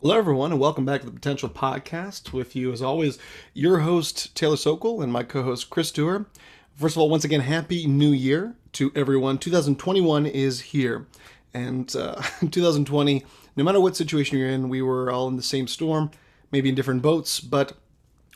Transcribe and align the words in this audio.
Hello, 0.00 0.16
everyone, 0.16 0.52
and 0.52 0.58
welcome 0.58 0.86
back 0.86 1.00
to 1.00 1.06
the 1.06 1.12
Potential 1.12 1.50
Podcast. 1.50 2.32
With 2.32 2.56
you, 2.56 2.72
as 2.72 2.80
always, 2.80 3.18
your 3.52 3.80
host, 3.80 4.34
Taylor 4.34 4.56
Sokol, 4.56 5.02
and 5.02 5.12
my 5.12 5.22
co 5.22 5.42
host, 5.42 5.68
Chris 5.68 5.88
Stewart. 5.88 6.24
First 6.76 6.96
of 6.96 7.02
all, 7.02 7.10
once 7.10 7.24
again, 7.24 7.42
Happy 7.42 7.86
New 7.86 8.12
Year 8.12 8.54
to 8.72 8.90
everyone. 8.94 9.36
2021 9.36 10.24
is 10.24 10.62
here. 10.62 11.06
And 11.52 11.94
uh, 11.94 12.14
2020, 12.50 13.22
no 13.56 13.64
matter 13.64 13.80
what 13.80 13.96
situation 13.96 14.38
you're 14.38 14.48
in, 14.48 14.68
we 14.68 14.82
were 14.82 15.10
all 15.10 15.28
in 15.28 15.36
the 15.36 15.42
same 15.42 15.66
storm, 15.66 16.10
maybe 16.50 16.68
in 16.68 16.74
different 16.74 17.02
boats, 17.02 17.40
but 17.40 17.74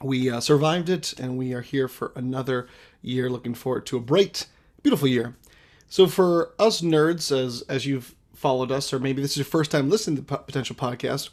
we 0.02 0.30
uh, 0.30 0.40
survived 0.40 0.88
it, 0.88 1.14
and 1.18 1.38
we 1.38 1.52
are 1.52 1.60
here 1.60 1.88
for 1.88 2.12
another 2.14 2.68
year. 3.00 3.30
Looking 3.30 3.54
forward 3.54 3.86
to 3.86 3.96
a 3.96 4.00
bright, 4.00 4.46
beautiful 4.82 5.08
year. 5.08 5.36
So, 5.88 6.06
for 6.06 6.52
us 6.58 6.80
nerds, 6.80 7.30
as, 7.30 7.62
as 7.62 7.86
you've 7.86 8.14
followed 8.34 8.72
us, 8.72 8.92
or 8.92 8.98
maybe 8.98 9.22
this 9.22 9.32
is 9.32 9.38
your 9.38 9.44
first 9.44 9.70
time 9.70 9.88
listening 9.88 10.16
to 10.16 10.22
the 10.22 10.38
Potential 10.38 10.76
Podcast, 10.76 11.30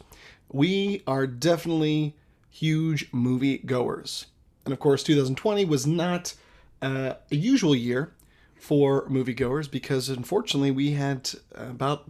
we 0.50 1.02
are 1.06 1.26
definitely 1.26 2.16
huge 2.50 3.08
movie 3.12 3.58
goers. 3.58 4.26
And 4.64 4.72
of 4.72 4.78
course, 4.78 5.02
2020 5.02 5.64
was 5.64 5.86
not 5.86 6.34
uh, 6.80 7.14
a 7.30 7.34
usual 7.34 7.74
year 7.74 8.12
for 8.54 9.08
moviegoers 9.08 9.68
because 9.68 10.08
unfortunately 10.08 10.70
we 10.70 10.92
had 10.92 11.30
about 11.52 12.08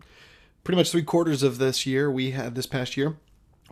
pretty 0.65 0.77
much 0.77 0.91
three 0.91 1.03
quarters 1.03 1.43
of 1.43 1.59
this 1.59 1.87
year, 1.87 2.11
we 2.11 2.33
had 2.33 2.55
this 2.55 2.67
past 2.67 2.97
year, 2.97 3.17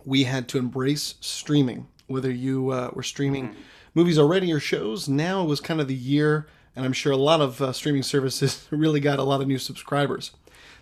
we 0.05 0.23
had 0.23 0.47
to 0.49 0.57
embrace 0.57 1.15
streaming. 1.21 1.87
Whether 2.07 2.31
you 2.31 2.71
uh, 2.71 2.91
were 2.93 3.03
streaming 3.03 3.55
movies 3.93 4.19
already 4.19 4.51
or 4.51 4.59
shows, 4.59 5.07
now 5.07 5.43
was 5.43 5.61
kind 5.61 5.79
of 5.79 5.87
the 5.87 5.95
year, 5.95 6.47
and 6.75 6.85
I'm 6.85 6.93
sure 6.93 7.13
a 7.13 7.17
lot 7.17 7.39
of 7.39 7.61
uh, 7.61 7.71
streaming 7.71 8.03
services 8.03 8.67
really 8.71 8.99
got 8.99 9.19
a 9.19 9.23
lot 9.23 9.41
of 9.41 9.47
new 9.47 9.57
subscribers. 9.57 10.31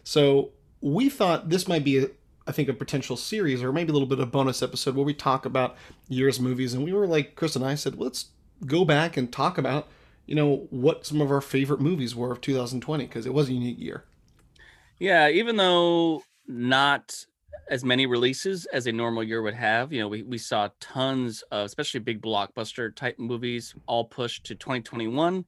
So 0.04 0.52
we 0.82 1.10
thought 1.10 1.50
this 1.50 1.68
might 1.68 1.84
be 1.84 2.00
a, 2.00 2.08
I 2.48 2.52
think 2.52 2.70
a 2.70 2.74
potential 2.74 3.16
series 3.16 3.62
or 3.62 3.72
maybe 3.72 3.92
a 3.92 3.94
little 3.94 4.08
bit 4.08 4.20
of 4.20 4.32
bonus 4.32 4.64
episode 4.64 4.96
where 4.96 5.06
we 5.06 5.14
talk 5.14 5.46
about 5.46 5.76
years 6.08 6.40
movies 6.40 6.74
and 6.74 6.84
we 6.84 6.94
were 6.94 7.06
like 7.06 7.36
Chris 7.36 7.56
and 7.56 7.64
I 7.64 7.76
said 7.76 8.00
let's 8.00 8.30
go 8.66 8.84
back 8.84 9.18
and 9.18 9.32
talk 9.32 9.60
about 9.60 9.88
you 10.26 10.34
know 10.34 10.68
what 10.72 11.06
some 11.06 11.22
of 11.22 11.30
our 11.32 11.42
favorite 11.42 11.80
movies 11.80 12.16
were 12.16 12.32
of 12.32 12.42
2020 12.42 13.06
because 13.06 13.26
it 13.26 13.34
was 13.34 13.50
a 13.50 13.54
unique 13.54 13.80
year. 13.80 14.04
Yeah, 15.00 15.30
even 15.30 15.56
though 15.56 16.24
not 16.48 17.26
as 17.70 17.84
many 17.84 18.06
releases 18.06 18.66
as 18.68 18.88
a 18.88 18.92
normal 18.92 19.24
year 19.24 19.42
would 19.42 19.54
have, 19.54 19.94
you 19.94 20.02
know, 20.02 20.08
we, 20.08 20.24
we 20.24 20.38
saw 20.38 20.70
tons 20.80 21.44
of 21.52 21.66
especially 21.66 22.00
big 22.00 22.22
blockbuster 22.22 22.94
type 22.94 23.20
movies 23.20 23.76
all 23.86 24.06
pushed 24.06 24.46
to 24.46 24.56
2021. 24.56 25.46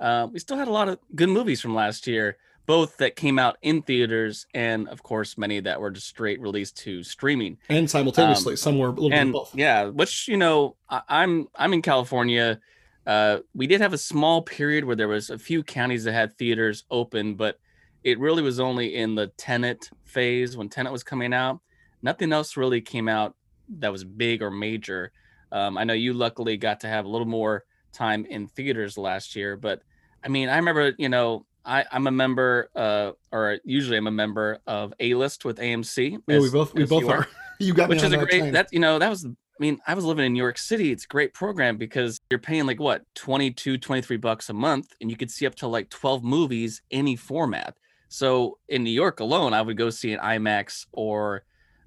Uh, 0.00 0.28
we 0.32 0.38
still 0.38 0.56
had 0.56 0.68
a 0.68 0.72
lot 0.72 0.88
of 0.88 0.98
good 1.14 1.28
movies 1.28 1.60
from 1.60 1.74
last 1.74 2.06
year 2.06 2.36
both 2.66 2.96
that 2.98 3.16
came 3.16 3.38
out 3.38 3.56
in 3.62 3.82
theaters 3.82 4.46
and 4.54 4.88
of 4.88 5.02
course 5.02 5.36
many 5.36 5.60
that 5.60 5.80
were 5.80 5.90
just 5.90 6.06
straight 6.06 6.40
released 6.40 6.76
to 6.76 7.02
streaming. 7.02 7.58
And 7.68 7.90
simultaneously 7.90 8.52
um, 8.52 8.56
somewhere 8.56 8.88
a 8.90 8.92
little 8.92 9.12
and, 9.12 9.30
bit 9.30 9.32
both. 9.32 9.54
yeah 9.54 9.84
which 9.86 10.28
you 10.28 10.36
know 10.36 10.76
I, 10.88 11.02
i'm 11.08 11.48
i'm 11.56 11.72
in 11.72 11.82
california. 11.82 12.60
Uh, 13.04 13.38
we 13.52 13.66
did 13.66 13.80
have 13.80 13.92
a 13.92 13.98
small 13.98 14.42
period 14.42 14.84
where 14.84 14.94
there 14.94 15.08
was 15.08 15.28
a 15.28 15.36
few 15.36 15.64
counties 15.64 16.04
that 16.04 16.12
had 16.12 16.38
theaters 16.38 16.84
open 16.88 17.34
but 17.34 17.58
it 18.04 18.18
really 18.18 18.42
was 18.42 18.60
only 18.60 18.94
in 18.94 19.14
the 19.14 19.28
Tenet 19.36 19.90
phase 20.04 20.56
when 20.56 20.68
Tenet 20.68 20.92
was 20.92 21.02
coming 21.02 21.32
out 21.32 21.60
nothing 22.02 22.32
else 22.32 22.56
really 22.56 22.80
came 22.80 23.08
out 23.08 23.34
that 23.68 23.92
was 23.92 24.04
big 24.04 24.42
or 24.42 24.50
major 24.50 25.12
um, 25.52 25.78
i 25.78 25.84
know 25.84 25.94
you 25.94 26.12
luckily 26.12 26.56
got 26.56 26.80
to 26.80 26.88
have 26.88 27.04
a 27.04 27.08
little 27.08 27.26
more 27.26 27.64
time 27.92 28.26
in 28.26 28.46
theaters 28.48 28.98
last 28.98 29.36
year 29.36 29.56
but 29.56 29.82
i 30.24 30.28
mean 30.28 30.48
i 30.48 30.56
remember 30.56 30.92
you 30.98 31.08
know 31.08 31.46
I, 31.64 31.84
I'm 31.92 32.08
a 32.08 32.10
member, 32.10 32.70
uh, 32.74 33.12
or 33.30 33.58
usually 33.62 33.96
I'm 33.96 34.08
a 34.08 34.10
member 34.10 34.58
of 34.66 34.92
A 34.98 35.14
List 35.14 35.44
with 35.44 35.58
AMC. 35.58 36.18
Yeah, 36.26 36.40
we 36.40 36.50
both 36.50 36.74
we 36.74 36.84
both 36.84 37.02
you 37.02 37.10
are. 37.10 37.28
you 37.60 37.72
got 37.72 37.88
which 37.88 38.02
is 38.02 38.12
a 38.12 38.16
that 38.16 38.28
great. 38.28 38.40
time. 38.40 38.52
That 38.52 38.72
you 38.72 38.80
know 38.80 38.98
that 38.98 39.08
was. 39.08 39.24
I 39.24 39.28
mean, 39.60 39.78
I 39.86 39.94
was 39.94 40.04
living 40.04 40.26
in 40.26 40.32
New 40.32 40.42
York 40.42 40.58
City. 40.58 40.90
It's 40.90 41.04
a 41.04 41.06
great 41.06 41.34
program 41.34 41.76
because 41.76 42.18
you're 42.30 42.40
paying 42.40 42.66
like 42.66 42.80
what 42.80 43.04
22, 43.14 43.78
23 43.78 44.16
bucks 44.16 44.50
a 44.50 44.52
month, 44.52 44.88
and 45.00 45.08
you 45.08 45.16
could 45.16 45.30
see 45.30 45.46
up 45.46 45.54
to 45.56 45.68
like 45.68 45.88
12 45.88 46.24
movies 46.24 46.82
any 46.90 47.14
format. 47.14 47.76
So 48.12 48.58
in 48.68 48.84
New 48.84 48.90
York 48.90 49.20
alone, 49.20 49.54
I 49.54 49.62
would 49.62 49.78
go 49.78 49.88
see 49.88 50.12
an 50.12 50.20
IMAX 50.20 50.84
or 50.92 51.44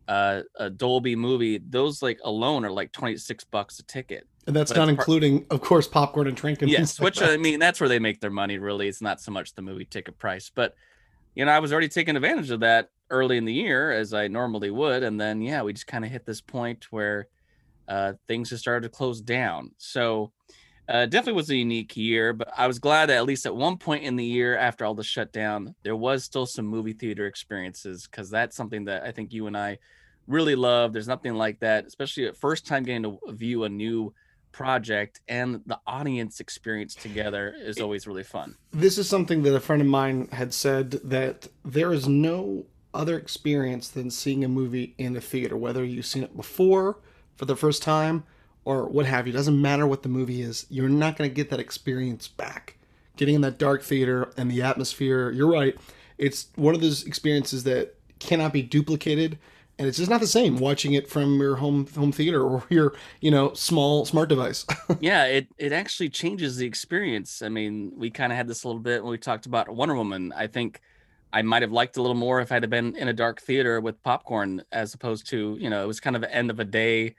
uh, 0.07 0.41
a 0.57 0.71
Dolby 0.71 1.15
movie. 1.15 1.59
Those 1.59 2.01
like 2.01 2.19
alone 2.23 2.65
are 2.65 2.71
like 2.71 2.91
26 2.91 3.43
bucks 3.45 3.77
a 3.77 3.83
ticket. 3.83 4.27
And 4.47 4.55
that's 4.55 4.71
But 4.71 4.77
not 4.79 4.89
it's 4.89 4.95
part- 4.95 5.07
including, 5.07 5.45
of 5.51 5.61
course, 5.61 5.87
popcorn 5.87 6.25
and 6.27 6.35
drink. 6.35 6.63
And 6.63 6.71
yes 6.71 6.99
like 6.99 7.05
which 7.05 7.21
i 7.21 7.37
mean 7.37 7.59
that's 7.59 7.79
where 7.79 7.89
they 7.89 7.99
make 7.99 8.21
their 8.21 8.31
money 8.31 8.57
really 8.57 8.87
it's 8.87 9.01
not 9.03 9.21
so 9.21 9.31
much 9.31 9.53
the 9.53 9.61
movie 9.61 9.85
ticket 9.85 10.17
price 10.17 10.51
but 10.53 10.73
you 11.35 11.45
know 11.45 11.51
i 11.51 11.59
was 11.59 11.71
already 11.71 11.89
taking 11.89 12.15
advantage 12.15 12.49
of 12.49 12.59
that 12.61 12.89
early 13.11 13.37
in 13.37 13.45
the 13.45 13.53
year 13.53 13.91
as 13.91 14.13
i 14.13 14.27
normally 14.27 14.69
would 14.71 15.03
and 15.03 15.19
then 15.21 15.41
yeah 15.41 15.61
we 15.61 15.73
just 15.73 15.85
kind 15.87 16.05
of 16.05 16.09
hit 16.11 16.25
this 16.25 16.41
point 16.41 16.87
where 16.91 17.27
uh, 17.87 18.13
things 18.27 18.49
just 18.49 18.61
started 18.61 18.87
to 18.87 18.95
close 18.95 19.21
down 19.21 19.69
so 19.77 20.31
uh, 20.89 21.05
definitely 21.05 21.33
was 21.33 21.49
a 21.49 21.55
unique 21.55 21.95
year 21.95 22.33
but 22.33 22.47
i 22.57 22.67
was 22.67 22.79
glad 22.79 23.07
that 23.07 23.17
at 23.17 23.25
least 23.25 23.45
at 23.45 23.55
one 23.55 23.77
point 23.77 24.03
in 24.03 24.15
the 24.15 24.25
year 24.25 24.57
after 24.57 24.85
all 24.85 24.93
the 24.93 25.03
shutdown 25.03 25.73
there 25.83 25.95
was 25.95 26.23
still 26.23 26.45
some 26.45 26.65
movie 26.65 26.93
theater 26.93 27.25
experiences 27.27 28.07
because 28.07 28.29
that's 28.29 28.55
something 28.55 28.85
that 28.85 29.03
i 29.03 29.11
think 29.11 29.33
you 29.33 29.47
and 29.47 29.57
i 29.57 29.77
really 30.27 30.55
love 30.55 30.93
there's 30.93 31.07
nothing 31.07 31.35
like 31.35 31.59
that 31.59 31.85
especially 31.85 32.25
at 32.25 32.35
first 32.35 32.65
time 32.65 32.83
getting 32.83 33.03
to 33.03 33.19
view 33.29 33.63
a 33.63 33.69
new 33.69 34.13
project 34.51 35.19
and 35.27 35.61
the 35.65 35.77
audience 35.85 36.39
experience 36.39 36.95
together 36.95 37.53
is 37.57 37.77
always 37.81 38.07
really 38.07 38.23
fun. 38.23 38.55
this 38.71 38.97
is 38.97 39.07
something 39.07 39.43
that 39.43 39.53
a 39.53 39.59
friend 39.59 39.81
of 39.81 39.87
mine 39.87 40.29
had 40.31 40.53
said 40.53 40.91
that 40.91 41.49
there 41.65 41.91
is 41.91 42.07
no 42.07 42.65
other 42.95 43.17
experience 43.17 43.89
than 43.89 44.09
seeing 44.09 44.43
a 44.43 44.47
movie 44.47 44.95
in 44.97 45.15
a 45.15 45.21
theater, 45.21 45.57
whether 45.57 45.83
you've 45.83 46.05
seen 46.05 46.23
it 46.23 46.35
before 46.35 46.97
for 47.35 47.45
the 47.45 47.55
first 47.55 47.83
time 47.83 48.23
or 48.65 48.87
what 48.87 49.05
have 49.05 49.27
you. 49.27 49.33
Doesn't 49.33 49.61
matter 49.61 49.87
what 49.87 50.03
the 50.03 50.09
movie 50.09 50.41
is, 50.41 50.65
you're 50.69 50.89
not 50.89 51.15
going 51.15 51.29
to 51.29 51.33
get 51.33 51.49
that 51.51 51.59
experience 51.59 52.27
back. 52.27 52.77
Getting 53.15 53.35
in 53.35 53.41
that 53.41 53.57
dark 53.57 53.83
theater 53.83 54.31
and 54.35 54.51
the 54.51 54.61
atmosphere, 54.61 55.31
you're 55.31 55.49
right. 55.49 55.77
It's 56.17 56.47
one 56.55 56.75
of 56.75 56.81
those 56.81 57.05
experiences 57.05 57.63
that 57.63 57.95
cannot 58.19 58.51
be 58.51 58.61
duplicated. 58.61 59.37
And 59.77 59.87
it's 59.87 59.97
just 59.97 60.09
not 60.09 60.21
the 60.21 60.27
same 60.27 60.57
watching 60.57 60.93
it 60.93 61.09
from 61.09 61.37
your 61.37 61.57
home 61.57 61.85
home 61.87 62.11
theater 62.11 62.41
or 62.41 62.63
your, 62.69 62.93
you 63.21 63.31
know, 63.31 63.53
small 63.53 64.05
smart 64.05 64.29
device. 64.29 64.65
yeah, 64.99 65.25
it 65.25 65.47
it 65.57 65.71
actually 65.71 66.09
changes 66.09 66.57
the 66.57 66.65
experience. 66.65 67.41
I 67.41 67.49
mean, 67.49 67.91
we 67.95 68.09
kind 68.09 68.31
of 68.31 68.37
had 68.37 68.47
this 68.47 68.63
a 68.63 68.67
little 68.67 68.81
bit 68.81 69.03
when 69.03 69.11
we 69.11 69.17
talked 69.17 69.45
about 69.45 69.69
Wonder 69.69 69.95
Woman. 69.95 70.33
I 70.35 70.47
think 70.47 70.81
I 71.33 71.41
might 71.41 71.61
have 71.61 71.71
liked 71.73 71.97
a 71.97 72.01
little 72.01 72.15
more 72.15 72.39
if 72.39 72.53
I'd 72.53 72.63
have 72.63 72.69
been 72.69 72.95
in 72.95 73.09
a 73.09 73.13
dark 73.13 73.41
theater 73.41 73.81
with 73.81 74.01
popcorn 74.03 74.63
as 74.71 74.93
opposed 74.93 75.27
to, 75.27 75.57
you 75.59 75.69
know, 75.69 75.83
it 75.83 75.87
was 75.87 75.99
kind 75.99 76.15
of 76.15 76.21
the 76.21 76.33
end 76.33 76.49
of 76.49 76.61
a 76.61 76.65
day. 76.65 77.15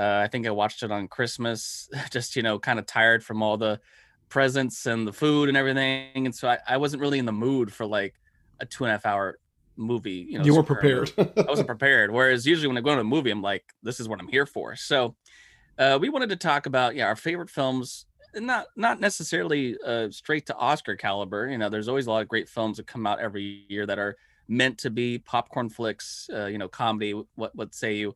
Uh, 0.00 0.22
I 0.24 0.28
think 0.28 0.46
I 0.46 0.50
watched 0.50 0.82
it 0.82 0.90
on 0.90 1.08
Christmas, 1.08 1.90
just, 2.10 2.34
you 2.34 2.42
know, 2.42 2.58
kind 2.58 2.78
of 2.78 2.86
tired 2.86 3.22
from 3.22 3.42
all 3.42 3.58
the 3.58 3.80
presents 4.30 4.86
and 4.86 5.06
the 5.06 5.12
food 5.12 5.48
and 5.48 5.58
everything. 5.58 6.24
And 6.24 6.34
so 6.34 6.48
I, 6.48 6.58
I 6.66 6.76
wasn't 6.78 7.02
really 7.02 7.18
in 7.18 7.26
the 7.26 7.32
mood 7.32 7.70
for 7.70 7.84
like 7.84 8.14
a 8.60 8.64
two 8.64 8.84
and 8.84 8.90
a 8.90 8.94
half 8.94 9.04
hour 9.04 9.38
movie. 9.76 10.26
You 10.30 10.38
know, 10.38 10.44
you 10.44 10.54
weren't 10.54 10.66
prepared. 10.66 11.12
I 11.18 11.44
wasn't 11.46 11.66
prepared. 11.74 12.10
Whereas 12.10 12.46
usually 12.46 12.68
when 12.68 12.78
I 12.78 12.80
go 12.80 12.94
to 12.94 13.00
a 13.02 13.04
movie, 13.04 13.30
I'm 13.30 13.42
like, 13.42 13.64
this 13.82 14.00
is 14.00 14.08
what 14.08 14.20
I'm 14.20 14.28
here 14.28 14.46
for. 14.46 14.74
So 14.74 15.16
uh, 15.78 15.98
we 16.00 16.08
wanted 16.08 16.30
to 16.30 16.36
talk 16.36 16.64
about 16.64 16.94
yeah 16.94 17.06
our 17.06 17.16
favorite 17.16 17.50
films, 17.50 18.06
not 18.34 18.68
not 18.76 19.00
necessarily 19.00 19.76
uh, 19.84 20.08
straight 20.10 20.46
to 20.46 20.56
Oscar 20.56 20.96
caliber. 20.96 21.48
You 21.48 21.58
know, 21.58 21.68
there's 21.68 21.88
always 21.88 22.06
a 22.06 22.10
lot 22.10 22.22
of 22.22 22.28
great 22.28 22.48
films 22.48 22.78
that 22.78 22.86
come 22.86 23.06
out 23.06 23.20
every 23.20 23.66
year 23.68 23.84
that 23.84 23.98
are 23.98 24.16
meant 24.48 24.78
to 24.78 24.90
be 24.90 25.18
popcorn 25.18 25.68
flicks. 25.68 26.30
Uh, 26.32 26.46
you 26.46 26.56
know, 26.58 26.68
comedy. 26.68 27.12
What 27.34 27.54
what 27.54 27.74
say 27.74 27.96
you? 27.96 28.14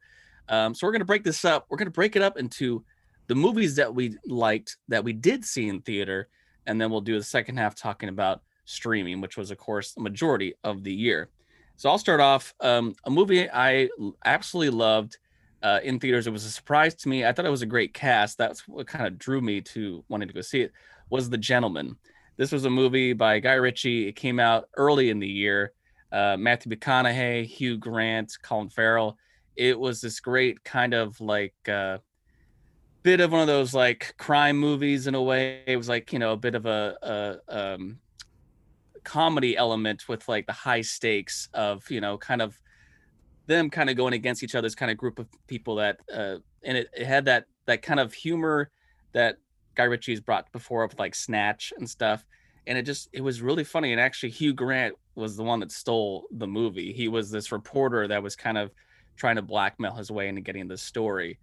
Um, 0.49 0.75
so 0.75 0.87
we're 0.87 0.93
gonna 0.93 1.05
break 1.05 1.25
this 1.25 1.45
up. 1.45 1.67
We're 1.69 1.79
gonna 1.79 1.91
break 1.91 2.17
it 2.17 2.23
up 2.23 2.37
into 2.39 2.85
the 3.27 3.35
movies 3.35 3.77
that 3.77 3.95
we 3.95 4.17
liked 4.27 4.77
that 4.89 5.05
we 5.05 5.13
did 5.13 5.45
see 5.45 5.69
in 5.69 5.81
theater, 5.81 6.29
and 6.67 6.81
then 6.81 6.91
we'll 6.91 7.01
do 7.01 7.17
the 7.19 7.25
second 7.25 7.57
half 7.57 7.75
talking 7.75 8.09
about 8.09 8.43
streaming, 8.65 9.21
which 9.21 9.37
was 9.37 9.51
of 9.51 9.59
course 9.59 9.93
the 9.93 10.01
majority 10.01 10.55
of 10.65 10.85
the 10.85 10.93
year. 10.93 11.31
So 11.77 11.91
I'll 11.91 11.99
start 11.99 12.21
off. 12.21 12.55
Um, 12.61 12.95
a 13.05 13.11
movie 13.11 13.51
I 13.51 13.89
absolutely 14.25 14.77
loved 14.77 15.19
uh, 15.63 15.81
in 15.83 15.99
theaters. 15.99 16.27
It 16.27 16.33
was 16.33 16.45
a 16.45 16.51
surprise 16.51 16.95
to 16.97 17.09
me. 17.09 17.25
I 17.25 17.33
thought 17.33 17.47
it 17.47 17.51
was 17.51 17.63
a 17.63 17.67
great 17.67 17.95
cast. 17.95 18.39
That's 18.39 18.69
what 18.69 18.87
kind 18.87 19.07
of 19.07 19.19
drew 19.19 19.41
me 19.41 19.61
to 19.63 20.05
wanting 20.09 20.29
to 20.29 20.35
go 20.35 20.41
see 20.41 20.61
it. 20.61 20.73
Was 21.11 21.31
The 21.31 21.39
Gentlemen. 21.39 21.97
This 22.37 22.53
was 22.53 22.65
a 22.65 22.71
movie 22.71 23.13
by 23.13 23.39
Guy 23.39 23.55
Ritchie. 23.55 24.09
It 24.09 24.17
came 24.17 24.39
out 24.39 24.69
early 24.77 25.11
in 25.11 25.19
the 25.19 25.29
year. 25.29 25.73
Uh, 26.13 26.37
Matthew 26.39 26.71
McConaughey, 26.73 27.45
Hugh 27.47 27.77
Grant, 27.77 28.33
Colin 28.43 28.69
Farrell. 28.69 29.17
It 29.57 29.79
was 29.79 30.01
this 30.01 30.21
great 30.21 30.65
kind 30.65 30.95
of 30.95 31.21
like 31.21 31.55
uh, 31.69 31.99
bit 33.03 33.21
of 33.21 33.33
one 33.33 33.41
of 33.41 33.47
those 33.47 33.75
like 33.75 34.15
crime 34.19 34.59
movies 34.59 35.07
in 35.07 35.15
a 35.15 35.23
way. 35.23 35.63
It 35.67 35.77
was 35.77 35.89
like 35.89 36.13
you 36.13 36.19
know 36.19 36.33
a 36.33 36.37
bit 36.37 36.55
of 36.55 36.67
a, 36.67 36.97
a 37.49 37.75
um, 37.75 37.99
comedy 39.05 39.57
element 39.57 40.09
with 40.09 40.29
like 40.29 40.47
the 40.47 40.53
high 40.53 40.81
stakes 40.81 41.49
of 41.55 41.89
you 41.91 42.01
know 42.01 42.19
kind 42.19 42.43
of 42.43 42.59
them 43.47 43.69
kind 43.69 43.91
of 43.91 43.97
going 43.97 44.15
against 44.15 44.43
each 44.43 44.55
other's 44.55 44.75
kind 44.75 44.91
of 44.91 44.97
group 44.97 45.19
of 45.19 45.29
people 45.47 45.75
that 45.77 45.99
uh 46.15 46.37
and 46.63 46.79
it, 46.79 46.89
it 46.97 47.07
had 47.07 47.27
that 47.27 47.45
that 47.67 47.83
kind 47.83 48.01
of 48.01 48.15
humor 48.15 48.71
that 49.13 49.37
Guy 49.75 49.85
Ritchie's 49.85 50.21
brought 50.21 50.51
before 50.53 50.87
with 50.87 50.99
like 50.99 51.15
Snatch 51.15 51.73
and 51.77 51.89
stuff. 51.89 52.25
And 52.67 52.79
it 52.79 52.83
just 52.83 53.09
it 53.13 53.21
was 53.21 53.43
really 53.43 53.65
funny. 53.65 53.93
And 53.93 54.01
actually 54.01 54.31
Hugh 54.31 54.55
Grant 54.55 54.95
was 55.15 55.37
the 55.37 55.43
one 55.43 55.61
that 55.61 55.73
stole 55.73 56.27
the 56.31 56.47
movie. 56.47 56.93
He 56.93 57.09
was 57.09 57.31
this 57.31 57.53
reporter 57.53 58.09
that 58.09 58.23
was 58.23 58.37
kind 58.37 58.59
of 58.59 58.71
trying 59.17 59.37
to 59.37 59.43
blackmail 59.43 59.95
his 59.95 60.11
way 60.11 60.29
into 60.29 60.41
getting 60.41 60.69
this 60.69 60.83
story. 60.83 61.39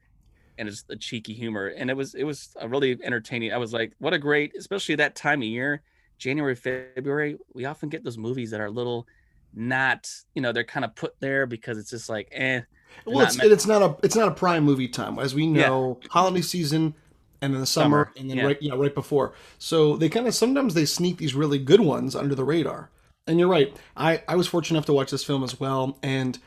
And 0.57 0.68
it's 0.68 0.83
the 0.83 0.95
cheeky 0.95 1.33
humor. 1.33 1.68
And 1.68 1.89
it 1.89 1.95
was 1.95 2.13
it 2.13 2.23
was 2.23 2.56
a 2.59 2.68
really 2.68 2.97
entertaining. 3.03 3.53
I 3.53 3.57
was 3.57 3.73
like, 3.73 3.94
what 4.00 4.13
a 4.13 4.19
great, 4.19 4.56
especially 4.57 4.95
that 4.95 5.15
time 5.15 5.41
of 5.41 5.47
year, 5.47 5.81
January, 6.18 6.56
February, 6.56 7.38
we 7.53 7.65
often 7.65 7.89
get 7.89 8.03
those 8.03 8.18
movies 8.18 8.51
that 8.51 8.62
are 8.62 8.65
a 8.65 8.71
little 8.71 9.07
not, 9.53 10.09
you 10.35 10.41
know, 10.41 10.51
they're 10.51 10.63
kind 10.63 10.85
of 10.85 10.95
put 10.95 11.19
there 11.19 11.45
because 11.45 11.77
it's 11.77 11.89
just 11.89 12.09
like, 12.09 12.29
eh. 12.31 12.62
Well, 13.06 13.25
it's, 13.25 13.41
it's 13.41 13.65
not 13.65 13.81
a 13.81 13.95
it's 14.03 14.15
not 14.15 14.27
a 14.27 14.31
prime 14.31 14.63
movie 14.63 14.88
time, 14.88 15.17
as 15.17 15.33
we 15.33 15.47
know. 15.47 15.97
Yeah. 16.01 16.07
Holiday 16.12 16.41
season, 16.41 16.94
and 17.41 17.53
then 17.53 17.62
the 17.62 17.65
summer, 17.65 18.06
summer. 18.06 18.13
and 18.17 18.29
then 18.29 18.38
yeah. 18.38 18.45
right 18.45 18.57
yeah 18.62 18.74
right 18.75 18.94
before. 18.94 19.33
So 19.59 19.95
they 19.95 20.09
kind 20.09 20.27
of 20.27 20.35
sometimes 20.35 20.74
they 20.74 20.85
sneak 20.85 21.17
these 21.17 21.33
really 21.33 21.57
good 21.57 21.79
ones 21.79 22.15
under 22.15 22.35
the 22.35 22.44
radar. 22.44 22.89
And 23.27 23.39
you're 23.39 23.47
right. 23.47 23.75
I 23.95 24.21
I 24.27 24.35
was 24.35 24.47
fortunate 24.47 24.77
enough 24.77 24.88
to 24.88 24.94
watch 24.94 25.09
this 25.09 25.24
film 25.24 25.44
as 25.44 25.59
well, 25.59 25.97
and 26.03 26.38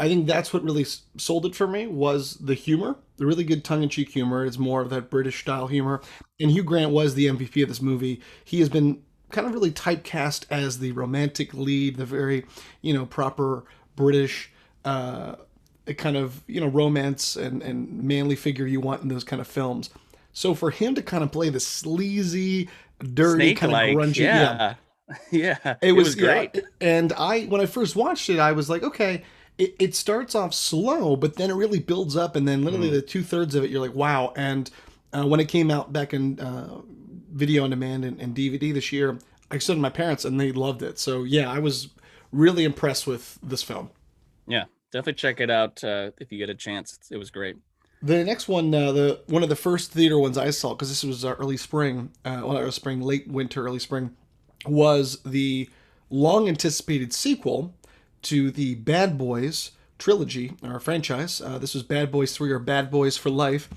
I 0.00 0.08
think 0.08 0.26
that's 0.26 0.52
what 0.54 0.64
really 0.64 0.86
sold 1.18 1.44
it 1.44 1.54
for 1.54 1.66
me 1.66 1.86
was 1.86 2.36
the 2.36 2.54
humor, 2.54 2.96
the 3.18 3.26
really 3.26 3.44
good 3.44 3.62
tongue-in-cheek 3.62 4.08
humor. 4.08 4.46
It's 4.46 4.56
more 4.56 4.80
of 4.80 4.88
that 4.88 5.10
British 5.10 5.40
style 5.40 5.66
humor. 5.66 6.00
And 6.40 6.50
Hugh 6.50 6.62
Grant 6.62 6.90
was 6.90 7.14
the 7.14 7.26
MVP 7.26 7.62
of 7.62 7.68
this 7.68 7.82
movie. 7.82 8.22
He 8.42 8.60
has 8.60 8.70
been 8.70 9.02
kind 9.30 9.46
of 9.46 9.52
really 9.52 9.70
typecast 9.70 10.46
as 10.50 10.78
the 10.78 10.92
romantic 10.92 11.52
lead, 11.52 11.96
the 11.96 12.06
very 12.06 12.46
you 12.80 12.94
know 12.94 13.04
proper 13.04 13.64
British. 13.94 14.50
Uh, 14.86 15.34
kind 15.98 16.16
of 16.16 16.42
you 16.46 16.60
know 16.60 16.68
romance 16.68 17.36
and, 17.36 17.62
and 17.62 18.02
manly 18.02 18.36
figure 18.36 18.66
you 18.66 18.80
want 18.80 19.02
in 19.02 19.08
those 19.08 19.24
kind 19.24 19.40
of 19.40 19.46
films. 19.46 19.90
So 20.32 20.54
for 20.54 20.70
him 20.70 20.94
to 20.94 21.02
kind 21.02 21.22
of 21.22 21.30
play 21.30 21.50
the 21.50 21.60
sleazy, 21.60 22.70
dirty, 23.00 23.54
kind 23.54 23.72
of 23.72 23.78
grungy, 23.78 24.18
yeah, 24.18 24.74
yeah, 25.30 25.58
yeah 25.64 25.76
it, 25.82 25.92
was, 25.92 26.08
was 26.08 26.14
great. 26.14 26.50
Yeah, 26.54 26.62
and 26.80 27.12
I, 27.12 27.42
when 27.42 27.60
I 27.60 27.66
first 27.66 27.96
watched 27.96 28.30
it, 28.30 28.38
I 28.38 28.52
was 28.52 28.70
like, 28.70 28.82
okay, 28.82 29.24
it, 29.60 29.76
it 29.78 29.94
starts 29.94 30.34
off 30.34 30.54
slow, 30.54 31.16
but 31.16 31.36
then 31.36 31.50
it 31.50 31.54
really 31.54 31.80
builds 31.80 32.16
up, 32.16 32.34
and 32.34 32.48
then 32.48 32.64
literally 32.64 32.88
mm. 32.88 32.92
the 32.92 33.02
two 33.02 33.22
thirds 33.22 33.54
of 33.54 33.62
it, 33.62 33.70
you're 33.70 33.80
like, 33.80 33.94
wow. 33.94 34.32
And 34.34 34.70
uh, 35.12 35.26
when 35.26 35.38
it 35.38 35.48
came 35.48 35.70
out 35.70 35.92
back 35.92 36.14
in 36.14 36.40
uh, 36.40 36.80
video 37.30 37.64
on 37.64 37.70
demand 37.70 38.06
and, 38.06 38.18
and 38.18 38.34
DVD 38.34 38.72
this 38.72 38.90
year, 38.90 39.18
I 39.50 39.58
showed 39.58 39.76
it 39.76 39.80
my 39.80 39.90
parents, 39.90 40.24
and 40.24 40.40
they 40.40 40.50
loved 40.50 40.82
it. 40.82 40.98
So 40.98 41.24
yeah, 41.24 41.50
I 41.50 41.58
was 41.58 41.90
really 42.32 42.64
impressed 42.64 43.06
with 43.06 43.38
this 43.42 43.62
film. 43.62 43.90
Yeah, 44.46 44.64
definitely 44.92 45.14
check 45.14 45.40
it 45.40 45.50
out 45.50 45.84
uh, 45.84 46.12
if 46.18 46.32
you 46.32 46.38
get 46.38 46.48
a 46.48 46.54
chance. 46.54 46.98
It 47.10 47.18
was 47.18 47.30
great. 47.30 47.56
The 48.02 48.24
next 48.24 48.48
one, 48.48 48.74
uh, 48.74 48.92
the 48.92 49.20
one 49.26 49.42
of 49.42 49.50
the 49.50 49.56
first 49.56 49.92
theater 49.92 50.18
ones 50.18 50.38
I 50.38 50.48
saw, 50.50 50.70
because 50.70 50.88
this 50.88 51.04
was 51.04 51.22
uh, 51.22 51.34
early 51.34 51.58
spring, 51.58 52.12
uh, 52.24 52.40
well, 52.44 52.64
was 52.64 52.74
spring, 52.74 53.02
late 53.02 53.28
winter, 53.28 53.66
early 53.66 53.78
spring, 53.78 54.16
was 54.64 55.22
the 55.22 55.68
long 56.08 56.48
anticipated 56.48 57.12
sequel 57.12 57.74
to 58.22 58.50
the 58.50 58.74
Bad 58.76 59.18
Boys 59.18 59.72
trilogy 59.98 60.54
or 60.62 60.80
franchise. 60.80 61.40
Uh, 61.40 61.58
this 61.58 61.74
was 61.74 61.82
Bad 61.82 62.10
Boys 62.10 62.34
3 62.34 62.50
or 62.50 62.58
Bad 62.58 62.90
Boys 62.90 63.16
for 63.16 63.30
Life. 63.30 63.68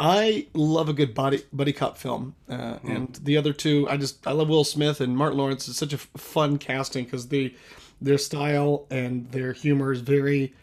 I 0.00 0.46
love 0.54 0.88
a 0.88 0.92
good 0.92 1.14
body 1.14 1.42
buddy 1.52 1.72
cop 1.72 1.98
film, 1.98 2.34
uh, 2.48 2.54
mm. 2.78 2.96
and 2.96 3.14
the 3.22 3.36
other 3.36 3.52
two, 3.52 3.86
I 3.88 3.96
just 3.96 4.26
I 4.26 4.32
love 4.32 4.48
Will 4.48 4.64
Smith 4.64 5.00
and 5.00 5.16
Martin 5.16 5.38
Lawrence. 5.38 5.68
It's 5.68 5.78
such 5.78 5.92
a 5.92 5.98
fun 5.98 6.58
casting 6.58 7.04
because 7.04 7.28
they 7.28 7.54
their 8.00 8.18
style 8.18 8.86
and 8.90 9.30
their 9.30 9.52
humor 9.52 9.92
is 9.92 10.00
very 10.00 10.54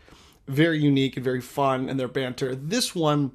very 0.47 0.79
unique 0.79 1.15
and 1.15 1.23
very 1.23 1.41
fun 1.41 1.87
and 1.87 1.99
their 1.99 2.07
banter. 2.07 2.55
This 2.55 2.95
one 2.95 3.31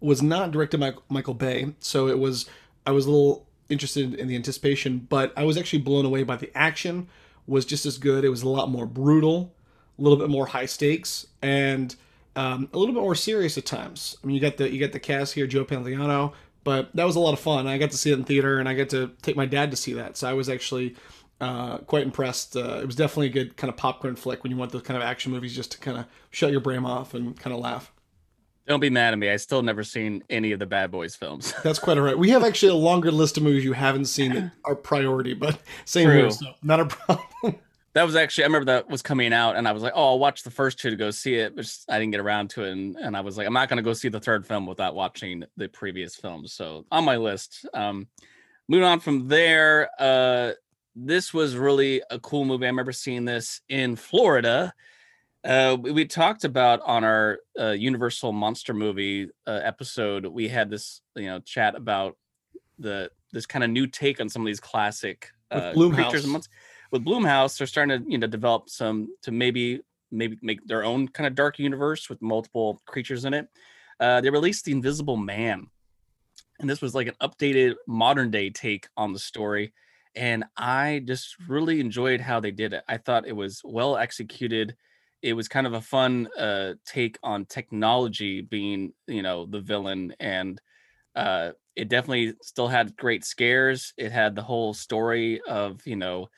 was 0.00 0.22
not 0.22 0.52
directed 0.52 0.78
by 0.78 0.94
Michael 1.08 1.34
Bay, 1.34 1.74
so 1.80 2.08
it 2.08 2.18
was 2.18 2.48
I 2.86 2.92
was 2.92 3.06
a 3.06 3.10
little 3.10 3.46
interested 3.68 4.14
in 4.14 4.28
the 4.28 4.36
anticipation, 4.36 5.06
but 5.10 5.32
I 5.36 5.44
was 5.44 5.58
actually 5.58 5.80
blown 5.80 6.06
away 6.06 6.22
by 6.22 6.36
the 6.36 6.50
action. 6.56 7.08
Was 7.48 7.64
just 7.64 7.86
as 7.86 7.98
good. 7.98 8.24
It 8.24 8.28
was 8.28 8.42
a 8.42 8.48
lot 8.48 8.70
more 8.70 8.86
brutal, 8.86 9.52
a 9.98 10.02
little 10.02 10.18
bit 10.18 10.28
more 10.28 10.46
high 10.46 10.66
stakes, 10.66 11.26
and 11.42 11.96
um, 12.36 12.68
a 12.72 12.78
little 12.78 12.94
bit 12.94 13.02
more 13.02 13.14
serious 13.14 13.58
at 13.58 13.66
times. 13.66 14.16
I 14.22 14.26
mean, 14.26 14.36
you 14.36 14.40
got 14.40 14.58
the 14.58 14.70
you 14.70 14.78
got 14.78 14.92
the 14.92 15.00
cast 15.00 15.34
here, 15.34 15.46
Joe 15.46 15.64
Pantoliano, 15.64 16.34
but 16.62 16.94
that 16.94 17.04
was 17.04 17.16
a 17.16 17.20
lot 17.20 17.32
of 17.32 17.40
fun. 17.40 17.66
I 17.66 17.78
got 17.78 17.90
to 17.90 17.96
see 17.96 18.12
it 18.12 18.18
in 18.18 18.24
theater, 18.24 18.58
and 18.58 18.68
I 18.68 18.74
got 18.74 18.90
to 18.90 19.10
take 19.22 19.34
my 19.34 19.46
dad 19.46 19.70
to 19.70 19.76
see 19.76 19.94
that, 19.94 20.16
so 20.16 20.28
I 20.28 20.34
was 20.34 20.48
actually 20.48 20.94
uh, 21.40 21.78
quite 21.78 22.02
impressed. 22.02 22.56
Uh, 22.56 22.78
it 22.82 22.86
was 22.86 22.96
definitely 22.96 23.26
a 23.28 23.30
good 23.30 23.56
kind 23.56 23.70
of 23.70 23.76
popcorn 23.76 24.16
flick 24.16 24.42
when 24.42 24.52
you 24.52 24.58
want 24.58 24.72
those 24.72 24.82
kind 24.82 24.96
of 24.96 25.02
action 25.02 25.32
movies 25.32 25.54
just 25.54 25.72
to 25.72 25.78
kind 25.78 25.96
of 25.98 26.04
shut 26.30 26.50
your 26.50 26.60
brain 26.60 26.84
off 26.84 27.14
and 27.14 27.38
kind 27.38 27.54
of 27.54 27.60
laugh. 27.60 27.92
Don't 28.68 28.80
be 28.80 28.90
mad 28.90 29.14
at 29.14 29.18
me. 29.18 29.30
I 29.30 29.36
still 29.36 29.62
never 29.62 29.82
seen 29.82 30.22
any 30.28 30.52
of 30.52 30.58
the 30.58 30.66
Bad 30.66 30.90
Boys 30.90 31.16
films. 31.16 31.54
That's 31.64 31.78
quite 31.78 31.96
all 31.96 32.04
right. 32.04 32.18
We 32.18 32.28
have 32.30 32.44
actually 32.44 32.72
a 32.72 32.74
longer 32.74 33.10
list 33.10 33.38
of 33.38 33.42
movies 33.42 33.64
you 33.64 33.72
haven't 33.72 34.04
seen 34.04 34.34
that 34.34 34.52
are 34.66 34.74
priority, 34.74 35.32
but 35.32 35.58
same 35.86 36.10
here, 36.10 36.30
so 36.30 36.52
not 36.62 36.80
a 36.80 36.86
problem. 36.86 37.26
That 37.94 38.04
was 38.04 38.14
actually 38.14 38.44
I 38.44 38.48
remember 38.48 38.66
that 38.66 38.88
was 38.88 39.02
coming 39.02 39.32
out, 39.32 39.56
and 39.56 39.66
I 39.66 39.72
was 39.72 39.82
like, 39.82 39.94
"Oh, 39.96 40.08
I'll 40.08 40.18
watch 40.20 40.44
the 40.44 40.52
first 40.52 40.78
two 40.78 40.90
to 40.90 40.94
go 40.94 41.10
see 41.10 41.34
it," 41.34 41.56
but 41.56 41.62
just, 41.62 41.90
I 41.90 41.98
didn't 41.98 42.12
get 42.12 42.20
around 42.20 42.50
to 42.50 42.62
it, 42.62 42.70
and, 42.70 42.94
and 42.96 43.16
I 43.16 43.22
was 43.22 43.36
like, 43.36 43.46
"I'm 43.46 43.54
not 43.54 43.68
going 43.68 43.78
to 43.78 43.82
go 43.82 43.94
see 43.94 44.08
the 44.08 44.20
third 44.20 44.46
film 44.46 44.66
without 44.66 44.94
watching 44.94 45.42
the 45.56 45.68
previous 45.68 46.14
films." 46.14 46.52
So 46.52 46.84
on 46.92 47.04
my 47.04 47.16
list. 47.16 47.66
Um, 47.74 48.06
moving 48.68 48.84
on 48.84 49.00
from 49.00 49.26
there, 49.26 49.88
uh, 49.98 50.52
this 50.94 51.32
was 51.32 51.56
really 51.56 52.02
a 52.10 52.20
cool 52.20 52.44
movie. 52.44 52.66
I 52.66 52.68
remember 52.68 52.92
seeing 52.92 53.24
this 53.24 53.62
in 53.68 53.96
Florida. 53.96 54.72
Uh, 55.44 55.76
we, 55.80 55.92
we, 55.92 56.04
talked 56.04 56.44
about 56.44 56.80
on 56.84 57.04
our 57.04 57.38
uh, 57.58 57.70
Universal 57.70 58.32
Monster 58.32 58.74
movie 58.74 59.28
uh, 59.46 59.60
episode. 59.62 60.26
We 60.26 60.48
had 60.48 60.68
this, 60.68 61.00
you 61.14 61.26
know, 61.26 61.38
chat 61.40 61.76
about 61.76 62.16
the 62.78 63.10
this 63.32 63.46
kind 63.46 63.62
of 63.62 63.70
new 63.70 63.86
take 63.86 64.20
on 64.20 64.28
some 64.28 64.42
of 64.42 64.46
these 64.46 64.60
classic 64.60 65.30
uh, 65.50 65.72
creatures 65.72 66.24
and 66.24 66.32
monsters. 66.32 66.52
With 66.90 67.04
Blumhouse, 67.04 67.56
they're 67.56 67.66
starting 67.66 68.02
to 68.02 68.10
you 68.10 68.18
know 68.18 68.26
develop 68.26 68.68
some 68.68 69.08
to 69.22 69.30
maybe 69.30 69.80
maybe 70.10 70.38
make 70.42 70.66
their 70.66 70.84
own 70.84 71.06
kind 71.06 71.26
of 71.26 71.34
dark 71.34 71.58
universe 71.58 72.08
with 72.08 72.20
multiple 72.20 72.82
creatures 72.86 73.24
in 73.24 73.34
it. 73.34 73.48
Uh, 74.00 74.20
they 74.20 74.30
released 74.30 74.64
the 74.64 74.72
Invisible 74.72 75.16
Man, 75.16 75.68
and 76.58 76.68
this 76.68 76.80
was 76.80 76.94
like 76.94 77.06
an 77.06 77.14
updated 77.22 77.74
modern 77.86 78.30
day 78.30 78.50
take 78.50 78.88
on 78.96 79.12
the 79.12 79.18
story 79.18 79.72
and 80.18 80.44
I 80.56 81.02
just 81.04 81.36
really 81.46 81.78
enjoyed 81.78 82.20
how 82.20 82.40
they 82.40 82.50
did 82.50 82.72
it. 82.72 82.82
I 82.88 82.96
thought 82.96 83.26
it 83.26 83.36
was 83.36 83.60
well 83.64 83.96
executed. 83.96 84.74
It 85.22 85.32
was 85.32 85.48
kind 85.48 85.66
of 85.66 85.74
a 85.74 85.80
fun 85.80 86.28
uh, 86.38 86.74
take 86.84 87.18
on 87.22 87.44
technology 87.44 88.40
being, 88.40 88.92
you 89.06 89.22
know, 89.22 89.46
the 89.46 89.60
villain, 89.60 90.14
and 90.20 90.60
uh, 91.14 91.52
it 91.76 91.88
definitely 91.88 92.34
still 92.42 92.68
had 92.68 92.96
great 92.96 93.24
scares. 93.24 93.94
It 93.96 94.12
had 94.12 94.34
the 94.34 94.42
whole 94.42 94.74
story 94.74 95.40
of, 95.48 95.86
you 95.86 95.96
know, 95.96 96.28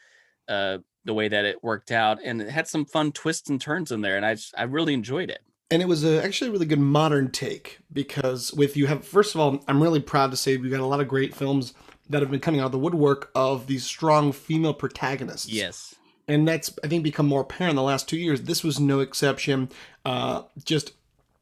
uh, 0.48 0.78
the 1.04 1.14
way 1.14 1.28
that 1.28 1.44
it 1.44 1.62
worked 1.62 1.90
out, 1.90 2.18
and 2.24 2.40
it 2.42 2.50
had 2.50 2.68
some 2.68 2.84
fun 2.84 3.12
twists 3.12 3.50
and 3.50 3.60
turns 3.60 3.92
in 3.92 4.00
there, 4.00 4.16
and 4.16 4.24
I 4.26 4.34
just, 4.34 4.54
I 4.56 4.64
really 4.64 4.94
enjoyed 4.94 5.30
it 5.30 5.40
and 5.72 5.80
it 5.80 5.86
was 5.86 6.04
a, 6.04 6.20
actually 6.24 6.48
a 6.48 6.50
really 6.50 6.66
good 6.66 6.80
modern 6.80 7.30
take 7.30 7.78
because 7.92 8.52
with 8.52 8.76
you 8.76 8.88
have 8.88 9.06
first 9.06 9.36
of 9.36 9.40
all 9.40 9.62
i'm 9.68 9.80
really 9.80 10.00
proud 10.00 10.32
to 10.32 10.36
say 10.36 10.56
we've 10.56 10.68
got 10.68 10.80
a 10.80 10.84
lot 10.84 10.98
of 10.98 11.06
great 11.06 11.32
films 11.32 11.74
that 12.10 12.22
have 12.22 12.30
been 12.30 12.40
coming 12.40 12.60
out 12.60 12.66
of 12.66 12.72
the 12.72 12.78
woodwork 12.78 13.30
of 13.34 13.66
these 13.66 13.84
strong 13.84 14.32
female 14.32 14.74
protagonists. 14.74 15.48
Yes. 15.48 15.94
And 16.30 16.46
that's, 16.46 16.72
I 16.84 16.86
think, 16.86 17.02
become 17.02 17.26
more 17.26 17.40
apparent 17.40 17.70
in 17.70 17.76
the 17.76 17.82
last 17.82 18.08
two 18.08 18.16
years. 18.16 18.42
This 18.42 18.62
was 18.62 18.78
no 18.78 19.00
exception. 19.00 19.68
Uh, 20.04 20.42
just 20.64 20.92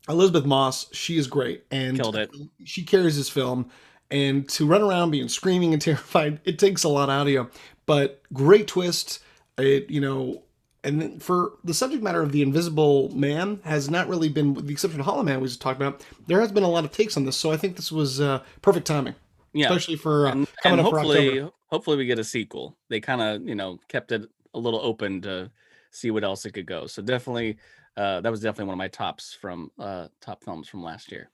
Elisabeth 0.08 0.46
Moss, 0.46 0.86
she 0.94 1.18
is 1.18 1.26
great. 1.26 1.64
And 1.70 1.98
Killed 1.98 2.16
it. 2.16 2.34
She 2.64 2.84
carries 2.84 3.18
this 3.18 3.28
film. 3.28 3.70
And 4.10 4.48
to 4.48 4.66
run 4.66 4.80
around 4.80 5.10
being 5.10 5.28
screaming 5.28 5.74
and 5.74 5.82
terrified, 5.82 6.40
it 6.46 6.58
takes 6.58 6.84
a 6.84 6.88
lot 6.88 7.10
out 7.10 7.26
of 7.26 7.32
you. 7.32 7.50
But 7.84 8.22
great 8.32 8.66
twist. 8.66 9.18
It, 9.58 9.90
you 9.90 10.00
know, 10.00 10.42
and 10.82 11.22
for 11.22 11.52
the 11.64 11.74
subject 11.74 12.02
matter 12.02 12.22
of 12.22 12.32
the 12.32 12.40
Invisible 12.40 13.10
Man 13.14 13.60
has 13.64 13.90
not 13.90 14.08
really 14.08 14.30
been, 14.30 14.54
with 14.54 14.68
the 14.68 14.72
exception 14.72 15.00
of 15.00 15.06
Hollow 15.06 15.22
Man 15.22 15.40
we 15.40 15.48
just 15.48 15.60
talked 15.60 15.82
about, 15.82 16.02
there 16.28 16.40
has 16.40 16.50
been 16.50 16.62
a 16.62 16.68
lot 16.68 16.86
of 16.86 16.92
takes 16.92 17.18
on 17.18 17.26
this. 17.26 17.36
So 17.36 17.50
I 17.50 17.58
think 17.58 17.76
this 17.76 17.92
was 17.92 18.22
uh, 18.22 18.42
perfect 18.62 18.86
timing 18.86 19.16
yeah. 19.52 19.66
especially 19.66 19.96
for 19.96 20.26
uh, 20.26 20.32
and, 20.32 20.48
coming 20.62 20.78
and 20.78 20.86
up 20.86 20.92
hopefully, 20.92 21.40
for 21.40 21.52
hopefully 21.66 21.96
we 21.96 22.06
get 22.06 22.18
a 22.18 22.24
sequel. 22.24 22.76
They 22.88 23.00
kind 23.00 23.20
of 23.20 23.46
you 23.46 23.54
know 23.54 23.78
kept 23.88 24.12
it 24.12 24.28
a 24.54 24.58
little 24.58 24.80
open 24.80 25.20
to 25.22 25.50
see 25.90 26.10
what 26.10 26.24
else 26.24 26.44
it 26.44 26.52
could 26.52 26.66
go. 26.66 26.86
So 26.86 27.02
definitely, 27.02 27.58
uh, 27.96 28.20
that 28.20 28.30
was 28.30 28.40
definitely 28.40 28.66
one 28.66 28.74
of 28.74 28.78
my 28.78 28.88
tops 28.88 29.34
from 29.34 29.70
uh, 29.78 30.08
top 30.20 30.44
films 30.44 30.68
from 30.68 30.82
last 30.82 31.10
year. 31.10 31.30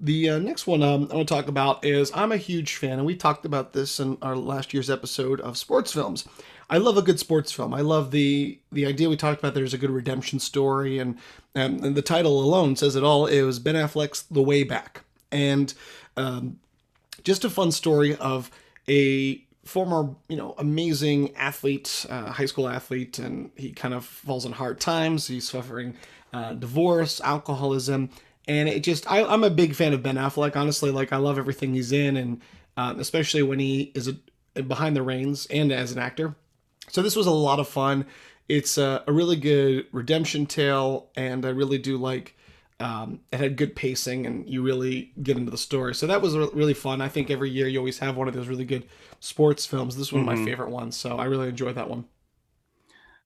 The 0.00 0.30
uh, 0.30 0.38
next 0.38 0.66
one 0.66 0.82
um, 0.82 1.08
I 1.12 1.14
want 1.14 1.28
to 1.28 1.34
talk 1.34 1.46
about 1.46 1.84
is 1.84 2.10
I'm 2.12 2.32
a 2.32 2.36
huge 2.36 2.74
fan, 2.74 2.98
and 2.98 3.06
we 3.06 3.14
talked 3.14 3.44
about 3.44 3.72
this 3.72 4.00
in 4.00 4.18
our 4.20 4.34
last 4.34 4.74
year's 4.74 4.90
episode 4.90 5.40
of 5.40 5.56
sports 5.56 5.92
films. 5.92 6.26
I 6.68 6.78
love 6.78 6.96
a 6.96 7.02
good 7.02 7.20
sports 7.20 7.52
film. 7.52 7.72
I 7.72 7.82
love 7.82 8.10
the 8.10 8.58
the 8.72 8.86
idea 8.86 9.08
we 9.08 9.16
talked 9.16 9.38
about. 9.38 9.54
There's 9.54 9.74
a 9.74 9.78
good 9.78 9.90
redemption 9.90 10.40
story, 10.40 10.98
and 10.98 11.18
and, 11.54 11.84
and 11.84 11.94
the 11.94 12.02
title 12.02 12.40
alone 12.40 12.74
says 12.74 12.96
it 12.96 13.04
all. 13.04 13.26
It 13.26 13.42
was 13.42 13.60
Ben 13.60 13.76
Affleck's 13.76 14.22
The 14.22 14.42
Way 14.42 14.64
Back, 14.64 15.02
and 15.30 15.72
um, 16.16 16.58
just 17.22 17.44
a 17.44 17.50
fun 17.50 17.70
story 17.70 18.16
of 18.16 18.50
a 18.88 19.44
former, 19.64 20.14
you 20.28 20.36
know, 20.36 20.54
amazing 20.58 21.34
athlete, 21.36 22.06
uh, 22.08 22.32
high 22.32 22.46
school 22.46 22.68
athlete, 22.68 23.18
and 23.18 23.50
he 23.56 23.72
kind 23.72 23.94
of 23.94 24.04
falls 24.04 24.44
on 24.44 24.52
hard 24.52 24.80
times. 24.80 25.28
He's 25.28 25.48
suffering 25.48 25.94
uh, 26.32 26.54
divorce, 26.54 27.20
alcoholism, 27.20 28.10
and 28.48 28.68
it 28.68 28.82
just 28.82 29.10
I, 29.10 29.24
I'm 29.24 29.44
a 29.44 29.50
big 29.50 29.74
fan 29.74 29.92
of 29.92 30.02
Ben 30.02 30.16
Affleck. 30.16 30.56
Honestly, 30.56 30.90
like 30.90 31.12
I 31.12 31.16
love 31.16 31.38
everything 31.38 31.74
he's 31.74 31.92
in, 31.92 32.16
and 32.16 32.40
um, 32.76 32.98
especially 32.98 33.42
when 33.42 33.58
he 33.58 33.92
is 33.94 34.08
a, 34.08 34.62
behind 34.62 34.96
the 34.96 35.02
reins 35.02 35.46
and 35.46 35.70
as 35.70 35.92
an 35.92 35.98
actor. 35.98 36.34
So 36.88 37.02
this 37.02 37.16
was 37.16 37.26
a 37.26 37.30
lot 37.30 37.60
of 37.60 37.68
fun. 37.68 38.06
It's 38.48 38.76
a, 38.76 39.04
a 39.06 39.12
really 39.12 39.36
good 39.36 39.86
redemption 39.92 40.46
tale, 40.46 41.10
and 41.16 41.46
I 41.46 41.50
really 41.50 41.78
do 41.78 41.96
like. 41.96 42.36
Um, 42.80 43.20
it 43.32 43.38
had 43.38 43.56
good 43.56 43.76
pacing, 43.76 44.26
and 44.26 44.48
you 44.48 44.62
really 44.62 45.12
get 45.22 45.36
into 45.36 45.50
the 45.50 45.58
story. 45.58 45.94
So 45.94 46.06
that 46.08 46.20
was 46.20 46.36
really 46.36 46.74
fun. 46.74 47.00
I 47.00 47.08
think 47.08 47.30
every 47.30 47.50
year 47.50 47.68
you 47.68 47.78
always 47.78 47.98
have 48.00 48.16
one 48.16 48.28
of 48.28 48.34
those 48.34 48.48
really 48.48 48.64
good 48.64 48.88
sports 49.20 49.64
films. 49.66 49.96
This 49.96 50.08
is 50.08 50.12
one 50.12 50.22
mm-hmm. 50.22 50.28
of 50.28 50.34
my 50.34 50.40
mm-hmm. 50.40 50.50
favorite 50.50 50.70
ones, 50.70 50.96
so 50.96 51.16
I 51.16 51.26
really 51.26 51.48
enjoyed 51.48 51.76
that 51.76 51.88
one. 51.88 52.06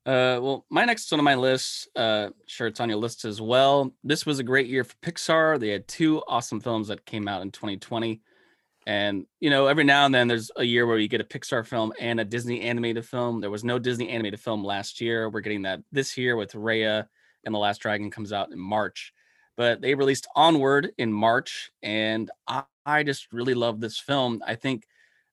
Uh, 0.06 0.38
well, 0.40 0.64
my 0.70 0.84
next 0.84 1.10
one 1.10 1.18
on 1.18 1.24
my 1.24 1.34
list, 1.34 1.88
uh, 1.96 2.28
sure 2.46 2.68
it's 2.68 2.78
on 2.78 2.88
your 2.88 2.98
list 2.98 3.24
as 3.24 3.40
well. 3.40 3.92
This 4.04 4.24
was 4.24 4.38
a 4.38 4.44
great 4.44 4.68
year 4.68 4.84
for 4.84 4.94
Pixar. 5.02 5.58
They 5.58 5.70
had 5.70 5.88
two 5.88 6.22
awesome 6.28 6.60
films 6.60 6.86
that 6.88 7.04
came 7.04 7.26
out 7.26 7.42
in 7.42 7.50
2020. 7.50 8.20
And, 8.86 9.26
you 9.40 9.50
know, 9.50 9.66
every 9.66 9.82
now 9.82 10.06
and 10.06 10.14
then 10.14 10.28
there's 10.28 10.52
a 10.54 10.62
year 10.62 10.86
where 10.86 10.98
you 10.98 11.08
get 11.08 11.20
a 11.20 11.24
Pixar 11.24 11.66
film 11.66 11.92
and 11.98 12.20
a 12.20 12.24
Disney 12.24 12.60
animated 12.60 13.04
film. 13.04 13.40
There 13.40 13.50
was 13.50 13.64
no 13.64 13.80
Disney 13.80 14.08
animated 14.10 14.38
film 14.38 14.62
last 14.62 15.00
year. 15.00 15.28
We're 15.28 15.40
getting 15.40 15.62
that 15.62 15.80
this 15.90 16.16
year 16.16 16.36
with 16.36 16.52
Raya 16.52 17.08
and 17.44 17.52
The 17.52 17.58
Last 17.58 17.78
Dragon 17.78 18.08
comes 18.08 18.32
out 18.32 18.52
in 18.52 18.60
March. 18.60 19.12
But 19.56 19.80
they 19.80 19.94
released 19.94 20.26
Onward 20.36 20.92
in 20.98 21.12
March. 21.12 21.70
And 21.82 22.30
I, 22.46 22.64
I 22.84 23.02
just 23.02 23.32
really 23.32 23.54
love 23.54 23.80
this 23.80 23.98
film. 23.98 24.42
I 24.46 24.54
think 24.54 24.86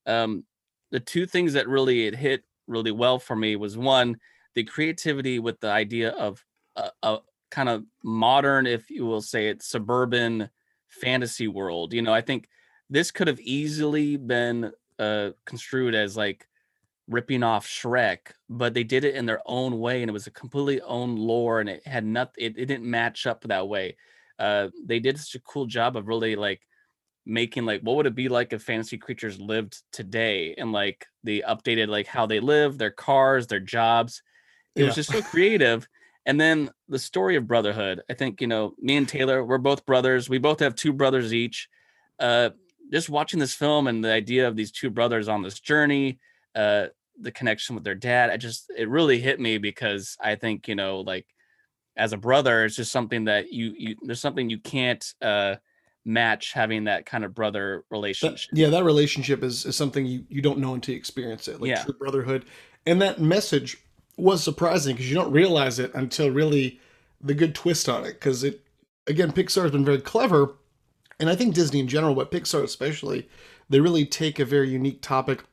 um, 0.05 0.43
the 0.91 0.99
two 0.99 1.25
things 1.25 1.53
that 1.53 1.67
really 1.67 2.07
it 2.07 2.15
hit 2.15 2.43
really 2.67 2.91
well 2.91 3.19
for 3.19 3.35
me 3.35 3.55
was 3.55 3.77
one, 3.77 4.17
the 4.55 4.63
creativity 4.63 5.39
with 5.39 5.59
the 5.59 5.69
idea 5.69 6.11
of 6.11 6.43
a, 6.75 6.89
a 7.03 7.19
kind 7.51 7.69
of 7.69 7.83
modern, 8.03 8.65
if 8.65 8.89
you 8.89 9.05
will 9.05 9.21
say 9.21 9.47
it, 9.49 9.61
suburban 9.61 10.49
fantasy 10.87 11.47
world. 11.47 11.93
You 11.93 12.01
know, 12.01 12.13
I 12.13 12.21
think 12.21 12.47
this 12.89 13.11
could 13.11 13.27
have 13.27 13.39
easily 13.39 14.17
been 14.17 14.71
uh, 14.99 15.31
construed 15.45 15.95
as 15.95 16.15
like 16.15 16.47
ripping 17.07 17.43
off 17.43 17.67
Shrek, 17.67 18.19
but 18.49 18.73
they 18.73 18.83
did 18.83 19.03
it 19.03 19.15
in 19.15 19.25
their 19.25 19.41
own 19.45 19.79
way, 19.79 20.01
and 20.01 20.09
it 20.09 20.13
was 20.13 20.27
a 20.27 20.31
completely 20.31 20.81
own 20.81 21.15
lore, 21.15 21.59
and 21.59 21.69
it 21.69 21.85
had 21.85 22.05
nothing. 22.05 22.45
It, 22.45 22.57
it 22.57 22.65
didn't 22.65 22.89
match 22.89 23.25
up 23.27 23.43
that 23.43 23.67
way. 23.67 23.97
Uh, 24.39 24.69
they 24.83 24.99
did 24.99 25.19
such 25.19 25.35
a 25.35 25.41
cool 25.41 25.65
job 25.65 25.95
of 25.95 26.07
really 26.07 26.35
like 26.35 26.61
making 27.25 27.65
like 27.65 27.79
what 27.81 27.95
would 27.95 28.05
it 28.05 28.15
be 28.15 28.27
like 28.27 28.51
if 28.51 28.61
fantasy 28.61 28.97
creatures 28.97 29.39
lived 29.39 29.81
today 29.93 30.53
and 30.57 30.73
like 30.73 31.05
they 31.23 31.39
updated 31.39 31.87
like 31.87 32.05
how 32.05 32.25
they 32.25 32.41
live 32.41 32.77
their 32.77 32.91
cars 32.91 33.47
their 33.47 33.61
jobs 33.61 34.21
it 34.75 34.81
yeah. 34.81 34.85
was 34.87 34.95
just 34.95 35.11
so 35.11 35.21
creative. 35.31 35.87
And 36.25 36.39
then 36.39 36.69
the 36.87 36.99
story 36.99 37.35
of 37.35 37.47
brotherhood. 37.47 38.01
I 38.09 38.13
think, 38.13 38.41
you 38.41 38.47
know, 38.47 38.73
me 38.79 38.97
and 38.97 39.07
Taylor, 39.07 39.43
we're 39.43 39.57
both 39.57 39.85
brothers. 39.85 40.29
We 40.29 40.37
both 40.37 40.59
have 40.59 40.75
two 40.75 40.93
brothers 40.93 41.33
each. 41.33 41.69
Uh, 42.19 42.51
just 42.91 43.09
watching 43.09 43.39
this 43.39 43.53
film 43.53 43.87
and 43.87 44.03
the 44.03 44.11
idea 44.11 44.47
of 44.47 44.55
these 44.55 44.71
two 44.71 44.89
brothers 44.89 45.27
on 45.27 45.41
this 45.41 45.59
journey, 45.59 46.19
uh, 46.55 46.87
the 47.19 47.31
connection 47.31 47.75
with 47.75 47.83
their 47.83 47.95
dad, 47.95 48.29
I 48.29 48.37
just, 48.37 48.71
it 48.77 48.89
really 48.89 49.19
hit 49.19 49.39
me 49.39 49.57
because 49.57 50.17
I 50.19 50.35
think, 50.35 50.67
you 50.67 50.75
know, 50.75 51.01
like 51.01 51.25
as 51.95 52.13
a 52.13 52.17
brother, 52.17 52.65
it's 52.65 52.75
just 52.75 52.91
something 52.91 53.25
that 53.25 53.51
you, 53.53 53.73
you 53.77 53.95
there's 54.01 54.21
something 54.21 54.49
you 54.49 54.59
can't, 54.59 55.05
uh, 55.21 55.55
match 56.05 56.51
having 56.51 56.83
that 56.83 57.05
kind 57.05 57.23
of 57.23 57.33
brother 57.33 57.85
relationship. 57.89 58.49
That, 58.51 58.57
yeah, 58.59 58.67
that 58.67 58.83
relationship 58.83 59.41
is, 59.41 59.65
is 59.65 59.77
something 59.77 60.05
you, 60.05 60.25
you 60.27 60.41
don't 60.41 60.59
know 60.59 60.73
until 60.73 60.91
you 60.91 60.99
experience 60.99 61.47
it, 61.47 61.61
like 61.61 61.69
yeah. 61.69 61.81
true 61.81 61.93
brotherhood. 61.93 62.43
And 62.85 63.01
that 63.01 63.21
message 63.21 63.77
was 64.17 64.43
surprising 64.43 64.95
because 64.95 65.09
you 65.09 65.15
don't 65.15 65.31
realize 65.31 65.79
it 65.79 65.93
until 65.93 66.29
really 66.29 66.81
the 67.21 67.33
good 67.33 67.55
twist 67.55 67.87
on 67.87 68.03
it. 68.03 68.15
Because 68.15 68.43
it, 68.43 68.65
again, 69.07 69.31
Pixar 69.31 69.61
has 69.61 69.71
been 69.71 69.85
very 69.85 70.01
clever, 70.01 70.55
and 71.21 71.29
I 71.29 71.37
think 71.37 71.55
Disney 71.55 71.79
in 71.79 71.87
general, 71.87 72.15
but 72.15 72.31
Pixar 72.31 72.63
especially, 72.63 73.29
they 73.69 73.79
really 73.79 74.05
take 74.05 74.39
a 74.39 74.45
very 74.45 74.69
unique 74.69 75.01
topic 75.01 75.45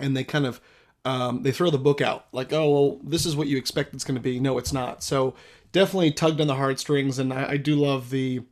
and 0.00 0.16
they 0.16 0.24
kind 0.24 0.46
of 0.46 0.60
um, 1.04 1.42
they 1.42 1.52
throw 1.52 1.70
the 1.70 1.78
book 1.78 2.00
out 2.00 2.26
like, 2.32 2.52
oh 2.52 2.70
well, 2.70 3.00
this 3.04 3.26
is 3.26 3.36
what 3.36 3.48
you 3.48 3.56
expect 3.58 3.94
it's 3.94 4.04
going 4.04 4.16
to 4.16 4.20
be. 4.20 4.40
No, 4.40 4.58
it's 4.58 4.72
not. 4.72 5.02
So 5.02 5.34
definitely 5.72 6.12
tugged 6.12 6.40
on 6.40 6.46
the 6.46 6.54
heartstrings, 6.54 7.18
and 7.18 7.32
I, 7.32 7.50
I 7.50 7.56
do 7.56 7.76
love 7.76 8.10
the 8.10 8.42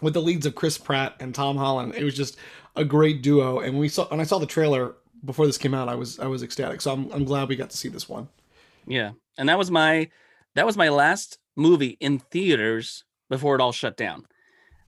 with 0.00 0.14
the 0.14 0.22
leads 0.22 0.46
of 0.46 0.54
Chris 0.54 0.78
Pratt 0.78 1.16
and 1.20 1.34
Tom 1.34 1.56
Holland. 1.56 1.94
It 1.96 2.04
was 2.04 2.14
just 2.14 2.36
a 2.76 2.84
great 2.84 3.22
duo, 3.22 3.60
and 3.60 3.78
we 3.78 3.88
saw 3.88 4.08
and 4.10 4.20
I 4.20 4.24
saw 4.24 4.38
the 4.38 4.46
trailer 4.46 4.94
before 5.24 5.46
this 5.46 5.58
came 5.58 5.74
out, 5.74 5.88
I 5.88 5.94
was 5.94 6.18
I 6.18 6.26
was 6.26 6.42
ecstatic. 6.42 6.80
So 6.80 6.92
I'm 6.92 7.10
I'm 7.12 7.24
glad 7.24 7.48
we 7.48 7.56
got 7.56 7.70
to 7.70 7.76
see 7.76 7.88
this 7.88 8.08
one. 8.08 8.28
Yeah. 8.86 9.12
And 9.36 9.48
that 9.48 9.58
was 9.58 9.70
my 9.70 10.10
that 10.54 10.66
was 10.66 10.76
my 10.76 10.88
last 10.88 11.38
movie 11.56 11.96
in 12.00 12.18
theaters 12.18 13.04
before 13.28 13.54
it 13.54 13.60
all 13.60 13.72
shut 13.72 13.96
down. 13.96 14.26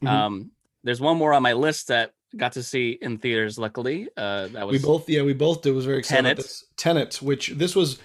Mm-hmm. 0.02 0.06
Um 0.06 0.50
there's 0.82 1.00
one 1.00 1.16
more 1.16 1.34
on 1.34 1.42
my 1.42 1.52
list 1.52 1.88
that 1.88 2.12
got 2.36 2.52
to 2.52 2.62
see 2.62 2.98
in 3.00 3.18
theaters 3.18 3.58
luckily. 3.58 4.08
Uh 4.16 4.48
that 4.48 4.66
was 4.66 4.80
We 4.80 4.86
both 4.86 5.08
yeah, 5.08 5.22
we 5.22 5.32
both 5.32 5.62
did 5.62 5.74
was 5.74 5.84
very 5.86 5.98
excited 5.98 6.22
Tenet. 6.22 6.36
this. 6.38 6.64
Tenet, 6.76 7.22
which 7.22 7.48
this 7.50 7.74
was 7.74 7.98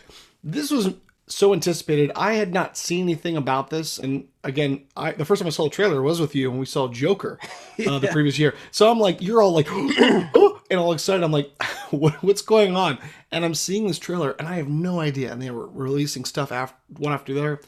this 0.43 0.71
was 0.71 0.93
so 1.27 1.53
anticipated. 1.53 2.11
I 2.15 2.33
had 2.33 2.53
not 2.53 2.77
seen 2.77 3.03
anything 3.03 3.35
about 3.35 3.69
this, 3.69 3.97
and 3.97 4.27
again, 4.43 4.83
I 4.95 5.11
the 5.13 5.25
first 5.25 5.41
time 5.41 5.47
I 5.47 5.51
saw 5.51 5.63
the 5.63 5.69
trailer 5.69 6.01
was 6.01 6.19
with 6.19 6.35
you 6.35 6.51
when 6.51 6.59
we 6.59 6.65
saw 6.65 6.87
Joker 6.87 7.39
uh, 7.87 7.99
the 7.99 8.09
previous 8.09 8.37
year. 8.37 8.53
So 8.71 8.91
I'm 8.91 8.99
like, 8.99 9.21
you're 9.21 9.41
all 9.41 9.51
like, 9.53 9.69
and 9.71 10.79
all 10.79 10.93
excited. 10.93 11.23
I'm 11.23 11.31
like, 11.31 11.51
what, 11.89 12.21
what's 12.23 12.41
going 12.41 12.75
on? 12.75 12.99
And 13.31 13.43
I'm 13.43 13.55
seeing 13.55 13.87
this 13.87 13.99
trailer, 13.99 14.31
and 14.37 14.47
I 14.47 14.55
have 14.55 14.69
no 14.69 14.99
idea. 14.99 15.31
And 15.31 15.41
they 15.41 15.49
were 15.51 15.67
releasing 15.67 16.25
stuff 16.25 16.51
after 16.51 16.77
one 16.97 17.13
after 17.13 17.33
the 17.33 17.39
other, 17.39 17.61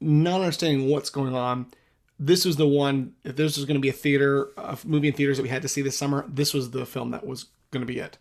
not 0.00 0.40
understanding 0.40 0.88
what's 0.88 1.10
going 1.10 1.34
on. 1.34 1.66
This 2.18 2.44
was 2.44 2.56
the 2.56 2.66
one. 2.66 3.12
If 3.24 3.36
this 3.36 3.56
was 3.56 3.66
going 3.66 3.76
to 3.76 3.80
be 3.80 3.88
a 3.88 3.92
theater, 3.92 4.50
a 4.56 4.78
movie 4.84 5.08
in 5.08 5.14
theaters 5.14 5.36
that 5.36 5.42
we 5.42 5.48
had 5.48 5.62
to 5.62 5.68
see 5.68 5.82
this 5.82 5.96
summer, 5.96 6.24
this 6.28 6.54
was 6.54 6.70
the 6.70 6.86
film 6.86 7.10
that 7.10 7.26
was 7.26 7.46
going 7.70 7.82
to 7.82 7.92
be 7.92 7.98
it. 7.98 8.18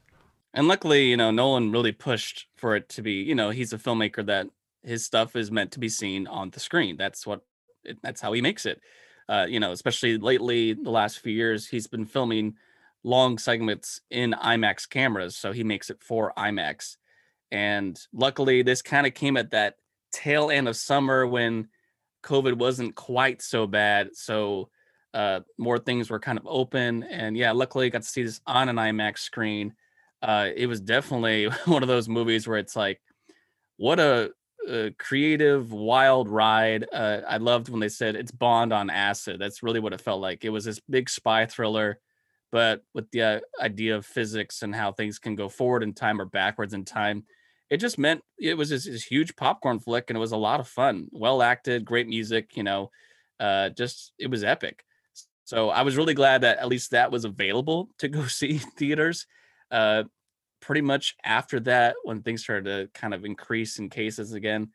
And 0.53 0.67
luckily, 0.67 1.05
you 1.05 1.17
know, 1.17 1.31
Nolan 1.31 1.71
really 1.71 1.91
pushed 1.91 2.47
for 2.55 2.75
it 2.75 2.89
to 2.89 3.01
be. 3.01 3.13
You 3.13 3.35
know, 3.35 3.49
he's 3.49 3.73
a 3.73 3.77
filmmaker 3.77 4.25
that 4.25 4.47
his 4.83 5.05
stuff 5.05 5.35
is 5.35 5.51
meant 5.51 5.71
to 5.73 5.79
be 5.79 5.89
seen 5.89 6.27
on 6.27 6.49
the 6.49 6.59
screen. 6.59 6.97
That's 6.97 7.25
what 7.27 7.41
that's 8.01 8.21
how 8.21 8.33
he 8.33 8.41
makes 8.41 8.65
it. 8.65 8.81
Uh, 9.27 9.45
you 9.47 9.59
know, 9.59 9.71
especially 9.71 10.17
lately, 10.17 10.73
the 10.73 10.89
last 10.89 11.19
few 11.19 11.33
years, 11.33 11.67
he's 11.67 11.87
been 11.87 12.05
filming 12.05 12.55
long 13.03 13.37
segments 13.37 14.01
in 14.09 14.33
IMAX 14.33 14.89
cameras, 14.89 15.35
so 15.35 15.51
he 15.51 15.63
makes 15.63 15.89
it 15.89 16.01
for 16.01 16.33
IMAX. 16.37 16.97
And 17.51 17.99
luckily, 18.13 18.61
this 18.61 18.81
kind 18.81 19.05
of 19.05 19.13
came 19.13 19.37
at 19.37 19.51
that 19.51 19.75
tail 20.11 20.49
end 20.49 20.67
of 20.67 20.75
summer 20.75 21.27
when 21.27 21.67
COVID 22.25 22.55
wasn't 22.55 22.95
quite 22.95 23.41
so 23.41 23.67
bad. 23.67 24.09
So 24.15 24.69
uh, 25.13 25.41
more 25.57 25.79
things 25.79 26.09
were 26.09 26.19
kind 26.19 26.37
of 26.37 26.45
open. 26.47 27.03
And 27.03 27.37
yeah, 27.37 27.51
luckily, 27.51 27.85
I 27.85 27.89
got 27.89 28.01
to 28.01 28.07
see 28.07 28.23
this 28.23 28.41
on 28.45 28.67
an 28.69 28.75
IMAX 28.75 29.19
screen. 29.19 29.73
Uh, 30.21 30.49
it 30.55 30.67
was 30.67 30.81
definitely 30.81 31.45
one 31.65 31.83
of 31.83 31.87
those 31.87 32.09
movies 32.09 32.47
where 32.47 32.57
it's 32.57 32.75
like, 32.75 33.01
what 33.77 33.99
a 33.99 34.31
a 34.67 34.91
creative, 34.97 35.71
wild 35.71 36.27
ride. 36.27 36.85
Uh, 36.91 37.21
I 37.27 37.37
loved 37.37 37.69
when 37.69 37.79
they 37.79 37.89
said 37.89 38.15
it's 38.15 38.31
Bond 38.31 38.73
on 38.73 38.89
acid. 38.89 39.39
That's 39.39 39.63
really 39.63 39.79
what 39.79 39.93
it 39.93 40.01
felt 40.01 40.21
like. 40.21 40.43
It 40.43 40.49
was 40.49 40.65
this 40.65 40.79
big 40.89 41.09
spy 41.09 41.45
thriller, 41.45 41.99
but 42.51 42.83
with 42.93 43.09
the 43.11 43.21
uh, 43.21 43.39
idea 43.61 43.95
of 43.95 44.05
physics 44.05 44.63
and 44.63 44.73
how 44.73 44.91
things 44.91 45.19
can 45.19 45.35
go 45.35 45.49
forward 45.49 45.83
in 45.83 45.93
time 45.93 46.19
or 46.19 46.25
backwards 46.25 46.73
in 46.73 46.85
time. 46.85 47.25
It 47.69 47.77
just 47.77 47.97
meant 47.97 48.21
it 48.39 48.57
was 48.57 48.69
this, 48.69 48.85
this 48.85 49.03
huge 49.03 49.35
popcorn 49.35 49.79
flick, 49.79 50.09
and 50.09 50.17
it 50.17 50.19
was 50.19 50.31
a 50.31 50.37
lot 50.37 50.59
of 50.59 50.67
fun. 50.67 51.07
Well 51.11 51.41
acted, 51.41 51.85
great 51.85 52.07
music. 52.07 52.55
You 52.55 52.63
know, 52.63 52.91
uh, 53.39 53.69
just 53.69 54.13
it 54.19 54.29
was 54.29 54.43
epic. 54.43 54.83
So 55.45 55.69
I 55.69 55.83
was 55.83 55.97
really 55.97 56.15
glad 56.15 56.41
that 56.41 56.57
at 56.57 56.67
least 56.67 56.91
that 56.91 57.11
was 57.11 57.25
available 57.25 57.89
to 57.99 58.07
go 58.07 58.25
see 58.27 58.57
theaters. 58.57 59.27
Uh, 59.71 60.03
pretty 60.61 60.81
much 60.81 61.15
after 61.23 61.59
that, 61.61 61.95
when 62.03 62.21
things 62.21 62.43
started 62.43 62.65
to 62.65 62.99
kind 62.99 63.13
of 63.13 63.25
increase 63.25 63.77
in 63.77 63.89
cases 63.89 64.33
again, 64.33 64.69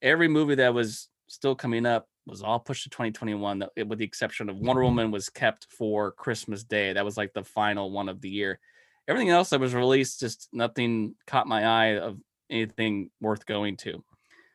every 0.00 0.28
movie 0.28 0.54
that 0.56 0.74
was 0.74 1.08
still 1.28 1.54
coming 1.54 1.86
up 1.86 2.08
was 2.26 2.42
all 2.42 2.58
pushed 2.58 2.84
to 2.84 2.90
2021, 2.90 3.64
with 3.86 3.98
the 3.98 4.04
exception 4.04 4.48
of 4.48 4.56
Wonder 4.56 4.82
Woman 4.82 5.10
was 5.10 5.28
kept 5.28 5.66
for 5.70 6.12
Christmas 6.12 6.64
Day. 6.64 6.94
That 6.94 7.04
was 7.04 7.18
like 7.18 7.34
the 7.34 7.44
final 7.44 7.90
one 7.90 8.08
of 8.08 8.20
the 8.22 8.30
year. 8.30 8.58
Everything 9.06 9.28
else 9.28 9.50
that 9.50 9.60
was 9.60 9.74
released, 9.74 10.20
just 10.20 10.48
nothing 10.52 11.14
caught 11.26 11.46
my 11.46 11.64
eye 11.64 11.98
of 11.98 12.18
anything 12.50 13.10
worth 13.20 13.46
going 13.46 13.76
to. 13.78 14.02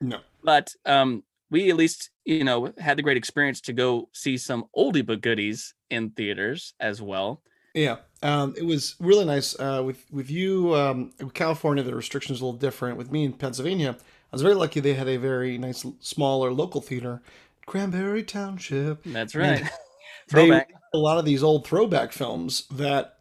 No. 0.01 0.19
But 0.43 0.74
um, 0.86 1.24
we 1.50 1.69
at 1.69 1.75
least, 1.75 2.12
you 2.25 2.43
know, 2.43 2.74
had 2.77 2.98
the 2.98 3.01
great 3.01 3.17
experience 3.17 3.62
to 3.62 3.74
go 3.74 4.10
see 4.13 4.38
some 4.38 4.65
oldie 4.75 5.05
but 5.05 5.22
goodies 5.22 5.74
in 5.89 6.12
theaters 6.12 6.74
as 6.79 7.01
well. 7.01 7.41
Yeah, 7.74 7.98
um, 8.24 8.55
it 8.58 8.65
was 8.65 8.96
really 9.00 9.25
nice. 9.25 9.58
Uh, 9.60 9.84
with 9.86 10.03
with 10.12 10.29
you, 10.29 10.75
um, 10.75 11.12
California, 11.34 11.84
the 11.84 11.96
restrictions 11.96 12.41
a 12.41 12.46
little 12.46 12.60
different. 12.60 12.98
With 12.98 13.12
me 13.12 13.25
in 13.25 13.34
Pennsylvania, 13.34 13.96
I 14.00 14.36
was 14.36 14.41
very 14.41 14.55
lucky. 14.55 14.79
They 14.79 14.96
had 14.96 15.08
a 15.08 15.17
very 15.17 15.58
nice, 15.58 15.86
smaller 16.00 16.51
local 16.51 16.81
theater, 16.81 17.22
Cranberry 17.67 18.24
Township. 18.24 19.03
That's 19.03 19.36
right. 19.36 19.63
throwback. 20.29 20.74
a 20.93 20.98
lot 20.98 21.17
of 21.17 21.25
these 21.25 21.43
old 21.43 21.65
throwback 21.65 22.12
films 22.12 22.65
that 22.72 23.19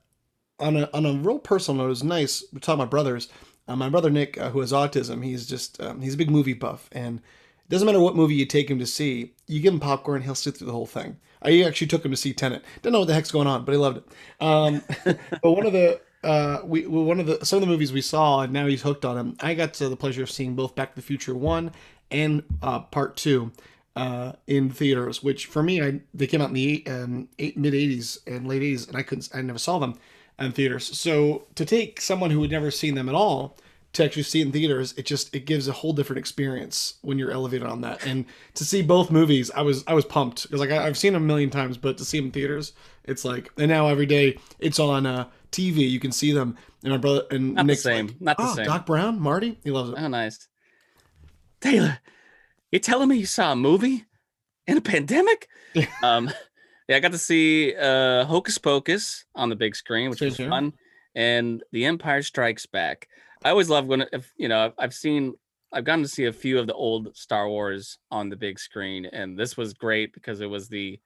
on 0.59 0.77
a 0.77 0.91
on 0.93 1.07
a 1.07 1.13
real 1.13 1.39
personal 1.39 1.83
note, 1.83 1.89
was 1.89 2.05
nice. 2.05 2.45
We're 2.53 2.61
talking 2.61 2.81
about 2.81 2.91
brothers. 2.91 3.29
Uh, 3.69 3.77
my 3.77 3.91
brother 3.91 4.09
Nick, 4.09 4.39
uh, 4.39 4.51
who 4.51 4.61
has 4.61 4.73
autism, 4.73 5.23
he's 5.23 5.47
just 5.47 5.81
um, 5.81 6.01
he's 6.01 6.15
a 6.15 6.19
big 6.19 6.31
movie 6.31 6.55
buff, 6.55 6.89
and 6.91 7.19
it 7.19 7.69
doesn't 7.69 7.85
matter 7.85 8.01
what 8.01 8.17
movie 8.17 8.35
you 8.35 8.47
take 8.47 8.71
him 8.71 8.79
to 8.79 8.87
see. 8.87 9.35
You 9.47 9.61
give 9.61 9.75
him 9.75 9.81
popcorn, 9.81 10.23
he'll 10.23 10.35
sit 10.35 10.57
through 10.57 10.69
the 10.69 10.73
whole 10.73 10.87
thing. 10.87 11.19
I 11.43 11.63
actually 11.63 11.87
took 11.87 12.05
him 12.05 12.11
to 12.11 12.17
see 12.17 12.33
Tenet. 12.33 12.65
Don't 12.83 12.93
know 12.93 13.01
what 13.01 13.09
the 13.09 13.15
heck's 13.15 13.31
going 13.31 13.47
on, 13.47 13.65
but 13.65 13.73
he 13.73 13.79
loved 13.79 13.99
it. 13.99 14.09
Um, 14.41 14.83
but 15.05 15.53
one 15.53 15.67
of 15.67 15.73
the 15.75 16.01
uh, 16.25 16.61
we 16.65 16.87
one 16.87 17.21
of 17.21 17.27
the 17.27 17.45
some 17.45 17.59
of 17.59 17.61
the 17.61 17.67
movies 17.67 17.93
we 17.93 18.01
saw, 18.01 18.41
and 18.41 18.53
now 18.53 18.67
he's 18.67 18.83
hooked 18.83 19.05
on 19.05 19.17
them. 19.17 19.37
I 19.41 19.55
got 19.55 19.75
the 19.75 19.97
pleasure 19.97 20.23
of 20.23 20.31
seeing 20.31 20.55
both 20.55 20.75
Back 20.75 20.91
to 20.91 20.97
the 20.97 21.03
Future 21.07 21.35
one 21.35 21.73
and 22.11 22.43
uh, 22.63 22.81
Part 22.81 23.17
Two 23.17 23.53
uh, 23.95 24.33
in 24.47 24.71
theaters. 24.71 25.23
Which 25.23 25.47
for 25.47 25.63
me, 25.63 25.83
I 25.83 26.01
they 26.15 26.27
came 26.27 26.41
out 26.41 26.49
in 26.49 26.55
the 26.55 26.85
um, 26.87 27.29
eight, 27.39 27.59
mid 27.59 27.75
'80s 27.75 28.19
and 28.27 28.49
late 28.49 28.63
'80s, 28.63 28.89
and 28.89 28.97
I 28.97 29.03
couldn't, 29.03 29.29
I 29.35 29.43
never 29.43 29.59
saw 29.59 29.79
them 29.79 29.95
in 30.39 30.53
theaters. 30.53 30.99
So 30.99 31.47
to 31.55 31.65
take 31.65 32.01
someone 32.01 32.31
who 32.31 32.43
had 32.43 32.51
never 32.51 32.71
seen 32.71 32.95
them 32.95 33.09
at 33.09 33.15
all 33.15 33.57
to 33.95 34.05
actually 34.05 34.23
see 34.23 34.41
in 34.41 34.53
theaters, 34.53 34.95
it 34.97 35.07
just 35.07 35.35
it 35.35 35.47
gives 35.47 35.69
a 35.69 35.73
whole 35.73 35.93
different 35.93 36.19
experience 36.19 36.95
when 37.03 37.19
you're 37.19 37.31
elevated 37.31 37.67
on 37.67 37.81
that. 37.83 38.05
And 38.07 38.27
to 38.55 38.65
see 38.65 38.83
both 38.83 39.11
movies, 39.11 39.51
I 39.51 39.63
was 39.63 39.85
I 39.87 39.95
was 39.95 40.05
pumped 40.05 40.45
because 40.45 40.61
like 40.61 40.71
I, 40.71 40.85
have 40.85 40.99
seen 40.99 41.13
them 41.13 41.23
a 41.23 41.27
million 41.27 41.51
times, 41.51 41.77
but 41.77 41.99
to 41.99 42.05
see 42.05 42.19
them 42.19 42.27
in 42.27 42.33
theaters, 42.33 42.73
it's 43.05 43.25
like 43.25 43.51
and 43.57 43.69
now 43.69 43.89
every 43.89 44.07
day 44.07 44.39
it's 44.59 44.79
on 44.79 45.07
uh, 45.07 45.29
TV. 45.51 45.89
You 45.91 46.01
can 46.01 46.13
see 46.13 46.33
them. 46.33 46.57
And 46.85 46.93
my 46.93 46.99
brother 46.99 47.23
and 47.31 47.55
not 47.55 47.67
Nick's 47.67 47.83
the 47.83 47.91
same. 47.91 48.07
Like, 48.07 48.21
not 48.21 48.37
the 48.37 48.45
oh, 48.45 48.55
same. 48.55 48.67
Doc 48.67 48.87
Brown, 48.87 49.21
Marty, 49.21 49.59
he 49.65 49.71
loves 49.71 49.91
it. 49.91 49.97
Oh, 49.99 50.07
nice. 50.07 50.47
Taylor, 51.61 51.99
you 52.71 52.79
telling 52.79 53.09
me 53.09 53.17
you 53.17 53.27
saw 53.27 53.53
a 53.53 53.57
movie 53.57 54.05
in 54.69 54.77
a 54.77 54.81
pandemic? 54.81 55.49
um, 56.05 56.31
yeah, 56.89 56.97
I 56.97 57.01
got 57.01 57.13
to 57.13 57.19
see 57.19 57.75
uh, 57.77 58.25
Hocus 58.25 58.59
Pocus 58.59 59.25
on 59.35 59.49
the 59.49 59.57
big 59.57 59.77
screen, 59.77 60.11
which 60.11 60.19
Sure, 60.21 60.29
was 60.29 60.37
sure. 60.37 60.49
fun, 60.49 60.73
and 61.15 61.63
The 61.73 61.85
Empire 61.87 62.23
Strikes 62.23 62.67
Back. 62.67 63.09
I 63.45 63.51
always 63.51 63.69
love 63.71 63.87
when, 63.87 64.05
if 64.13 64.33
you 64.37 64.49
know, 64.49 64.73
I've- 64.79 64.95
seen, 64.95 65.35
I've 65.73 65.85
gotten 65.85 66.03
to 66.03 66.09
see 66.09 66.25
a 66.25 66.33
few 66.33 66.59
of 66.59 66.67
the 66.67 66.75
old 66.75 67.15
Star 67.17 67.49
Wars 67.49 67.99
on 68.11 68.29
the 68.31 68.37
big 68.37 68.59
screen, 68.59 69.07
and 69.07 69.39
this 69.39 69.57
was 69.57 69.75
great 69.75 70.13
because 70.15 70.41
it 70.41 70.47
was 70.47 70.69
the, 70.69 70.99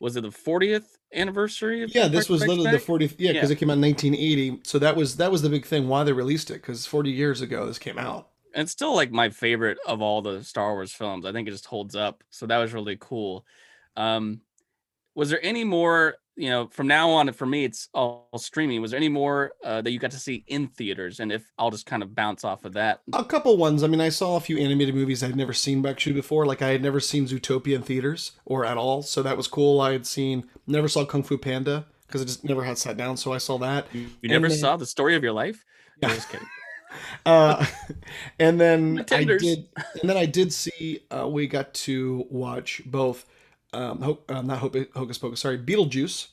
was 0.00 0.16
it 0.16 0.22
the 0.22 0.28
40th 0.28 0.98
anniversary? 1.14 1.82
Of 1.82 1.94
Yeah, 1.94 2.02
Empire 2.02 2.16
this 2.18 2.28
was 2.28 2.40
Strikes 2.42 2.58
literally 2.58 2.70
the 2.78 2.84
40th. 2.84 3.14
Yeah, 3.18 3.32
because 3.32 3.50
Yeah. 3.50 3.54
it 3.54 3.58
came 3.58 3.70
out 3.70 3.74
in 3.74 3.80
1980. 3.80 4.60
So 4.64 4.78
that 4.78 4.94
was 4.96 5.16
that 5.16 5.30
was 5.32 5.42
the 5.42 5.48
big 5.48 5.64
thing 5.64 5.88
why 5.88 6.04
they 6.04 6.12
released 6.12 6.50
it 6.50 6.54
because 6.54 6.86
40 6.86 7.10
years 7.10 7.40
ago 7.40 7.66
this 7.66 7.78
came 7.78 7.98
out. 7.98 8.28
and 8.54 8.62
it's 8.62 8.72
still 8.72 8.94
like 8.94 9.10
my 9.12 9.28
favorite 9.30 9.78
of 9.86 10.00
all 10.00 10.22
the 10.22 10.42
Star 10.44 10.72
Wars 10.74 10.92
films. 10.92 11.24
I 11.26 11.32
think 11.32 11.46
it 11.48 11.52
just 11.52 11.66
holds 11.66 11.94
up. 11.96 12.22
So 12.30 12.46
that 12.46 12.58
was 12.58 12.72
really 12.72 12.96
cool. 13.00 13.44
Um, 13.96 14.40
was 15.18 15.30
there 15.30 15.44
any 15.44 15.64
more, 15.64 16.14
you 16.36 16.48
know, 16.48 16.68
from 16.68 16.86
now 16.86 17.10
on, 17.10 17.32
for 17.32 17.44
me, 17.44 17.64
it's 17.64 17.88
all 17.92 18.28
streaming. 18.36 18.80
Was 18.80 18.92
there 18.92 18.98
any 18.98 19.08
more 19.08 19.50
uh, 19.64 19.82
that 19.82 19.90
you 19.90 19.98
got 19.98 20.12
to 20.12 20.18
see 20.20 20.44
in 20.46 20.68
theaters? 20.68 21.18
And 21.18 21.32
if 21.32 21.42
I'll 21.58 21.72
just 21.72 21.86
kind 21.86 22.04
of 22.04 22.14
bounce 22.14 22.44
off 22.44 22.64
of 22.64 22.74
that. 22.74 23.00
A 23.12 23.24
couple 23.24 23.56
ones. 23.56 23.82
I 23.82 23.88
mean, 23.88 24.00
I 24.00 24.10
saw 24.10 24.36
a 24.36 24.40
few 24.40 24.56
animated 24.58 24.94
movies 24.94 25.24
I'd 25.24 25.34
never 25.34 25.52
seen 25.52 25.84
actually 25.84 26.12
before. 26.12 26.46
Like 26.46 26.62
I 26.62 26.68
had 26.68 26.84
never 26.84 27.00
seen 27.00 27.26
Zootopia 27.26 27.74
in 27.74 27.82
theaters 27.82 28.30
or 28.44 28.64
at 28.64 28.76
all, 28.76 29.02
so 29.02 29.20
that 29.24 29.36
was 29.36 29.48
cool. 29.48 29.80
I 29.80 29.90
had 29.90 30.06
seen 30.06 30.44
never 30.68 30.86
saw 30.86 31.04
Kung 31.04 31.24
Fu 31.24 31.36
Panda 31.36 31.86
because 32.06 32.22
I 32.22 32.24
just 32.24 32.44
never 32.44 32.62
had 32.62 32.78
sat 32.78 32.96
down, 32.96 33.16
so 33.16 33.32
I 33.32 33.38
saw 33.38 33.58
that. 33.58 33.88
You 33.92 34.06
never 34.22 34.48
then- 34.48 34.56
saw 34.56 34.76
the 34.76 34.86
story 34.86 35.16
of 35.16 35.24
your 35.24 35.32
life? 35.32 35.64
Yeah. 36.00 36.10
I'm 36.10 36.14
just 36.14 36.28
kidding. 36.30 36.46
Uh, 37.26 37.66
and 38.38 38.58
then 38.58 39.04
I 39.12 39.24
did, 39.24 39.68
and 40.00 40.08
then 40.08 40.16
I 40.16 40.24
did 40.24 40.52
see. 40.52 41.00
Uh, 41.10 41.28
we 41.28 41.46
got 41.46 41.74
to 41.74 42.24
watch 42.30 42.80
both. 42.86 43.26
Um, 43.72 44.00
Ho- 44.02 44.22
uh, 44.28 44.42
not 44.42 44.58
Ho- 44.58 44.86
Hocus 44.94 45.18
Pocus. 45.18 45.40
Sorry, 45.40 45.58
Beetlejuice, 45.58 46.28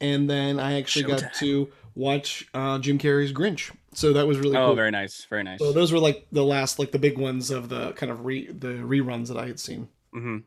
and 0.00 0.28
then 0.30 0.58
I 0.58 0.78
actually 0.78 1.04
got 1.04 1.34
to 1.34 1.68
watch 1.94 2.48
uh, 2.54 2.78
Jim 2.78 2.98
Carrey's 2.98 3.32
Grinch. 3.32 3.70
So 3.92 4.12
that 4.14 4.26
was 4.26 4.38
really 4.38 4.56
Oh, 4.56 4.68
cool. 4.68 4.74
very 4.76 4.90
nice. 4.90 5.26
Very 5.28 5.42
nice. 5.42 5.58
So 5.58 5.72
those 5.72 5.92
were 5.92 5.98
like 5.98 6.26
the 6.32 6.44
last, 6.44 6.78
like 6.78 6.92
the 6.92 6.98
big 6.98 7.18
ones 7.18 7.50
of 7.50 7.68
the 7.68 7.92
kind 7.92 8.10
of 8.10 8.24
re 8.24 8.46
the 8.46 8.68
reruns 8.68 9.28
that 9.28 9.36
I 9.36 9.46
had 9.46 9.60
seen. 9.60 9.88
hmm 10.12 10.38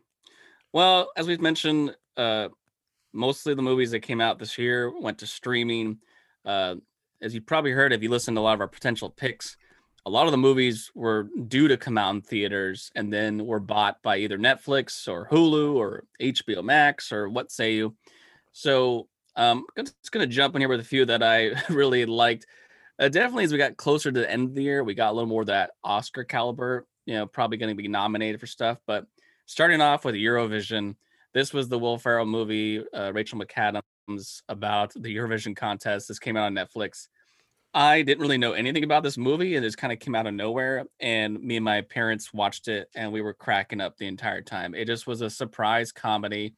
Well, 0.72 1.10
as 1.16 1.26
we've 1.26 1.40
mentioned, 1.40 1.94
uh, 2.16 2.48
mostly 3.12 3.54
the 3.54 3.62
movies 3.62 3.90
that 3.92 4.00
came 4.00 4.20
out 4.20 4.38
this 4.38 4.58
year 4.58 4.92
went 4.98 5.18
to 5.18 5.26
streaming. 5.26 5.98
Uh, 6.44 6.76
as 7.22 7.34
you 7.34 7.40
probably 7.40 7.70
heard, 7.70 7.92
if 7.92 8.02
you 8.02 8.10
listened 8.10 8.36
to 8.36 8.40
a 8.40 8.42
lot 8.42 8.54
of 8.54 8.60
our 8.60 8.68
potential 8.68 9.08
picks, 9.10 9.56
a 10.06 10.10
lot 10.10 10.26
of 10.26 10.32
the 10.32 10.38
movies 10.38 10.90
were 10.94 11.28
due 11.48 11.68
to 11.68 11.76
come 11.76 11.96
out 11.96 12.14
in 12.14 12.20
theaters 12.20 12.90
and 12.94 13.12
then 13.12 13.46
were 13.46 13.60
bought 13.60 14.02
by 14.02 14.18
either 14.18 14.38
Netflix 14.38 15.08
or 15.08 15.28
Hulu 15.28 15.74
or 15.76 16.04
HBO 16.20 16.62
Max 16.62 17.10
or 17.10 17.28
what 17.28 17.50
say 17.50 17.74
you. 17.74 17.94
So 18.52 19.08
um, 19.36 19.64
I'm 19.76 19.86
just 19.86 20.12
going 20.12 20.28
to 20.28 20.34
jump 20.34 20.54
in 20.54 20.60
here 20.60 20.68
with 20.68 20.80
a 20.80 20.84
few 20.84 21.06
that 21.06 21.22
I 21.22 21.52
really 21.72 22.04
liked. 22.04 22.46
Uh, 22.98 23.08
definitely, 23.08 23.44
as 23.44 23.52
we 23.52 23.58
got 23.58 23.76
closer 23.76 24.12
to 24.12 24.20
the 24.20 24.30
end 24.30 24.48
of 24.48 24.54
the 24.54 24.62
year, 24.62 24.84
we 24.84 24.94
got 24.94 25.10
a 25.10 25.14
little 25.14 25.28
more 25.28 25.44
that 25.46 25.72
Oscar 25.82 26.22
caliber. 26.22 26.86
You 27.06 27.14
know, 27.14 27.26
probably 27.26 27.56
going 27.56 27.74
to 27.74 27.82
be 27.82 27.88
nominated 27.88 28.40
for 28.40 28.46
stuff. 28.46 28.78
But 28.86 29.06
starting 29.46 29.80
off 29.80 30.04
with 30.04 30.14
Eurovision, 30.14 30.96
this 31.32 31.52
was 31.52 31.68
the 31.68 31.78
Will 31.78 31.98
Ferrell 31.98 32.24
movie, 32.24 32.84
uh, 32.94 33.12
Rachel 33.12 33.38
McAdams, 33.38 34.42
about 34.48 34.92
the 34.94 35.14
Eurovision 35.14 35.56
contest. 35.56 36.08
This 36.08 36.18
came 36.18 36.36
out 36.36 36.44
on 36.44 36.54
Netflix. 36.54 37.08
I 37.74 38.02
didn't 38.02 38.20
really 38.22 38.38
know 38.38 38.52
anything 38.52 38.84
about 38.84 39.02
this 39.02 39.18
movie. 39.18 39.56
It 39.56 39.62
just 39.62 39.78
kind 39.78 39.92
of 39.92 39.98
came 39.98 40.14
out 40.14 40.26
of 40.26 40.34
nowhere. 40.34 40.84
And 41.00 41.40
me 41.42 41.56
and 41.56 41.64
my 41.64 41.80
parents 41.80 42.32
watched 42.32 42.68
it 42.68 42.88
and 42.94 43.12
we 43.12 43.20
were 43.20 43.34
cracking 43.34 43.80
up 43.80 43.96
the 43.96 44.06
entire 44.06 44.42
time. 44.42 44.74
It 44.74 44.86
just 44.86 45.06
was 45.06 45.20
a 45.22 45.28
surprise 45.30 45.90
comedy. 45.90 46.54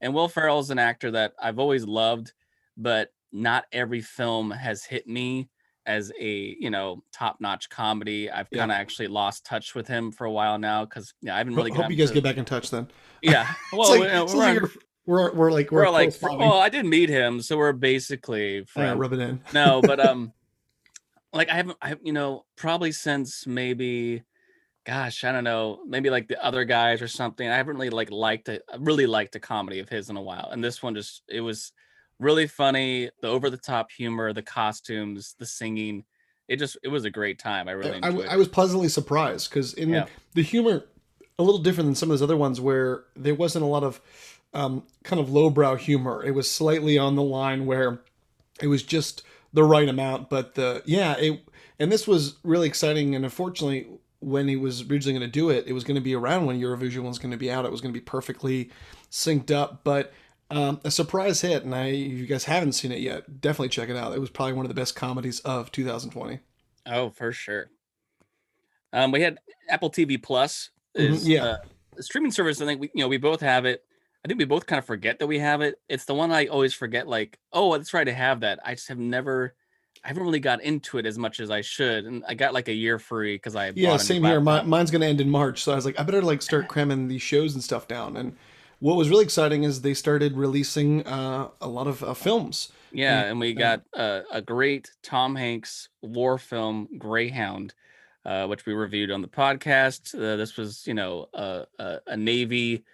And 0.00 0.14
Will 0.14 0.28
Ferrell 0.28 0.60
is 0.60 0.70
an 0.70 0.78
actor 0.78 1.10
that 1.12 1.32
I've 1.40 1.58
always 1.58 1.84
loved, 1.84 2.32
but 2.76 3.10
not 3.32 3.64
every 3.72 4.00
film 4.00 4.50
has 4.50 4.84
hit 4.84 5.06
me 5.06 5.48
as 5.86 6.10
a 6.18 6.56
you 6.58 6.70
know 6.70 7.02
top-notch 7.12 7.68
comedy. 7.68 8.30
I've 8.30 8.48
Yeah. 8.50 8.60
kind 8.60 8.72
of 8.72 8.76
actually 8.76 9.08
lost 9.08 9.44
touch 9.44 9.74
with 9.74 9.86
him 9.86 10.12
for 10.12 10.24
a 10.24 10.30
while 10.32 10.58
now 10.58 10.86
because 10.86 11.12
yeah, 11.20 11.34
I 11.34 11.38
haven't 11.38 11.56
really. 11.56 11.72
Hope 11.72 11.90
you 11.90 11.96
guys 11.96 12.08
to- 12.08 12.14
get 12.14 12.24
back 12.24 12.38
in 12.38 12.44
touch 12.46 12.70
then. 12.70 12.88
Yeah, 13.22 13.52
well, 13.72 13.98
like- 14.00 14.10
uh, 14.12 14.22
it's 14.24 14.34
we're, 14.34 14.38
like 14.40 14.62
on- 14.62 14.70
we're 15.06 15.32
we're 15.34 15.52
like 15.52 15.70
we're 15.70 15.84
we're, 15.84 15.90
like 15.90 16.14
well, 16.22 16.54
I 16.58 16.68
didn't 16.70 16.88
meet 16.90 17.08
him, 17.10 17.42
so 17.42 17.56
we're 17.58 17.72
basically 17.72 18.58
Yeah, 18.58 18.64
friends. 18.66 18.98
rub 18.98 19.12
it 19.12 19.20
in. 19.20 19.40
no, 19.52 19.80
but 19.82 20.00
um, 20.00 20.32
like 21.34 21.50
I 21.50 21.54
haven't, 21.54 21.78
I 21.82 21.96
you 22.02 22.12
know 22.12 22.44
probably 22.56 22.92
since 22.92 23.46
maybe, 23.46 24.22
gosh, 24.86 25.24
I 25.24 25.32
don't 25.32 25.44
know, 25.44 25.80
maybe 25.86 26.10
like 26.10 26.28
the 26.28 26.42
other 26.42 26.64
guys 26.64 27.02
or 27.02 27.08
something. 27.08 27.48
I 27.48 27.56
haven't 27.56 27.74
really 27.76 27.90
like 27.90 28.10
liked 28.10 28.48
it, 28.48 28.62
really 28.78 29.06
liked 29.06 29.36
a 29.36 29.40
comedy 29.40 29.80
of 29.80 29.88
his 29.88 30.10
in 30.10 30.16
a 30.16 30.22
while, 30.22 30.48
and 30.50 30.62
this 30.62 30.82
one 30.82 30.94
just 30.94 31.22
it 31.28 31.40
was 31.40 31.72
really 32.20 32.46
funny. 32.46 33.10
The 33.20 33.28
over 33.28 33.50
the 33.50 33.56
top 33.56 33.90
humor, 33.90 34.32
the 34.32 34.42
costumes, 34.42 35.34
the 35.38 35.46
singing, 35.46 36.04
it 36.48 36.56
just 36.56 36.78
it 36.82 36.88
was 36.88 37.04
a 37.04 37.10
great 37.10 37.38
time. 37.38 37.68
I 37.68 37.72
really 37.72 37.98
I, 38.02 38.08
enjoyed. 38.08 38.28
I 38.28 38.36
was 38.36 38.48
pleasantly 38.48 38.88
surprised 38.88 39.50
because 39.50 39.74
in 39.74 39.90
Yeah. 39.90 40.06
the 40.34 40.42
humor, 40.42 40.84
a 41.38 41.42
little 41.42 41.60
different 41.60 41.88
than 41.88 41.94
some 41.94 42.10
of 42.10 42.14
those 42.14 42.22
other 42.22 42.36
ones 42.36 42.60
where 42.60 43.04
there 43.16 43.34
wasn't 43.34 43.64
a 43.64 43.68
lot 43.68 43.82
of 43.82 44.00
um, 44.52 44.84
kind 45.02 45.20
of 45.20 45.30
lowbrow 45.30 45.74
humor. 45.76 46.22
It 46.24 46.30
was 46.30 46.48
slightly 46.50 46.96
on 46.96 47.16
the 47.16 47.22
line 47.22 47.66
where 47.66 48.00
it 48.60 48.68
was 48.68 48.82
just 48.84 49.22
the 49.54 49.64
right 49.64 49.88
amount. 49.88 50.28
But 50.28 50.54
the 50.54 50.82
yeah, 50.84 51.16
it 51.16 51.40
and 51.78 51.90
this 51.90 52.06
was 52.06 52.36
really 52.44 52.68
exciting. 52.68 53.14
And 53.14 53.24
unfortunately, 53.24 53.86
when 54.20 54.46
he 54.48 54.56
was 54.56 54.82
originally 54.82 55.18
going 55.18 55.30
to 55.30 55.32
do 55.32 55.48
it, 55.48 55.66
it 55.66 55.72
was 55.72 55.84
going 55.84 55.94
to 55.94 56.02
be 56.02 56.14
around 56.14 56.44
when 56.44 56.60
Eurovision 56.60 57.04
was 57.04 57.18
going 57.18 57.30
to 57.32 57.38
be 57.38 57.50
out. 57.50 57.64
It 57.64 57.72
was 57.72 57.80
going 57.80 57.94
to 57.94 57.98
be 57.98 58.04
perfectly 58.04 58.70
synced 59.10 59.50
up, 59.50 59.82
but. 59.84 60.12
Um, 60.50 60.78
a 60.84 60.90
surprise 60.90 61.40
hit, 61.40 61.64
and 61.64 61.74
I, 61.74 61.86
if 61.86 62.12
you 62.12 62.26
guys 62.26 62.44
haven't 62.44 62.72
seen 62.74 62.92
it 62.92 63.00
yet, 63.00 63.40
definitely 63.40 63.70
check 63.70 63.88
it 63.88 63.96
out. 63.96 64.14
It 64.14 64.20
was 64.20 64.28
probably 64.28 64.52
one 64.52 64.66
of 64.66 64.68
the 64.68 64.74
best 64.74 64.94
comedies 64.94 65.40
of 65.40 65.72
2020. 65.72 66.38
Oh, 66.86 67.10
for 67.10 67.32
sure. 67.32 67.70
Um, 68.92 69.10
we 69.10 69.22
had 69.22 69.38
Apple 69.70 69.90
TV 69.90 70.22
Plus 70.22 70.70
Mhm, 70.96 71.00
is 71.00 71.28
yeah. 71.28 71.44
uh, 71.44 71.56
streaming 71.98 72.30
service. 72.30 72.60
I 72.60 72.66
think 72.66 72.80
we, 72.80 72.90
you 72.94 73.02
know, 73.02 73.08
we 73.08 73.16
both 73.16 73.40
have 73.40 73.64
it. 73.64 73.84
I 74.24 74.28
think 74.28 74.38
we 74.38 74.44
both 74.46 74.66
kind 74.66 74.78
of 74.78 74.86
forget 74.86 75.18
that 75.18 75.26
we 75.26 75.38
have 75.38 75.60
it. 75.60 75.80
It's 75.88 76.06
the 76.06 76.14
one 76.14 76.32
I 76.32 76.46
always 76.46 76.74
forget. 76.74 77.06
Like, 77.08 77.38
oh, 77.52 77.76
that's 77.76 77.92
right, 77.94 78.08
I 78.08 78.12
have 78.12 78.40
that. 78.40 78.58
I 78.64 78.74
just 78.74 78.88
have 78.88 78.98
never, 78.98 79.54
I 80.02 80.08
haven't 80.08 80.22
really 80.22 80.40
got 80.40 80.62
into 80.62 80.98
it 80.98 81.06
as 81.06 81.18
much 81.18 81.40
as 81.40 81.50
I 81.50 81.60
should, 81.60 82.06
and 82.06 82.24
I 82.26 82.34
got 82.34 82.54
like 82.54 82.68
a 82.68 82.72
year 82.72 82.98
free 82.98 83.36
because 83.36 83.54
I 83.56 83.72
Yeah, 83.74 83.96
bought 83.96 84.00
a 84.00 84.04
new 84.04 84.14
same 84.14 84.22
here. 84.22 84.40
My, 84.40 84.62
mine's 84.62 84.90
going 84.90 85.00
to 85.00 85.06
end 85.06 85.20
in 85.20 85.28
March, 85.30 85.62
so 85.62 85.72
I 85.72 85.74
was 85.76 85.84
like, 85.84 85.98
I 85.98 86.04
better 86.04 86.22
like 86.22 86.42
start 86.42 86.68
cramming 86.68 87.08
these 87.08 87.22
shows 87.22 87.54
and 87.54 87.62
stuff 87.62 87.88
down. 87.88 88.16
And 88.16 88.36
what 88.78 88.96
was 88.96 89.08
really 89.10 89.24
exciting 89.24 89.64
is 89.64 89.80
they 89.82 89.94
started 89.94 90.36
releasing 90.36 91.04
uh, 91.06 91.48
a 91.60 91.68
lot 91.68 91.86
of 91.86 92.02
uh, 92.02 92.14
films. 92.14 92.70
Yeah, 92.90 93.24
and 93.24 93.40
we 93.40 93.54
uh, 93.56 93.60
got 93.60 93.82
uh, 93.96 94.20
a 94.30 94.40
great 94.40 94.90
Tom 95.02 95.34
Hanks 95.34 95.88
war 96.00 96.38
film, 96.38 96.88
Greyhound, 96.96 97.74
uh, 98.24 98.46
which 98.46 98.66
we 98.66 98.72
reviewed 98.72 99.10
on 99.10 99.20
the 99.20 99.28
podcast. 99.28 100.14
Uh, 100.14 100.36
this 100.36 100.56
was, 100.56 100.86
you 100.86 100.94
know, 100.94 101.26
a 101.34 102.16
Navy 102.16 102.84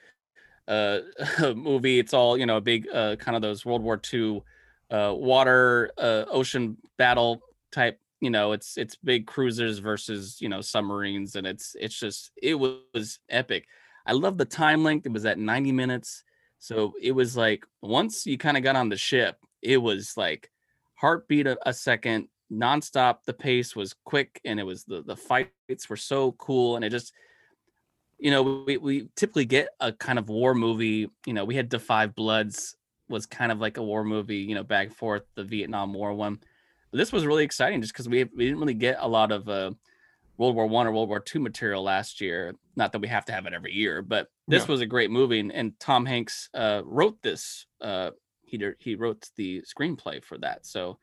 uh, 0.71 1.01
movie. 1.55 1.99
It's 1.99 2.15
all, 2.15 2.39
you 2.39 2.47
know, 2.47 2.57
a 2.57 2.61
big 2.63 2.87
uh, 2.93 3.17
kind 3.17 3.37
of 3.37 3.43
those 3.43 3.67
World 3.67 3.83
War 3.83 4.01
II 4.13 4.43
uh, 4.91 5.13
water, 5.15 5.91
uh, 5.99 6.25
ocean 6.31 6.77
battle 6.97 7.43
type. 7.73 8.01
You 8.21 8.31
know, 8.31 8.53
it's 8.53 8.77
it's 8.77 8.97
big 8.97 9.27
cruisers 9.27 9.79
versus 9.79 10.41
you 10.41 10.49
know 10.49 10.61
submarines, 10.61 11.37
and 11.37 11.47
it's 11.47 11.75
it's 11.81 11.99
just 11.99 12.31
it 12.41 12.55
was 12.55 13.19
epic. 13.29 13.67
I 14.07 14.13
love 14.13 14.39
the 14.39 14.45
time 14.45 14.85
length. 14.85 15.07
It 15.07 15.13
was 15.13 15.27
at 15.27 15.39
90 15.39 15.73
minutes. 15.73 16.25
So 16.59 16.93
it 17.01 17.13
was 17.13 17.37
like 17.37 17.65
once 17.81 18.27
you 18.27 18.37
kind 18.37 18.57
of 18.57 18.63
got 18.63 18.77
on 18.77 18.91
the 18.91 18.97
ship, 18.97 19.39
it 19.63 19.79
was 19.79 20.17
like 20.17 20.51
heartbeat 20.97 21.47
a, 21.47 21.59
a 21.67 21.73
second, 21.73 22.29
nonstop. 22.53 23.19
The 23.25 23.33
pace 23.33 23.75
was 23.75 23.95
quick, 24.05 24.41
and 24.45 24.61
it 24.61 24.65
was 24.65 24.85
the 24.85 25.03
the 25.03 25.17
fights 25.17 25.89
were 25.89 25.97
so 25.97 26.33
cool, 26.33 26.77
and 26.77 26.85
it 26.85 26.91
just 26.91 27.15
you 28.21 28.31
know, 28.31 28.65
we, 28.67 28.77
we 28.77 29.09
typically 29.17 29.47
get 29.47 29.71
a 29.81 29.93
kind 29.93 30.19
of 30.19 30.29
war 30.29 30.55
movie. 30.55 31.11
You 31.27 31.33
know, 31.33 31.45
we 31.45 31.57
had 31.57 31.73
5 31.81 32.15
Bloods 32.15 32.77
was 33.09 33.27
kind 33.27 33.51
of 33.51 33.61
like 33.61 33.77
a 33.77 33.83
war 33.83 34.05
movie, 34.05 34.39
you 34.39 34.55
know, 34.55 34.63
back 34.63 34.87
and 34.87 34.97
forth, 34.97 35.23
the 35.35 35.43
Vietnam 35.43 35.93
War 35.93 36.15
one. 36.15 36.39
But 36.91 36.99
this 36.99 37.13
was 37.13 37.27
really 37.27 37.45
exciting 37.45 37.81
just 37.81 37.93
because 37.93 38.09
we, 38.09 38.25
we 38.25 38.45
didn't 38.47 38.61
really 38.61 38.75
get 38.75 38.99
a 39.01 39.09
lot 39.09 39.33
of 39.33 39.49
uh, 39.49 39.73
World 40.37 40.55
War 40.55 40.67
One 40.67 40.87
or 40.87 40.93
World 40.93 41.09
War 41.09 41.21
Two 41.21 41.41
material 41.41 41.83
last 41.83 42.21
year. 42.21 42.55
Not 42.77 42.93
that 42.93 43.01
we 43.01 43.09
have 43.09 43.25
to 43.27 43.33
have 43.33 43.47
it 43.47 43.53
every 43.53 43.73
year, 43.73 44.01
but 44.01 44.29
this 44.49 44.65
yeah. 44.65 44.73
was 44.73 44.81
a 44.81 44.87
great 44.87 45.11
movie. 45.11 45.41
And, 45.41 45.53
and 45.53 45.79
Tom 45.81 46.07
Hanks 46.07 46.49
uh, 46.55 46.83
wrote 46.85 47.21
this. 47.23 47.67
Uh, 47.81 48.11
he 48.43 48.61
he 48.79 48.95
wrote 48.95 49.29
the 49.37 49.63
screenplay 49.63 50.23
for 50.23 50.39
that. 50.39 50.67
So 50.67 50.99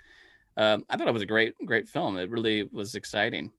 um, 0.58 0.86
I 0.89 0.97
thought 0.97 1.08
it 1.08 1.13
was 1.13 1.23
a 1.23 1.27
great 1.27 1.53
great 1.65 1.88
film. 1.88 2.17
It 2.17 2.30
really 2.30 2.63
was 2.71 2.95
exciting. 2.95 3.51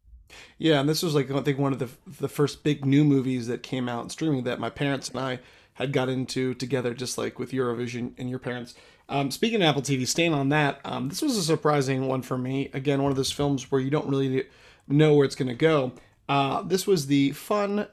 Yeah, 0.58 0.80
and 0.80 0.88
this 0.88 1.02
was 1.02 1.14
like 1.14 1.30
I 1.30 1.40
think 1.40 1.58
one 1.58 1.72
of 1.72 1.78
the 1.78 1.88
the 2.20 2.28
first 2.28 2.62
big 2.62 2.84
new 2.84 3.04
movies 3.04 3.46
that 3.46 3.62
came 3.62 3.88
out 3.88 4.04
in 4.04 4.10
streaming 4.10 4.44
that 4.44 4.60
my 4.60 4.70
parents 4.70 5.08
and 5.08 5.20
I 5.20 5.40
had 5.74 5.92
got 5.92 6.08
into 6.08 6.54
together, 6.54 6.92
just 6.92 7.16
like 7.16 7.38
with 7.38 7.52
Eurovision 7.52 8.12
and 8.18 8.28
your 8.28 8.40
parents. 8.40 8.74
Um, 9.08 9.30
speaking 9.30 9.62
of 9.62 9.68
Apple 9.68 9.82
TV, 9.82 10.06
staying 10.06 10.34
on 10.34 10.48
that, 10.50 10.80
um, 10.84 11.08
this 11.08 11.22
was 11.22 11.36
a 11.36 11.42
surprising 11.42 12.08
one 12.08 12.20
for 12.20 12.36
me. 12.36 12.68
Again, 12.74 13.02
one 13.02 13.10
of 13.10 13.16
those 13.16 13.30
films 13.30 13.70
where 13.70 13.80
you 13.80 13.88
don't 13.88 14.08
really 14.08 14.44
know 14.88 15.14
where 15.14 15.24
it's 15.24 15.36
going 15.36 15.48
to 15.48 15.54
go. 15.54 15.92
Uh, 16.28 16.62
this 16.62 16.86
was 16.86 17.06
the 17.06 17.30
fun, 17.32 17.86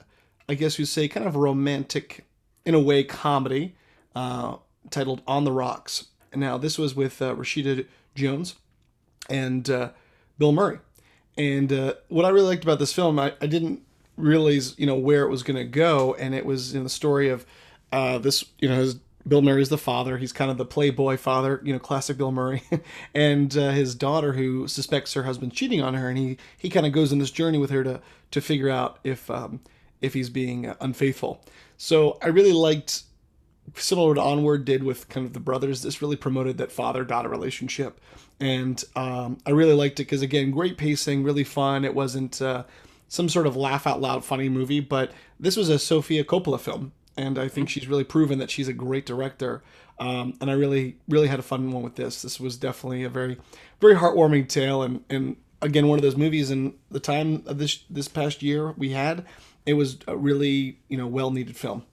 I 0.49 0.55
guess 0.55 0.77
you'd 0.77 0.87
say, 0.87 1.07
kind 1.07 1.25
of 1.25 1.35
romantic, 1.35 2.25
in 2.65 2.73
a 2.73 2.79
way, 2.79 3.03
comedy 3.03 3.75
uh, 4.15 4.57
titled 4.89 5.21
On 5.27 5.43
the 5.43 5.51
Rocks. 5.51 6.07
Now, 6.33 6.57
this 6.57 6.77
was 6.77 6.95
with 6.95 7.21
uh, 7.21 7.35
Rashida 7.35 7.85
Jones 8.13 8.55
and 9.29 9.69
uh, 9.69 9.91
Bill 10.37 10.51
Murray. 10.51 10.79
And 11.37 11.71
uh, 11.71 11.95
what 12.07 12.25
I 12.25 12.29
really 12.29 12.47
liked 12.47 12.63
about 12.63 12.79
this 12.79 12.93
film, 12.93 13.19
I, 13.19 13.33
I 13.41 13.47
didn't 13.47 13.81
realize, 14.17 14.77
you 14.79 14.85
know, 14.85 14.95
where 14.95 15.23
it 15.23 15.29
was 15.29 15.43
going 15.43 15.57
to 15.57 15.65
go. 15.65 16.15
And 16.15 16.33
it 16.33 16.45
was 16.45 16.73
in 16.73 16.83
the 16.83 16.89
story 16.89 17.29
of 17.29 17.45
uh, 17.91 18.17
this, 18.17 18.45
you 18.59 18.69
know, 18.69 18.75
his, 18.75 18.95
Bill 19.27 19.41
Murray's 19.41 19.69
the 19.69 19.77
father. 19.77 20.17
He's 20.17 20.31
kind 20.31 20.51
of 20.51 20.57
the 20.57 20.65
playboy 20.65 21.17
father, 21.17 21.59
you 21.63 21.73
know, 21.73 21.79
classic 21.79 22.17
Bill 22.17 22.31
Murray. 22.31 22.63
and 23.15 23.55
uh, 23.57 23.71
his 23.71 23.95
daughter, 23.95 24.33
who 24.33 24.67
suspects 24.67 25.13
her 25.13 25.23
husband 25.23 25.53
cheating 25.53 25.81
on 25.81 25.95
her. 25.95 26.09
And 26.09 26.17
he, 26.17 26.37
he 26.57 26.69
kind 26.69 26.85
of 26.85 26.91
goes 26.91 27.11
on 27.11 27.19
this 27.19 27.31
journey 27.31 27.57
with 27.57 27.71
her 27.71 27.83
to, 27.83 28.01
to 28.31 28.41
figure 28.41 28.69
out 28.69 28.99
if, 29.03 29.29
um, 29.29 29.61
if 30.01 30.13
he's 30.13 30.29
being 30.29 30.67
uh, 30.67 30.75
unfaithful. 30.79 31.43
So 31.77 32.17
I 32.21 32.27
really 32.27 32.53
liked 32.53 33.03
similar 33.73 34.15
to 34.15 34.21
Onward 34.21 34.63
did 34.63 34.83
with 34.83 35.09
kind 35.09 35.25
of 35.25 35.33
the 35.33 35.39
brothers. 35.39 35.81
This 35.81 36.01
really 36.01 36.15
promoted 36.15 36.57
that 36.57 36.71
father 36.71 37.03
daughter 37.03 37.29
relationship 37.29 37.99
and 38.39 38.83
um, 38.95 39.37
I 39.45 39.51
really 39.51 39.73
liked 39.73 39.99
it 39.99 40.03
because 40.03 40.21
again, 40.21 40.51
great 40.51 40.77
pacing, 40.77 41.23
really 41.23 41.43
fun. 41.43 41.85
It 41.85 41.95
wasn't 41.95 42.41
uh, 42.41 42.63
some 43.07 43.29
sort 43.29 43.47
of 43.47 43.55
laugh 43.55 43.87
out 43.87 44.01
loud 44.01 44.25
funny 44.25 44.49
movie, 44.49 44.81
but 44.81 45.11
this 45.39 45.55
was 45.55 45.69
a 45.69 45.79
Sofia 45.79 46.23
Coppola 46.23 46.59
film, 46.59 46.91
and 47.15 47.39
I 47.39 47.47
think 47.47 47.69
she's 47.69 47.87
really 47.87 48.03
proven 48.03 48.39
that 48.39 48.51
she's 48.51 48.67
a 48.67 48.73
great 48.73 49.05
director. 49.05 49.63
Um, 49.97 50.33
and 50.41 50.51
I 50.51 50.53
really, 50.53 50.97
really 51.07 51.27
had 51.27 51.39
a 51.39 51.43
fun 51.43 51.71
one 51.71 51.81
with 51.81 51.95
this. 51.95 52.21
This 52.21 52.37
was 52.37 52.57
definitely 52.57 53.03
a 53.03 53.09
very, 53.09 53.37
very 53.79 53.95
heartwarming 53.95 54.49
tale, 54.49 54.83
and 54.83 55.03
and 55.09 55.37
again, 55.61 55.87
one 55.87 55.97
of 55.97 56.03
those 56.03 56.17
movies 56.17 56.51
in 56.51 56.73
the 56.91 56.99
time 56.99 57.43
of 57.45 57.57
this 57.57 57.83
this 57.89 58.09
past 58.09 58.43
year 58.43 58.71
we 58.73 58.91
had, 58.91 59.25
it 59.65 59.75
was 59.75 59.97
a 60.07 60.17
really 60.17 60.79
you 60.89 60.97
know 60.97 61.07
well 61.07 61.31
needed 61.31 61.55
film. 61.55 61.83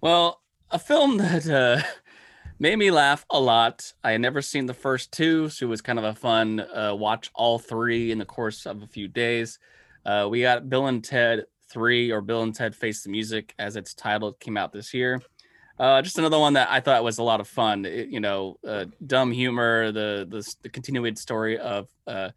Well, 0.00 0.40
a 0.70 0.78
film 0.78 1.18
that. 1.18 1.46
Uh 1.46 1.82
made 2.58 2.76
me 2.76 2.90
laugh 2.90 3.24
a 3.30 3.40
lot. 3.40 3.92
I 4.02 4.12
had 4.12 4.20
never 4.20 4.42
seen 4.42 4.66
the 4.66 4.74
first 4.74 5.12
two, 5.12 5.48
so 5.48 5.66
it 5.66 5.68
was 5.68 5.80
kind 5.80 5.98
of 5.98 6.04
a 6.04 6.14
fun 6.14 6.60
uh, 6.60 6.94
watch 6.94 7.30
all 7.34 7.58
three 7.58 8.10
in 8.10 8.18
the 8.18 8.24
course 8.24 8.66
of 8.66 8.82
a 8.82 8.86
few 8.86 9.08
days. 9.08 9.58
Uh, 10.04 10.26
we 10.30 10.42
got 10.42 10.68
Bill 10.68 10.86
and 10.86 11.04
Ted 11.04 11.44
3 11.70 12.10
or 12.10 12.20
Bill 12.20 12.42
and 12.42 12.54
Ted 12.54 12.74
Face 12.74 13.02
the 13.02 13.10
Music 13.10 13.54
as 13.58 13.76
its 13.76 13.94
title 13.94 14.32
came 14.32 14.56
out 14.56 14.72
this 14.72 14.92
year. 14.94 15.20
Uh, 15.78 16.02
just 16.02 16.18
another 16.18 16.38
one 16.38 16.54
that 16.54 16.68
I 16.70 16.80
thought 16.80 17.04
was 17.04 17.18
a 17.18 17.22
lot 17.22 17.40
of 17.40 17.46
fun. 17.46 17.84
It, 17.84 18.08
you 18.08 18.18
know, 18.18 18.58
uh, 18.66 18.86
dumb 19.06 19.30
humor, 19.30 19.92
the, 19.92 20.26
the 20.28 20.54
the 20.62 20.68
continued 20.68 21.16
story 21.18 21.56
of 21.56 21.88
uh, 22.06 22.30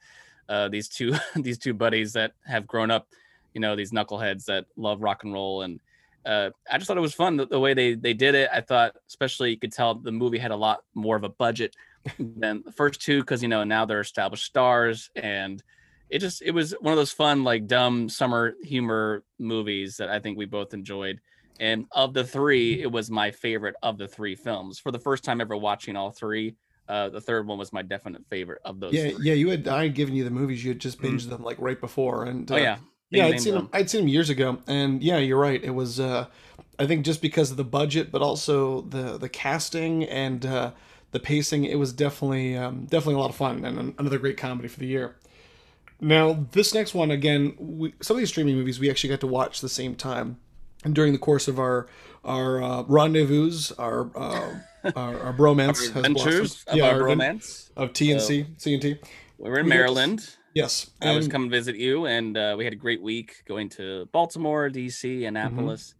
uh, 0.47 0.67
these 0.67 0.88
two 0.88 1.15
these 1.36 1.57
two 1.57 1.73
buddies 1.73 2.13
that 2.13 2.34
have 2.45 2.67
grown 2.67 2.91
up, 2.91 3.07
you 3.53 3.62
know, 3.62 3.75
these 3.75 3.91
knuckleheads 3.91 4.45
that 4.45 4.65
love 4.75 5.01
rock 5.01 5.23
and 5.23 5.34
roll 5.34 5.63
and 5.63 5.79
uh, 6.25 6.49
I 6.69 6.77
just 6.77 6.88
thought 6.88 6.97
it 6.97 7.01
was 7.01 7.13
fun 7.13 7.38
the, 7.38 7.45
the, 7.45 7.60
way 7.60 7.73
they 7.73 7.95
they 7.95 8.13
did 8.13 8.36
it. 8.36 8.49
I 8.53 8.62
thought, 8.62 8.95
especially, 9.07 9.51
you 9.51 9.57
could 9.57 9.71
tell 9.71 9.95
the 9.95 10.12
movie 10.12 10.38
had 10.38 10.51
a 10.51 10.55
lot 10.55 10.81
more 10.93 11.15
of 11.15 11.23
a 11.23 11.29
budget 11.29 11.75
than 12.19 12.63
the 12.65 12.71
first 12.71 13.01
two 13.01 13.21
because 13.21 13.41
you 13.41 13.49
know 13.49 13.63
now 13.63 13.86
they're 13.86 14.01
established 14.01 14.45
stars, 14.45 15.10
and 15.15 15.63
it 16.10 16.19
just 16.19 16.41
it 16.41 16.51
was 16.51 16.73
one 16.79 16.91
of 16.91 16.97
those 16.97 17.12
fun 17.12 17.43
like 17.43 17.67
dumb 17.67 18.10
summer 18.10 18.53
humor 18.63 19.23
movies 19.39 19.97
that 19.97 20.10
I 20.10 20.19
think 20.19 20.38
we 20.38 20.45
both 20.45 20.73
enjoyed. 20.73 21.19
And 21.60 21.86
of 21.91 22.13
the 22.13 22.23
three, 22.23 22.81
it 22.81 22.91
was 22.91 23.12
my 23.12 23.31
favorite 23.31 23.75
of 23.84 23.97
the 23.97 24.07
three 24.07 24.36
films. 24.36 24.79
For 24.79 24.91
the 24.91 24.99
first 24.99 25.23
time 25.23 25.41
ever 25.41 25.55
watching 25.55 25.95
all 25.95 26.10
three, 26.12 26.55
uh, 26.89 27.10
the 27.10 27.21
third 27.21 27.45
one 27.45 27.60
was 27.60 27.71
my 27.71 27.84
definite 27.84 28.25
favorite 28.29 28.62
of 28.65 28.79
those. 28.79 28.93
Yeah, 28.93 29.12
three. 29.12 29.27
yeah. 29.27 29.34
You 29.34 29.49
had 29.49 29.67
I 29.67 29.84
had 29.84 29.95
given 29.95 30.15
you 30.15 30.23
the 30.23 30.31
movies. 30.31 30.63
You 30.63 30.71
had 30.71 30.79
just 30.79 31.01
binged 31.01 31.27
mm. 31.27 31.29
them 31.29 31.43
like 31.43 31.57
right 31.60 31.79
before, 31.79 32.25
and 32.25 32.49
oh, 32.51 32.55
uh, 32.55 32.57
oh 32.57 32.62
yeah, 32.62 32.77
yeah, 33.12 33.26
I'd 33.26 33.41
seen 33.41 33.54
them. 33.54 33.69
I'd 33.74 33.89
seen 33.89 34.02
them 34.02 34.08
years 34.08 34.30
ago, 34.30 34.60
and 34.67 35.04
yeah, 35.04 35.17
you're 35.17 35.39
right. 35.39 35.62
It 35.62 35.71
was, 35.71 36.00
uh, 36.00 36.28
I 36.80 36.88
think, 36.88 37.06
just 37.06 37.21
because 37.21 37.52
of 37.52 37.58
the 37.58 37.63
budget, 37.63 38.12
but 38.12 38.21
also 38.21 38.82
the 38.82 39.17
the 39.17 39.30
casting 39.30 40.06
and 40.06 40.45
uh, 40.45 40.71
the 41.12 41.19
pacing. 41.19 41.65
It 41.65 41.76
was 41.76 41.91
definitely 41.91 42.56
um, 42.56 42.86
definitely 42.86 43.15
a 43.15 43.19
lot 43.19 43.30
of 43.30 43.36
fun 43.36 43.65
and 43.65 43.93
another 44.00 44.17
great 44.17 44.38
comedy 44.38 44.69
for 44.69 44.80
the 44.80 44.88
year. 44.88 45.15
Now, 46.00 46.47
this 46.54 46.74
next 46.74 46.95
one 46.95 47.12
again, 47.12 47.54
we, 47.60 47.93
some 48.02 48.15
of 48.15 48.19
these 48.19 48.30
streaming 48.30 48.56
movies 48.56 48.80
we 48.80 48.89
actually 48.89 49.12
got 49.12 49.19
to 49.19 49.28
watch 49.28 49.62
the 49.62 49.69
same 49.69 49.93
time, 49.93 50.38
and 50.84 50.95
during 50.95 51.12
the 51.12 51.19
course 51.19 51.47
of 51.47 51.60
our 51.60 51.88
our 52.24 52.63
uh, 52.63 52.84
rendezvous, 52.84 53.52
our 53.78 54.10
uh, 54.15 54.54
our, 54.95 55.19
our 55.19 55.34
bromance, 55.38 55.93
our 55.93 56.00
adventures, 56.00 56.63
yeah, 56.74 56.89
our 56.89 57.04
romance 57.04 57.71
of 57.76 57.91
TNC, 57.91 58.45
so, 58.58 58.69
CNT. 58.69 59.00
We 59.38 59.50
were 59.50 59.60
in 59.60 59.65
we 59.65 59.69
Maryland. 59.69 60.38
Yes, 60.53 60.91
I 61.01 61.15
was 61.15 61.27
come 61.27 61.49
visit 61.49 61.77
you, 61.77 62.07
and 62.07 62.37
uh, 62.37 62.55
we 62.57 62.65
had 62.65 62.73
a 62.73 62.77
great 62.77 63.01
week 63.01 63.35
going 63.47 63.69
to 63.69 64.07
Baltimore, 64.11 64.69
DC. 64.69 65.27
Annapolis. 65.27 65.95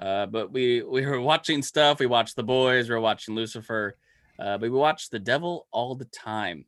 Mm-hmm. 0.00 0.06
Uh, 0.06 0.26
but 0.26 0.52
we 0.52 0.82
we 0.82 1.04
were 1.04 1.20
watching 1.20 1.62
stuff. 1.62 1.98
We 1.98 2.06
watched 2.06 2.36
The 2.36 2.44
Boys. 2.44 2.88
We 2.88 2.94
were 2.94 3.00
watching 3.00 3.34
Lucifer. 3.34 3.96
Uh, 4.38 4.56
but 4.56 4.62
we 4.62 4.70
watched 4.70 5.10
The 5.10 5.18
Devil 5.18 5.66
all 5.72 5.96
the 5.96 6.04
time. 6.06 6.64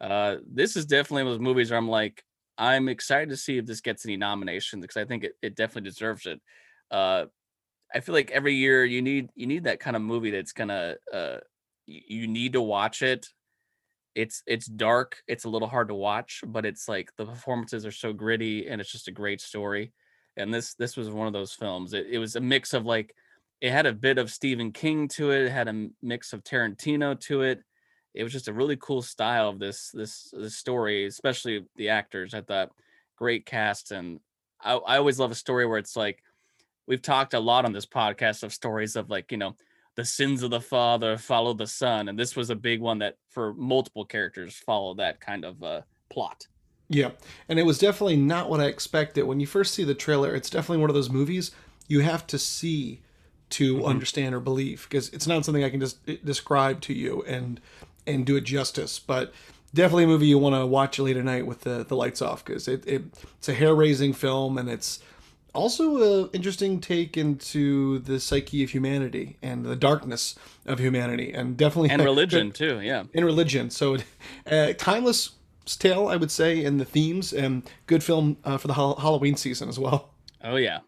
Uh, 0.00 0.36
this 0.46 0.76
is 0.76 0.84
definitely 0.84 1.22
one 1.22 1.32
of 1.32 1.38
those 1.38 1.44
movies 1.44 1.70
where 1.70 1.78
I'm 1.78 1.88
like, 1.88 2.22
I'm 2.58 2.88
excited 2.88 3.30
to 3.30 3.36
see 3.36 3.56
if 3.56 3.64
this 3.64 3.80
gets 3.80 4.04
any 4.04 4.18
nominations 4.18 4.82
because 4.82 4.98
I 4.98 5.06
think 5.06 5.24
it, 5.24 5.32
it 5.40 5.56
definitely 5.56 5.88
deserves 5.88 6.26
it. 6.26 6.40
Uh, 6.90 7.26
I 7.94 8.00
feel 8.00 8.14
like 8.14 8.30
every 8.30 8.54
year 8.54 8.84
you 8.84 9.00
need 9.00 9.30
you 9.34 9.46
need 9.46 9.64
that 9.64 9.80
kind 9.80 9.96
of 9.96 10.02
movie 10.02 10.30
that's 10.30 10.52
gonna 10.52 10.96
uh, 11.12 11.38
you 11.86 12.26
need 12.26 12.52
to 12.54 12.60
watch 12.60 13.02
it 13.02 13.26
it's 14.16 14.42
it's 14.46 14.66
dark 14.66 15.22
it's 15.28 15.44
a 15.44 15.48
little 15.48 15.68
hard 15.68 15.88
to 15.88 15.94
watch 15.94 16.42
but 16.46 16.64
it's 16.64 16.88
like 16.88 17.14
the 17.16 17.26
performances 17.26 17.84
are 17.84 17.92
so 17.92 18.14
gritty 18.14 18.66
and 18.66 18.80
it's 18.80 18.90
just 18.90 19.08
a 19.08 19.12
great 19.12 19.40
story. 19.40 19.92
And 20.38 20.52
this 20.52 20.74
this 20.74 20.96
was 20.96 21.10
one 21.10 21.26
of 21.26 21.32
those 21.32 21.52
films. 21.52 21.92
It, 21.92 22.06
it 22.10 22.18
was 22.18 22.34
a 22.34 22.40
mix 22.40 22.72
of 22.72 22.86
like 22.86 23.14
it 23.60 23.70
had 23.70 23.86
a 23.86 23.92
bit 23.92 24.18
of 24.18 24.30
stephen 24.30 24.72
king 24.72 25.08
to 25.08 25.30
it 25.30 25.42
it 25.42 25.52
had 25.52 25.68
a 25.68 25.88
mix 26.02 26.32
of 26.32 26.42
tarantino 26.42 27.18
to 27.20 27.42
it. 27.42 27.60
It 28.14 28.22
was 28.22 28.32
just 28.32 28.48
a 28.48 28.54
really 28.54 28.76
cool 28.76 29.02
style 29.02 29.50
of 29.50 29.58
this 29.58 29.90
this 29.92 30.32
this 30.32 30.56
story 30.56 31.04
especially 31.04 31.66
the 31.76 31.90
actors. 31.90 32.32
I 32.32 32.40
thought 32.40 32.72
great 33.16 33.44
cast 33.44 33.92
and 33.92 34.20
I, 34.62 34.74
I 34.76 34.96
always 34.96 35.20
love 35.20 35.30
a 35.30 35.36
story 35.36 35.66
where 35.66 35.78
it's 35.78 35.94
like 35.96 36.22
we've 36.86 37.02
talked 37.02 37.34
a 37.34 37.40
lot 37.40 37.66
on 37.66 37.72
this 37.72 37.86
podcast 37.86 38.42
of 38.42 38.52
stories 38.54 38.96
of 38.96 39.10
like 39.10 39.30
you 39.30 39.38
know 39.38 39.56
the 39.96 40.04
sins 40.04 40.42
of 40.42 40.50
the 40.50 40.60
father 40.60 41.18
follow 41.18 41.52
the 41.52 41.66
son 41.66 42.08
and 42.08 42.18
this 42.18 42.36
was 42.36 42.50
a 42.50 42.54
big 42.54 42.80
one 42.80 42.98
that 42.98 43.16
for 43.28 43.52
multiple 43.54 44.04
characters 44.04 44.54
follow 44.54 44.94
that 44.94 45.20
kind 45.20 45.44
of 45.44 45.62
uh, 45.62 45.80
plot 46.08 46.46
yeah 46.88 47.10
and 47.48 47.58
it 47.58 47.64
was 47.64 47.78
definitely 47.78 48.16
not 48.16 48.48
what 48.48 48.60
i 48.60 48.66
expected 48.66 49.24
when 49.24 49.40
you 49.40 49.46
first 49.46 49.74
see 49.74 49.84
the 49.84 49.94
trailer 49.94 50.34
it's 50.34 50.50
definitely 50.50 50.80
one 50.80 50.90
of 50.90 50.94
those 50.94 51.10
movies 51.10 51.50
you 51.88 52.00
have 52.00 52.26
to 52.26 52.38
see 52.38 53.00
to 53.48 53.76
mm-hmm. 53.76 53.86
understand 53.86 54.34
or 54.34 54.40
believe 54.40 54.86
because 54.88 55.08
it's 55.10 55.26
not 55.26 55.44
something 55.44 55.64
i 55.64 55.70
can 55.70 55.80
just 55.80 55.98
describe 56.24 56.80
to 56.80 56.92
you 56.94 57.22
and 57.26 57.60
and 58.06 58.24
do 58.24 58.36
it 58.36 58.42
justice 58.42 58.98
but 58.98 59.32
definitely 59.74 60.04
a 60.04 60.08
movie 60.08 60.26
you 60.26 60.38
want 60.38 60.54
to 60.54 60.66
watch 60.66 60.98
late 60.98 61.16
at 61.16 61.24
night 61.24 61.46
with 61.46 61.60
the, 61.60 61.84
the 61.84 61.94
lights 61.94 62.22
off 62.22 62.44
because 62.44 62.66
it, 62.66 62.86
it, 62.86 63.02
it's 63.38 63.48
a 63.48 63.54
hair-raising 63.54 64.12
film 64.12 64.58
and 64.58 64.68
it's 64.68 65.00
also 65.56 66.24
an 66.24 66.30
interesting 66.32 66.80
take 66.80 67.16
into 67.16 67.98
the 68.00 68.20
psyche 68.20 68.62
of 68.62 68.70
humanity 68.70 69.38
and 69.42 69.64
the 69.64 69.76
darkness 69.76 70.36
of 70.64 70.78
humanity, 70.78 71.32
and 71.32 71.56
definitely 71.56 71.90
and 71.90 72.02
religion 72.12 72.52
too. 72.52 72.80
Yeah, 72.80 73.04
in 73.12 73.24
religion. 73.24 73.70
So, 73.70 73.96
uh, 74.50 74.72
timeless 74.74 75.30
tale, 75.78 76.08
I 76.08 76.16
would 76.16 76.30
say, 76.30 76.64
in 76.64 76.78
the 76.78 76.84
themes, 76.84 77.32
and 77.32 77.68
good 77.86 78.04
film 78.04 78.36
uh, 78.44 78.58
for 78.58 78.68
the 78.68 78.74
ha- 78.74 78.96
Halloween 78.96 79.36
season 79.36 79.68
as 79.68 79.78
well. 79.78 80.14
Oh 80.42 80.56
yeah. 80.56 80.80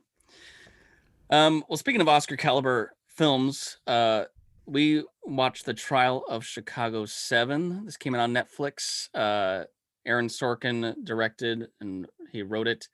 Um, 1.30 1.64
well, 1.68 1.76
speaking 1.76 2.00
of 2.00 2.08
Oscar 2.08 2.36
caliber 2.36 2.92
films, 3.06 3.78
uh, 3.86 4.24
we 4.66 5.02
watched 5.24 5.66
The 5.66 5.74
Trial 5.74 6.24
of 6.28 6.44
Chicago 6.44 7.04
7. 7.04 7.84
This 7.84 7.96
came 7.96 8.14
out 8.14 8.20
on 8.20 8.32
Netflix. 8.32 9.08
Uh, 9.14 9.64
Aaron 10.06 10.28
Sorkin 10.28 10.94
directed 11.04 11.68
and 11.80 12.06
he 12.32 12.42
wrote 12.42 12.68
it. 12.68 12.88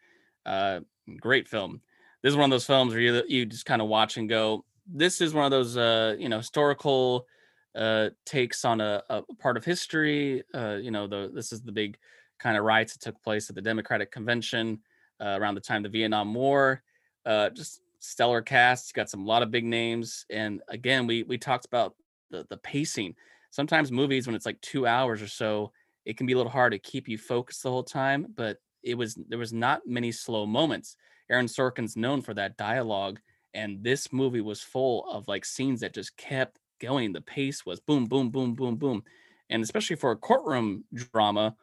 Uh, 0.44 0.80
great 1.20 1.48
film. 1.48 1.80
This 2.22 2.30
is 2.30 2.36
one 2.36 2.44
of 2.44 2.50
those 2.50 2.66
films 2.66 2.92
where 2.92 3.02
you, 3.02 3.22
you 3.28 3.46
just 3.46 3.66
kind 3.66 3.82
of 3.82 3.88
watch 3.88 4.16
and 4.16 4.28
go, 4.28 4.64
this 4.86 5.20
is 5.20 5.34
one 5.34 5.44
of 5.44 5.50
those, 5.50 5.76
uh, 5.76 6.16
you 6.18 6.28
know, 6.28 6.38
historical 6.38 7.26
uh, 7.74 8.10
takes 8.24 8.64
on 8.64 8.80
a, 8.80 9.02
a 9.10 9.22
part 9.38 9.56
of 9.56 9.64
history. 9.64 10.42
Uh, 10.54 10.76
you 10.80 10.90
know, 10.90 11.06
the 11.06 11.30
this 11.34 11.52
is 11.52 11.62
the 11.62 11.72
big 11.72 11.98
kind 12.38 12.56
of 12.56 12.64
riots 12.64 12.92
that 12.92 13.00
took 13.00 13.20
place 13.22 13.48
at 13.48 13.56
the 13.56 13.62
Democratic 13.62 14.10
Convention 14.10 14.80
uh, 15.20 15.36
around 15.40 15.54
the 15.54 15.60
time 15.60 15.84
of 15.84 15.90
the 15.90 15.98
Vietnam 15.98 16.32
War. 16.34 16.82
Uh, 17.24 17.50
just 17.50 17.80
stellar 17.98 18.42
cast. 18.42 18.94
Got 18.94 19.10
some 19.10 19.24
lot 19.24 19.42
of 19.42 19.50
big 19.50 19.64
names, 19.64 20.26
and 20.30 20.60
again, 20.68 21.06
we 21.06 21.22
we 21.24 21.38
talked 21.38 21.64
about 21.64 21.94
the 22.30 22.46
the 22.48 22.58
pacing. 22.58 23.14
Sometimes 23.50 23.92
movies, 23.92 24.26
when 24.26 24.34
it's 24.34 24.46
like 24.46 24.60
two 24.60 24.86
hours 24.86 25.22
or 25.22 25.28
so, 25.28 25.72
it 26.04 26.16
can 26.16 26.26
be 26.26 26.32
a 26.32 26.36
little 26.36 26.50
hard 26.50 26.72
to 26.72 26.78
keep 26.78 27.08
you 27.08 27.16
focused 27.16 27.62
the 27.62 27.70
whole 27.70 27.84
time. 27.84 28.26
But 28.36 28.58
it 28.84 28.94
was 28.94 29.16
there 29.28 29.38
was 29.38 29.52
not 29.52 29.82
many 29.86 30.12
slow 30.12 30.46
moments. 30.46 30.96
Aaron 31.30 31.46
Sorkin's 31.46 31.96
known 31.96 32.20
for 32.22 32.34
that 32.34 32.56
dialogue, 32.56 33.20
and 33.54 33.82
this 33.82 34.12
movie 34.12 34.40
was 34.40 34.60
full 34.60 35.08
of 35.10 35.26
like 35.28 35.44
scenes 35.44 35.80
that 35.80 35.94
just 35.94 36.16
kept 36.16 36.58
going. 36.80 37.12
The 37.12 37.20
pace 37.20 37.64
was 37.64 37.80
boom, 37.80 38.04
boom, 38.06 38.30
boom, 38.30 38.54
boom, 38.54 38.76
boom, 38.76 39.02
and 39.50 39.62
especially 39.62 39.96
for 39.96 40.10
a 40.10 40.16
courtroom 40.16 40.84
drama, 40.92 41.54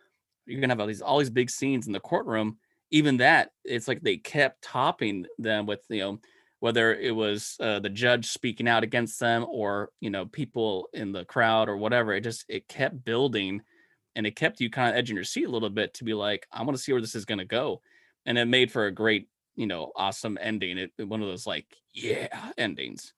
you're 0.45 0.59
gonna 0.61 0.71
have 0.71 0.79
all 0.79 0.87
these 0.87 1.01
all 1.01 1.19
these 1.19 1.29
big 1.29 1.49
scenes 1.49 1.87
in 1.87 1.93
the 1.93 1.99
courtroom. 1.99 2.57
Even 2.91 3.17
that, 3.17 3.51
it's 3.63 3.87
like 3.87 4.01
they 4.01 4.17
kept 4.17 4.63
topping 4.63 5.25
them 5.37 5.65
with 5.65 5.81
you 5.89 5.99
know 5.99 6.19
whether 6.59 6.93
it 6.93 7.15
was 7.15 7.57
uh, 7.59 7.79
the 7.79 7.89
judge 7.89 8.27
speaking 8.27 8.67
out 8.67 8.83
against 8.83 9.19
them 9.19 9.45
or 9.49 9.89
you 9.99 10.09
know 10.09 10.25
people 10.25 10.87
in 10.93 11.11
the 11.11 11.25
crowd 11.25 11.67
or 11.67 11.75
whatever 11.75 12.13
it 12.13 12.21
just 12.21 12.45
it 12.47 12.67
kept 12.67 13.03
building 13.03 13.61
and 14.15 14.25
it 14.27 14.35
kept 14.35 14.59
you 14.59 14.69
kind 14.69 14.89
of 14.89 14.95
edging 14.95 15.15
your 15.15 15.25
seat 15.25 15.45
a 15.45 15.51
little 15.51 15.69
bit 15.69 15.93
to 15.93 16.03
be 16.03 16.13
like 16.13 16.47
i 16.51 16.61
want 16.61 16.75
to 16.75 16.81
see 16.81 16.91
where 16.91 17.01
this 17.01 17.15
is 17.15 17.25
going 17.25 17.37
to 17.37 17.45
go 17.45 17.81
and 18.25 18.37
it 18.37 18.45
made 18.45 18.71
for 18.71 18.85
a 18.85 18.91
great 18.91 19.27
you 19.55 19.67
know 19.67 19.91
awesome 19.95 20.37
ending 20.41 20.77
it 20.77 20.91
one 21.07 21.21
of 21.21 21.27
those 21.27 21.47
like 21.47 21.65
yeah 21.93 22.27
endings 22.57 23.13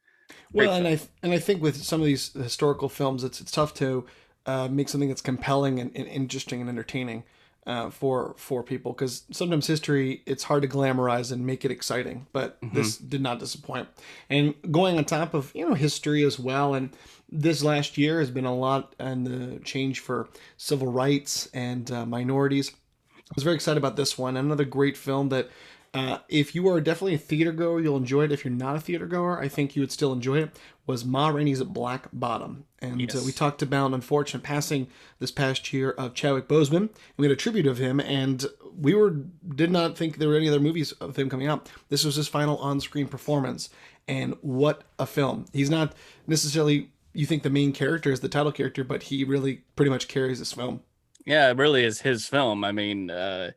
great 0.51 0.67
well 0.67 0.75
film. 0.75 0.85
and 0.85 0.99
i 0.99 1.01
and 1.23 1.33
i 1.33 1.39
think 1.39 1.61
with 1.61 1.81
some 1.81 2.01
of 2.01 2.05
these 2.05 2.33
historical 2.33 2.89
films 2.89 3.23
it's 3.23 3.41
it's 3.41 3.51
tough 3.51 3.73
to 3.73 4.05
uh, 4.45 4.67
make 4.67 4.89
something 4.89 5.07
that's 5.07 5.21
compelling 5.21 5.79
and, 5.79 5.91
and 5.95 6.05
interesting 6.07 6.59
and 6.59 6.69
entertaining 6.69 7.23
uh, 7.65 7.89
for 7.89 8.33
for 8.37 8.63
people 8.63 8.91
because 8.91 9.23
sometimes 9.31 9.67
history 9.67 10.21
it's 10.25 10.43
hard 10.43 10.61
to 10.61 10.67
glamorize 10.67 11.31
and 11.31 11.45
make 11.45 11.63
it 11.63 11.71
exciting 11.71 12.27
but 12.33 12.59
mm-hmm. 12.61 12.75
this 12.75 12.97
did 12.97 13.21
not 13.21 13.39
disappoint 13.39 13.87
and 14.29 14.53
going 14.71 14.97
on 14.97 15.05
top 15.05 15.33
of 15.33 15.51
you 15.55 15.67
know 15.67 15.73
history 15.73 16.23
as 16.23 16.37
well 16.37 16.73
and 16.73 16.89
this 17.31 17.63
last 17.63 17.97
year 17.97 18.19
has 18.19 18.29
been 18.29 18.45
a 18.45 18.55
lot 18.55 18.95
and 18.99 19.25
the 19.25 19.59
change 19.63 19.99
for 19.99 20.27
civil 20.57 20.91
rights 20.91 21.49
and 21.53 21.89
uh, 21.91 22.05
minorities 22.05 22.71
i 23.17 23.33
was 23.35 23.43
very 23.43 23.55
excited 23.55 23.77
about 23.77 23.95
this 23.95 24.17
one 24.17 24.35
another 24.35 24.65
great 24.65 24.97
film 24.97 25.29
that 25.29 25.49
uh, 25.93 26.17
if 26.27 26.55
you 26.55 26.67
are 26.67 26.81
definitely 26.81 27.13
a 27.13 27.19
theater 27.19 27.51
goer, 27.51 27.79
you'll 27.79 27.97
enjoy 27.97 28.23
it. 28.23 28.31
If 28.31 28.43
you're 28.43 28.51
not 28.51 28.75
a 28.75 28.79
theater 28.79 29.05
goer, 29.05 29.39
I 29.39 29.47
think 29.47 29.75
you 29.75 29.83
would 29.83 29.91
still 29.91 30.11
enjoy 30.11 30.39
it. 30.39 30.49
Was 30.85 31.05
Ma 31.05 31.29
Rainey's 31.29 31.63
Black 31.63 32.07
Bottom, 32.11 32.65
and 32.79 32.95
uh, 32.95 32.97
yes. 32.97 33.15
uh, 33.15 33.23
we 33.25 33.31
talked 33.31 33.61
about 33.61 33.93
unfortunate 33.93 34.43
passing 34.43 34.87
this 35.19 35.31
past 35.31 35.71
year 35.71 35.91
of 35.91 36.13
Chadwick 36.13 36.47
Boseman. 36.47 36.89
We 37.15 37.25
had 37.25 37.31
a 37.31 37.37
tribute 37.37 37.67
of 37.67 37.77
him, 37.77 37.99
and 38.01 38.45
we 38.77 38.93
were 38.93 39.11
did 39.11 39.71
not 39.71 39.97
think 39.97 40.17
there 40.17 40.27
were 40.27 40.35
any 40.35 40.49
other 40.49 40.59
movies 40.59 40.91
of 40.93 41.15
him 41.15 41.29
coming 41.29 41.47
out. 41.47 41.69
This 41.89 42.03
was 42.03 42.15
his 42.15 42.27
final 42.27 42.57
on-screen 42.57 43.07
performance, 43.07 43.69
and 44.07 44.35
what 44.41 44.83
a 44.99 45.05
film! 45.05 45.45
He's 45.53 45.69
not 45.69 45.93
necessarily 46.27 46.89
you 47.13 47.25
think 47.25 47.43
the 47.43 47.49
main 47.49 47.71
character 47.71 48.11
is 48.11 48.19
the 48.19 48.29
title 48.29 48.51
character, 48.51 48.83
but 48.83 49.03
he 49.03 49.23
really 49.23 49.63
pretty 49.75 49.89
much 49.89 50.07
carries 50.07 50.39
this 50.39 50.53
film. 50.53 50.81
Yeah, 51.25 51.49
it 51.49 51.57
really 51.57 51.85
is 51.85 52.01
his 52.01 52.27
film. 52.27 52.63
I 52.63 52.71
mean. 52.71 53.09
Uh 53.09 53.51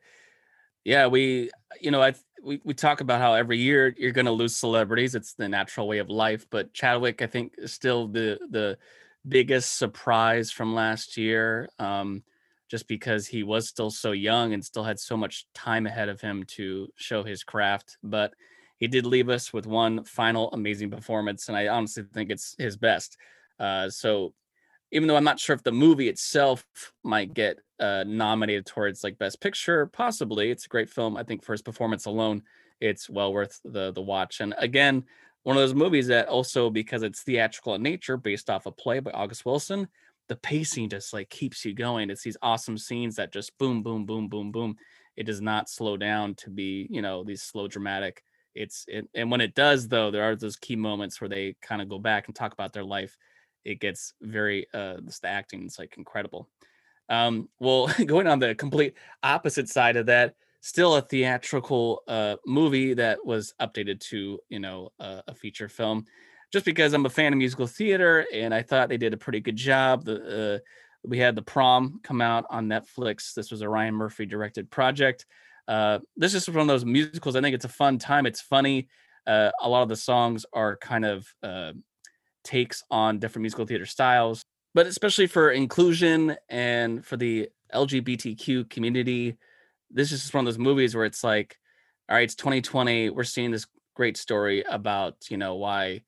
yeah, 0.86 1.08
we, 1.08 1.50
you 1.80 1.90
know, 1.90 2.00
I 2.00 2.14
we, 2.46 2.60
we 2.64 2.74
talk 2.74 3.00
about 3.00 3.20
how 3.20 3.34
every 3.34 3.58
year 3.58 3.92
you're 3.98 4.12
going 4.12 4.26
to 4.26 4.32
lose 4.32 4.54
celebrities. 4.54 5.16
It's 5.16 5.34
the 5.34 5.48
natural 5.48 5.88
way 5.88 5.98
of 5.98 6.08
life. 6.08 6.46
But 6.48 6.72
Chadwick, 6.72 7.20
I 7.20 7.26
think, 7.26 7.54
is 7.58 7.72
still 7.72 8.06
the 8.06 8.38
the 8.48 8.78
biggest 9.26 9.76
surprise 9.76 10.52
from 10.52 10.74
last 10.74 11.16
year, 11.16 11.68
um, 11.80 12.22
just 12.70 12.86
because 12.86 13.26
he 13.26 13.42
was 13.42 13.68
still 13.68 13.90
so 13.90 14.12
young 14.12 14.52
and 14.52 14.64
still 14.64 14.84
had 14.84 15.00
so 15.00 15.16
much 15.16 15.46
time 15.54 15.86
ahead 15.86 16.08
of 16.08 16.20
him 16.20 16.44
to 16.44 16.88
show 16.94 17.24
his 17.24 17.42
craft. 17.42 17.98
But 18.04 18.34
he 18.78 18.86
did 18.86 19.06
leave 19.06 19.28
us 19.28 19.52
with 19.52 19.66
one 19.66 20.04
final 20.04 20.50
amazing 20.52 20.90
performance, 20.90 21.48
and 21.48 21.56
I 21.56 21.66
honestly 21.66 22.04
think 22.14 22.30
it's 22.30 22.54
his 22.58 22.76
best. 22.76 23.16
Uh, 23.58 23.90
so 23.90 24.34
even 24.92 25.08
though 25.08 25.16
I'm 25.16 25.24
not 25.24 25.40
sure 25.40 25.56
if 25.56 25.64
the 25.64 25.72
movie 25.72 26.08
itself 26.08 26.64
might 27.02 27.34
get 27.34 27.58
uh, 27.80 28.04
nominated 28.06 28.66
towards 28.66 29.04
like 29.04 29.18
Best 29.18 29.40
Picture, 29.40 29.86
possibly 29.86 30.50
it's 30.50 30.66
a 30.66 30.68
great 30.68 30.88
film. 30.90 31.16
I 31.16 31.22
think 31.22 31.44
for 31.44 31.52
his 31.52 31.62
performance 31.62 32.06
alone, 32.06 32.42
it's 32.80 33.08
well 33.08 33.32
worth 33.32 33.60
the 33.64 33.92
the 33.92 34.02
watch. 34.02 34.40
And 34.40 34.54
again, 34.58 35.04
one 35.42 35.56
of 35.56 35.62
those 35.62 35.74
movies 35.74 36.08
that 36.08 36.28
also 36.28 36.70
because 36.70 37.02
it's 37.02 37.22
theatrical 37.22 37.74
in 37.74 37.82
nature, 37.82 38.16
based 38.16 38.50
off 38.50 38.66
a 38.66 38.72
play 38.72 39.00
by 39.00 39.10
August 39.12 39.44
Wilson, 39.46 39.88
the 40.28 40.36
pacing 40.36 40.88
just 40.88 41.12
like 41.12 41.30
keeps 41.30 41.64
you 41.64 41.74
going. 41.74 42.10
It's 42.10 42.22
these 42.22 42.36
awesome 42.42 42.78
scenes 42.78 43.16
that 43.16 43.32
just 43.32 43.56
boom, 43.58 43.82
boom, 43.82 44.06
boom, 44.06 44.28
boom, 44.28 44.52
boom. 44.52 44.76
It 45.16 45.24
does 45.24 45.40
not 45.40 45.68
slow 45.70 45.96
down 45.96 46.34
to 46.36 46.50
be, 46.50 46.86
you 46.90 47.00
know, 47.02 47.24
these 47.24 47.42
slow 47.42 47.68
dramatic. 47.68 48.22
It's 48.54 48.84
it, 48.88 49.08
and 49.14 49.30
when 49.30 49.40
it 49.40 49.54
does 49.54 49.88
though, 49.88 50.10
there 50.10 50.24
are 50.24 50.36
those 50.36 50.56
key 50.56 50.76
moments 50.76 51.20
where 51.20 51.28
they 51.28 51.56
kind 51.62 51.80
of 51.82 51.88
go 51.88 51.98
back 51.98 52.26
and 52.26 52.34
talk 52.34 52.52
about 52.52 52.72
their 52.72 52.84
life 52.84 53.16
it 53.66 53.80
gets 53.80 54.14
very 54.22 54.66
uh 54.72 54.96
the 54.96 55.18
acting 55.24 55.66
is 55.66 55.78
like 55.78 55.98
incredible 55.98 56.48
um 57.08 57.48
well 57.60 57.88
going 58.06 58.26
on 58.26 58.38
the 58.38 58.54
complete 58.54 58.94
opposite 59.22 59.68
side 59.68 59.96
of 59.96 60.06
that 60.06 60.34
still 60.60 60.96
a 60.96 61.02
theatrical 61.02 62.02
uh 62.08 62.36
movie 62.46 62.94
that 62.94 63.24
was 63.24 63.54
updated 63.60 64.00
to 64.00 64.38
you 64.48 64.58
know 64.58 64.90
a 64.98 65.34
feature 65.34 65.68
film. 65.68 66.04
Just 66.52 66.64
because 66.64 66.92
i'm 66.92 67.06
a 67.06 67.10
fan 67.10 67.32
of 67.32 67.38
musical 67.38 67.66
theater 67.66 68.26
and 68.32 68.54
i 68.54 68.62
thought 68.62 68.88
they 68.88 68.96
did 68.96 69.12
a 69.14 69.16
pretty 69.16 69.40
good 69.40 69.56
job 69.56 70.04
the 70.04 70.56
uh, 70.56 70.58
we 71.04 71.18
had 71.18 71.36
the 71.36 71.42
prom 71.42 72.00
come 72.02 72.20
out 72.20 72.44
on 72.50 72.66
netflix. 72.66 73.34
This 73.34 73.50
was 73.50 73.62
a 73.62 73.68
ryan 73.68 73.94
murphy 73.94 74.26
directed 74.26 74.70
project. 74.70 75.26
Uh 75.68 75.98
this 76.16 76.34
is 76.34 76.48
one 76.48 76.60
of 76.60 76.66
those 76.66 76.84
musicals 76.84 77.36
i 77.36 77.40
think 77.40 77.54
it's 77.54 77.64
a 77.64 77.68
fun 77.68 77.98
time 77.98 78.26
it's 78.26 78.40
funny. 78.40 78.88
Uh, 79.26 79.50
a 79.60 79.68
lot 79.68 79.82
of 79.82 79.88
the 79.88 79.96
songs 79.96 80.46
are 80.52 80.76
kind 80.76 81.04
of 81.04 81.26
uh, 81.42 81.72
takes 82.44 82.84
on 82.90 83.18
different 83.18 83.42
musical 83.42 83.66
theater 83.66 83.86
styles, 83.86 84.44
but 84.76 84.86
especially 84.86 85.26
for 85.26 85.52
inclusion 85.52 86.36
and 86.50 87.02
for 87.02 87.16
the 87.16 87.48
LGBTQ 87.72 88.68
community. 88.68 89.38
This 89.90 90.12
is 90.12 90.20
just 90.20 90.34
one 90.34 90.46
of 90.46 90.52
those 90.52 90.58
movies 90.58 90.94
where 90.94 91.06
it's 91.06 91.24
like, 91.24 91.56
all 92.10 92.16
right, 92.16 92.24
it's 92.24 92.34
2020. 92.34 93.08
We're 93.08 93.24
seeing 93.24 93.50
this 93.50 93.66
great 93.94 94.18
story 94.18 94.64
about, 94.68 95.30
you 95.30 95.38
know, 95.38 95.54
why 95.54 96.02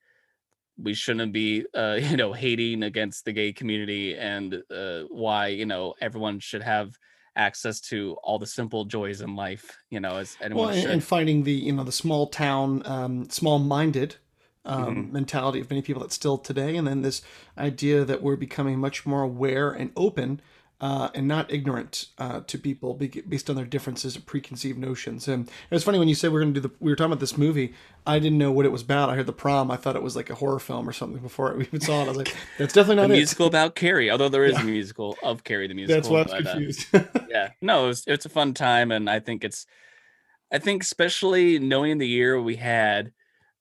we 0.76 0.92
shouldn't 0.92 1.32
be, 1.32 1.64
uh, 1.74 1.94
you 2.02 2.18
know, 2.18 2.34
hating 2.34 2.82
against 2.82 3.24
the 3.24 3.32
gay 3.32 3.54
community 3.54 4.14
and 4.18 4.62
uh, 4.70 5.04
why, 5.08 5.46
you 5.46 5.64
know, 5.64 5.94
everyone 6.02 6.38
should 6.38 6.62
have 6.62 6.94
access 7.36 7.80
to 7.80 8.18
all 8.22 8.38
the 8.38 8.46
simple 8.46 8.84
joys 8.84 9.22
in 9.22 9.34
life, 9.34 9.78
you 9.88 10.00
know, 10.00 10.18
as 10.18 10.36
anyone 10.42 10.66
well, 10.66 10.74
and, 10.74 10.82
should. 10.82 10.90
and 10.90 11.02
finding 11.02 11.42
the, 11.42 11.52
you 11.52 11.72
know, 11.72 11.84
the 11.84 11.90
small 11.92 12.26
town, 12.26 12.82
um, 12.84 13.30
small 13.30 13.58
minded 13.58 14.16
um, 14.64 14.96
mm-hmm. 14.96 15.12
mentality 15.12 15.60
of 15.60 15.70
many 15.70 15.82
people 15.82 16.02
that 16.02 16.12
still 16.12 16.38
today, 16.38 16.76
and 16.76 16.86
then 16.86 17.02
this 17.02 17.22
idea 17.56 18.04
that 18.04 18.22
we're 18.22 18.36
becoming 18.36 18.78
much 18.78 19.06
more 19.06 19.22
aware 19.22 19.70
and 19.70 19.92
open 19.96 20.40
uh, 20.80 21.08
and 21.12 21.26
not 21.26 21.52
ignorant 21.52 22.06
uh, 22.18 22.40
to 22.46 22.56
people 22.56 22.94
based 22.94 23.50
on 23.50 23.56
their 23.56 23.64
differences 23.64 24.16
or 24.16 24.20
preconceived 24.20 24.78
notions. 24.78 25.26
And 25.26 25.48
it 25.48 25.74
was 25.74 25.82
funny 25.82 25.98
when 25.98 26.06
you 26.06 26.14
said 26.14 26.30
we 26.30 26.38
are 26.38 26.42
going 26.42 26.54
to 26.54 26.60
do 26.60 26.68
the, 26.68 26.74
we 26.78 26.90
were 26.90 26.96
talking 26.96 27.12
about 27.12 27.20
this 27.20 27.36
movie. 27.36 27.74
I 28.06 28.20
didn't 28.20 28.38
know 28.38 28.52
what 28.52 28.64
it 28.64 28.70
was 28.70 28.82
about. 28.82 29.10
I 29.10 29.16
heard 29.16 29.26
the 29.26 29.32
prom. 29.32 29.72
I 29.72 29.76
thought 29.76 29.96
it 29.96 30.02
was 30.02 30.14
like 30.14 30.30
a 30.30 30.36
horror 30.36 30.60
film 30.60 30.88
or 30.88 30.92
something 30.92 31.20
before 31.20 31.52
we 31.54 31.64
even 31.64 31.80
saw 31.80 32.02
it. 32.02 32.04
I 32.04 32.08
was 32.08 32.16
like, 32.16 32.36
that's 32.58 32.72
definitely 32.72 33.02
not 33.02 33.10
a 33.10 33.14
musical 33.14 33.46
about 33.46 33.74
Carrie. 33.74 34.10
Although 34.10 34.28
there 34.28 34.44
is 34.44 34.52
yeah. 34.52 34.62
a 34.62 34.64
musical 34.64 35.16
of 35.22 35.42
Carrie 35.42 35.66
the 35.66 35.74
musical. 35.74 35.96
That's 35.96 36.08
why 36.08 36.18
I 36.18 36.22
was 36.22 36.46
uh, 36.46 36.52
confused. 36.52 36.86
yeah, 37.28 37.50
no, 37.60 37.88
it's 37.88 38.04
it's 38.06 38.24
a 38.24 38.30
fun 38.30 38.54
time, 38.54 38.92
and 38.92 39.10
I 39.10 39.18
think 39.18 39.42
it's, 39.42 39.66
I 40.52 40.58
think 40.58 40.84
especially 40.84 41.58
knowing 41.58 41.98
the 41.98 42.06
year 42.06 42.40
we 42.40 42.54
had, 42.54 43.12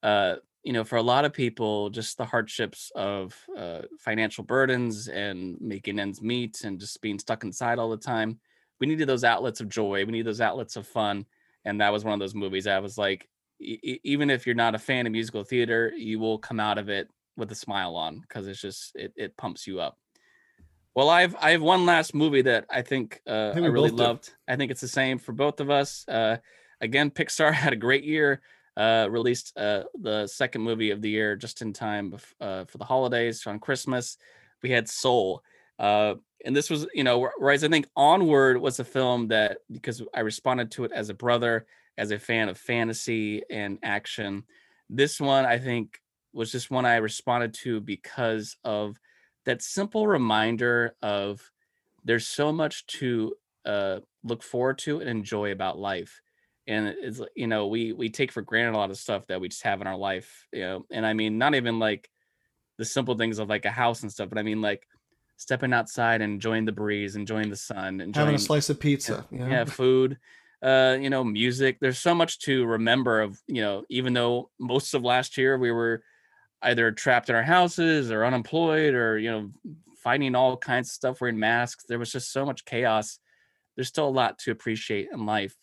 uh, 0.03 0.35
you 0.67 0.73
know, 0.73 0.83
for 0.83 0.97
a 0.97 1.01
lot 1.01 1.23
of 1.23 1.31
people, 1.31 1.89
just 1.89 2.17
the 2.17 2.25
hardships 2.25 2.91
of 2.93 3.33
uh, 3.57 3.83
financial 3.99 4.43
burdens 4.43 5.07
and 5.07 5.55
making 5.61 5.97
ends 5.97 6.21
meet 6.21 6.65
and 6.65 6.77
just 6.77 7.01
being 7.01 7.17
stuck 7.19 7.45
inside 7.45 7.79
all 7.79 7.89
the 7.89 7.95
time. 7.95 8.37
We 8.81 8.87
needed 8.87 9.07
those 9.07 9.23
outlets 9.23 9.61
of 9.61 9.69
joy. 9.69 10.03
We 10.03 10.11
need 10.11 10.25
those 10.25 10.41
outlets 10.41 10.75
of 10.75 10.85
fun. 10.85 11.25
And 11.63 11.79
that 11.79 11.93
was 11.93 12.03
one 12.03 12.13
of 12.13 12.19
those 12.19 12.35
movies 12.35 12.67
I 12.67 12.79
was 12.79 12.97
like, 12.97 13.29
e- 13.61 14.01
even 14.03 14.29
if 14.29 14.45
you're 14.45 14.55
not 14.55 14.75
a 14.75 14.77
fan 14.77 15.05
of 15.05 15.13
musical 15.13 15.45
theater, 15.45 15.93
you 15.95 16.19
will 16.19 16.37
come 16.37 16.59
out 16.59 16.77
of 16.77 16.89
it 16.89 17.07
with 17.37 17.49
a 17.53 17.55
smile 17.55 17.95
on 17.95 18.19
because 18.19 18.45
it's 18.45 18.59
just, 18.59 18.93
it, 18.93 19.13
it 19.15 19.37
pumps 19.37 19.67
you 19.67 19.79
up. 19.79 19.97
Well, 20.95 21.07
I've 21.07 21.35
I 21.37 21.51
have 21.51 21.61
one 21.61 21.85
last 21.85 22.13
movie 22.13 22.41
that 22.41 22.65
I 22.69 22.81
think 22.81 23.21
uh, 23.25 23.51
I, 23.51 23.53
think 23.53 23.67
I 23.67 23.69
really 23.69 23.91
loved. 23.91 24.33
I 24.49 24.57
think 24.57 24.71
it's 24.71 24.81
the 24.81 24.87
same 24.89 25.17
for 25.17 25.31
both 25.31 25.61
of 25.61 25.69
us. 25.69 26.03
Uh, 26.09 26.37
again, 26.81 27.09
Pixar 27.09 27.53
had 27.53 27.71
a 27.71 27.77
great 27.77 28.03
year. 28.03 28.41
Uh, 28.77 29.07
released 29.09 29.57
uh, 29.57 29.83
the 29.99 30.27
second 30.27 30.61
movie 30.61 30.91
of 30.91 31.01
the 31.01 31.09
year 31.09 31.35
just 31.35 31.61
in 31.63 31.73
time 31.73 32.15
uh, 32.39 32.63
for 32.65 32.77
the 32.77 32.85
holidays 32.85 33.45
on 33.47 33.59
Christmas. 33.59 34.17
We 34.61 34.69
had 34.69 34.87
Soul, 34.87 35.43
uh, 35.79 36.15
and 36.45 36.55
this 36.55 36.69
was 36.69 36.87
you 36.93 37.03
know 37.03 37.29
whereas 37.37 37.63
I 37.63 37.69
think 37.69 37.87
Onward 37.95 38.61
was 38.61 38.79
a 38.79 38.83
film 38.85 39.29
that 39.29 39.59
because 39.71 40.03
I 40.13 40.21
responded 40.21 40.71
to 40.71 40.83
it 40.83 40.91
as 40.91 41.09
a 41.09 41.15
brother, 41.15 41.65
as 41.97 42.11
a 42.11 42.19
fan 42.19 42.49
of 42.49 42.57
fantasy 42.57 43.41
and 43.49 43.79
action. 43.81 44.43
This 44.89 45.19
one 45.19 45.45
I 45.45 45.57
think 45.57 45.99
was 46.33 46.51
just 46.51 46.69
one 46.69 46.85
I 46.85 46.97
responded 46.97 47.55
to 47.55 47.81
because 47.81 48.57
of 48.63 48.99
that 49.45 49.63
simple 49.63 50.07
reminder 50.07 50.95
of 51.01 51.51
there's 52.03 52.27
so 52.27 52.51
much 52.51 52.85
to 52.87 53.33
uh, 53.65 53.99
look 54.23 54.43
forward 54.43 54.77
to 54.79 54.99
and 54.99 55.09
enjoy 55.09 55.51
about 55.51 55.79
life 55.79 56.21
and 56.67 56.87
it's 56.87 57.21
you 57.35 57.47
know 57.47 57.67
we 57.67 57.93
we 57.93 58.09
take 58.09 58.31
for 58.31 58.41
granted 58.41 58.75
a 58.75 58.77
lot 58.77 58.89
of 58.89 58.97
stuff 58.97 59.25
that 59.27 59.39
we 59.39 59.47
just 59.47 59.63
have 59.63 59.81
in 59.81 59.87
our 59.87 59.97
life 59.97 60.45
you 60.51 60.61
know 60.61 60.85
and 60.91 61.05
i 61.05 61.13
mean 61.13 61.37
not 61.37 61.55
even 61.55 61.79
like 61.79 62.09
the 62.77 62.85
simple 62.85 63.15
things 63.15 63.39
of 63.39 63.49
like 63.49 63.65
a 63.65 63.71
house 63.71 64.01
and 64.01 64.11
stuff 64.11 64.29
but 64.29 64.37
i 64.37 64.43
mean 64.43 64.61
like 64.61 64.87
stepping 65.37 65.73
outside 65.73 66.21
and 66.21 66.33
enjoying 66.33 66.65
the 66.65 66.71
breeze 66.71 67.15
enjoying 67.15 67.49
the 67.49 67.55
sun 67.55 68.01
enjoying 68.01 68.25
having 68.27 68.35
a 68.35 68.39
slice 68.39 68.69
of 68.69 68.79
pizza 68.79 69.25
yeah, 69.31 69.47
yeah 69.47 69.65
food 69.65 70.17
uh 70.63 70.97
you 70.99 71.09
know 71.09 71.23
music 71.23 71.77
there's 71.79 71.99
so 71.99 72.13
much 72.13 72.39
to 72.39 72.65
remember 72.65 73.21
of 73.21 73.39
you 73.47 73.61
know 73.61 73.83
even 73.89 74.13
though 74.13 74.49
most 74.59 74.93
of 74.93 75.03
last 75.03 75.37
year 75.37 75.57
we 75.57 75.71
were 75.71 76.03
either 76.63 76.91
trapped 76.91 77.29
in 77.29 77.35
our 77.35 77.43
houses 77.43 78.11
or 78.11 78.25
unemployed 78.25 78.93
or 78.93 79.17
you 79.17 79.29
know 79.29 79.49
fighting 79.97 80.35
all 80.35 80.57
kinds 80.57 80.89
of 80.89 80.93
stuff 80.93 81.21
wearing 81.21 81.37
masks 81.37 81.85
there 81.87 81.99
was 81.99 82.11
just 82.11 82.31
so 82.31 82.45
much 82.45 82.65
chaos. 82.65 83.19
There's 83.75 83.89
still 83.89 84.07
a 84.07 84.09
lot 84.09 84.39
to 84.39 84.51
appreciate 84.51 85.09
in 85.13 85.27
life 85.27 85.55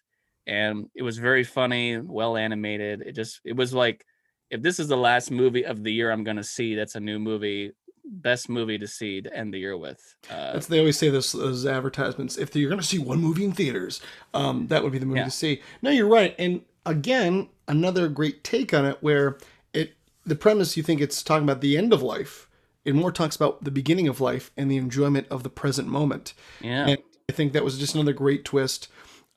and 0.46 0.88
it 0.94 1.02
was 1.02 1.18
very 1.18 1.44
funny 1.44 1.98
well 1.98 2.36
animated. 2.36 3.02
It 3.02 3.12
just 3.12 3.40
it 3.44 3.56
was 3.56 3.72
like 3.72 4.04
if 4.50 4.62
this 4.62 4.78
is 4.78 4.88
the 4.88 4.96
last 4.96 5.30
movie 5.30 5.64
of 5.64 5.82
the 5.82 5.92
year 5.92 6.10
i'm 6.10 6.24
going 6.24 6.36
to 6.36 6.44
see 6.44 6.74
that's 6.74 6.94
a 6.94 7.00
new 7.00 7.18
movie 7.18 7.72
best 8.04 8.48
movie 8.48 8.78
to 8.78 8.86
see 8.86 9.20
to 9.20 9.34
end 9.34 9.52
the 9.52 9.58
year 9.58 9.76
with 9.76 10.14
uh, 10.30 10.52
that's 10.52 10.66
they 10.66 10.78
always 10.78 10.96
say 10.96 11.08
this 11.08 11.32
those 11.32 11.66
advertisements 11.66 12.36
if 12.36 12.54
you're 12.54 12.68
going 12.68 12.80
to 12.80 12.86
see 12.86 12.98
one 12.98 13.18
movie 13.18 13.44
in 13.44 13.52
theaters 13.52 14.00
um 14.34 14.66
that 14.68 14.82
would 14.82 14.92
be 14.92 14.98
the 14.98 15.06
movie 15.06 15.20
yeah. 15.20 15.24
to 15.24 15.30
see. 15.30 15.60
No 15.82 15.90
you're 15.90 16.08
right 16.08 16.34
and 16.38 16.62
again 16.86 17.48
another 17.66 18.08
great 18.08 18.44
take 18.44 18.74
on 18.74 18.84
it 18.84 18.98
where 19.00 19.38
it 19.72 19.94
the 20.24 20.36
premise 20.36 20.76
you 20.76 20.82
think 20.82 21.00
it's 21.00 21.22
talking 21.22 21.44
about 21.44 21.60
the 21.60 21.76
end 21.76 21.92
of 21.92 22.02
life 22.02 22.48
it 22.84 22.94
more 22.94 23.10
talks 23.10 23.34
about 23.34 23.64
the 23.64 23.70
beginning 23.70 24.06
of 24.06 24.20
life 24.20 24.50
and 24.58 24.70
the 24.70 24.76
enjoyment 24.76 25.26
of 25.30 25.42
the 25.42 25.48
present 25.48 25.88
moment. 25.88 26.34
Yeah. 26.60 26.86
And 26.88 26.98
i 27.30 27.32
think 27.32 27.54
that 27.54 27.64
was 27.64 27.78
just 27.78 27.94
another 27.94 28.12
great 28.12 28.44
twist 28.44 28.88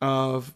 of 0.02 0.54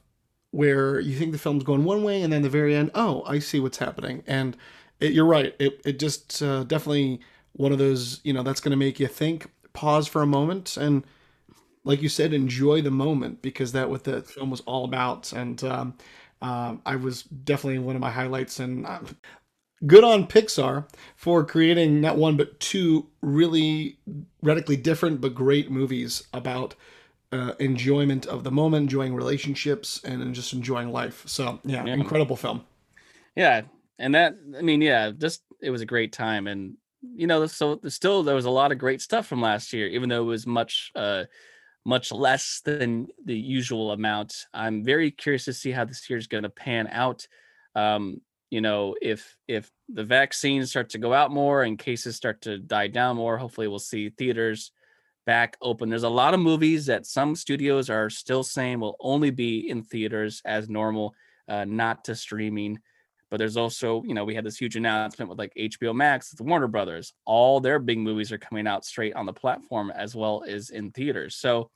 where 0.51 0.99
you 0.99 1.17
think 1.17 1.31
the 1.31 1.37
film's 1.37 1.63
going 1.63 1.83
one 1.83 2.03
way 2.03 2.21
and 2.21 2.31
then 2.31 2.41
the 2.41 2.49
very 2.49 2.75
end, 2.75 2.91
oh, 2.93 3.23
I 3.25 3.39
see 3.39 3.59
what's 3.59 3.77
happening. 3.77 4.23
And 4.27 4.55
it, 4.99 5.13
you're 5.13 5.25
right. 5.25 5.55
It, 5.59 5.81
it 5.85 5.99
just 5.99 6.41
uh, 6.41 6.63
definitely 6.63 7.21
one 7.53 7.71
of 7.71 7.77
those, 7.77 8.21
you 8.23 8.33
know, 8.33 8.43
that's 8.43 8.61
going 8.61 8.71
to 8.71 8.77
make 8.77 8.99
you 8.99 9.07
think, 9.07 9.49
pause 9.73 10.07
for 10.07 10.21
a 10.21 10.27
moment, 10.27 10.77
and 10.77 11.03
like 11.83 12.01
you 12.01 12.09
said, 12.09 12.33
enjoy 12.33 12.81
the 12.81 12.91
moment 12.91 13.41
because 13.41 13.71
that 13.71 13.89
what 13.89 14.03
the 14.03 14.21
film 14.21 14.51
was 14.51 14.61
all 14.61 14.85
about. 14.85 15.33
And 15.33 15.63
um, 15.63 15.95
uh, 16.41 16.75
I 16.85 16.95
was 16.95 17.23
definitely 17.23 17.79
one 17.79 17.95
of 17.95 18.01
my 18.01 18.11
highlights. 18.11 18.59
And 18.59 18.85
uh, 18.85 18.99
good 19.85 20.03
on 20.03 20.27
Pixar 20.27 20.87
for 21.15 21.43
creating 21.43 22.01
not 22.01 22.17
one 22.17 22.37
but 22.37 22.59
two 22.59 23.07
really 23.21 23.97
radically 24.41 24.77
different 24.77 25.21
but 25.21 25.33
great 25.33 25.71
movies 25.71 26.23
about 26.33 26.75
uh, 27.31 27.53
enjoyment 27.59 28.25
of 28.25 28.43
the 28.43 28.51
moment, 28.51 28.83
enjoying 28.83 29.15
relationships, 29.15 30.01
and 30.03 30.33
just 30.33 30.53
enjoying 30.53 30.91
life. 30.91 31.23
So 31.27 31.59
yeah, 31.63 31.85
yeah, 31.85 31.93
incredible 31.93 32.35
film. 32.35 32.65
Yeah, 33.35 33.61
and 33.99 34.15
that 34.15 34.35
I 34.57 34.61
mean, 34.61 34.81
yeah, 34.81 35.11
just 35.11 35.43
it 35.61 35.69
was 35.69 35.81
a 35.81 35.85
great 35.85 36.11
time, 36.11 36.47
and 36.47 36.75
you 37.01 37.27
know, 37.27 37.45
so 37.47 37.79
still 37.87 38.23
there 38.23 38.35
was 38.35 38.45
a 38.45 38.49
lot 38.49 38.71
of 38.71 38.77
great 38.77 39.01
stuff 39.01 39.27
from 39.27 39.41
last 39.41 39.73
year, 39.73 39.87
even 39.87 40.09
though 40.09 40.23
it 40.23 40.25
was 40.25 40.45
much 40.45 40.91
uh 40.95 41.23
much 41.83 42.11
less 42.11 42.61
than 42.63 43.07
the 43.25 43.35
usual 43.35 43.91
amount. 43.91 44.45
I'm 44.53 44.83
very 44.83 45.09
curious 45.09 45.45
to 45.45 45.53
see 45.53 45.71
how 45.71 45.85
this 45.85 46.07
year 46.09 46.19
is 46.19 46.27
going 46.27 46.43
to 46.43 46.49
pan 46.49 46.87
out. 46.91 47.27
Um, 47.75 48.21
you 48.51 48.61
know, 48.61 48.95
if 49.01 49.37
if 49.47 49.71
the 49.87 50.03
vaccines 50.03 50.69
start 50.69 50.89
to 50.89 50.97
go 50.97 51.13
out 51.13 51.31
more 51.31 51.63
and 51.63 51.79
cases 51.79 52.17
start 52.17 52.41
to 52.41 52.57
die 52.57 52.87
down 52.87 53.15
more, 53.15 53.37
hopefully 53.37 53.67
we'll 53.67 53.79
see 53.79 54.09
theaters 54.09 54.71
back 55.25 55.57
open. 55.61 55.89
There's 55.89 56.03
a 56.03 56.09
lot 56.09 56.33
of 56.33 56.39
movies 56.39 56.85
that 56.87 57.05
some 57.05 57.35
studios 57.35 57.89
are 57.89 58.09
still 58.09 58.43
saying 58.43 58.79
will 58.79 58.95
only 58.99 59.29
be 59.29 59.69
in 59.69 59.83
theaters 59.83 60.41
as 60.45 60.69
normal, 60.69 61.13
uh, 61.47 61.65
not 61.65 62.03
to 62.05 62.15
streaming. 62.15 62.79
But 63.29 63.37
there's 63.37 63.57
also, 63.57 64.03
you 64.03 64.13
know, 64.13 64.25
we 64.25 64.35
had 64.35 64.43
this 64.43 64.57
huge 64.57 64.75
announcement 64.75 65.29
with 65.29 65.39
like 65.39 65.53
HBO 65.57 65.95
Max, 65.95 66.31
the 66.31 66.43
Warner 66.43 66.67
Brothers. 66.67 67.13
All 67.25 67.61
their 67.61 67.79
big 67.79 67.97
movies 67.97 68.31
are 68.31 68.37
coming 68.37 68.67
out 68.67 68.83
straight 68.83 69.13
on 69.13 69.25
the 69.25 69.33
platform 69.33 69.91
as 69.95 70.15
well 70.15 70.43
as 70.45 70.69
in 70.69 70.91
theaters. 70.91 71.35
So 71.37 71.71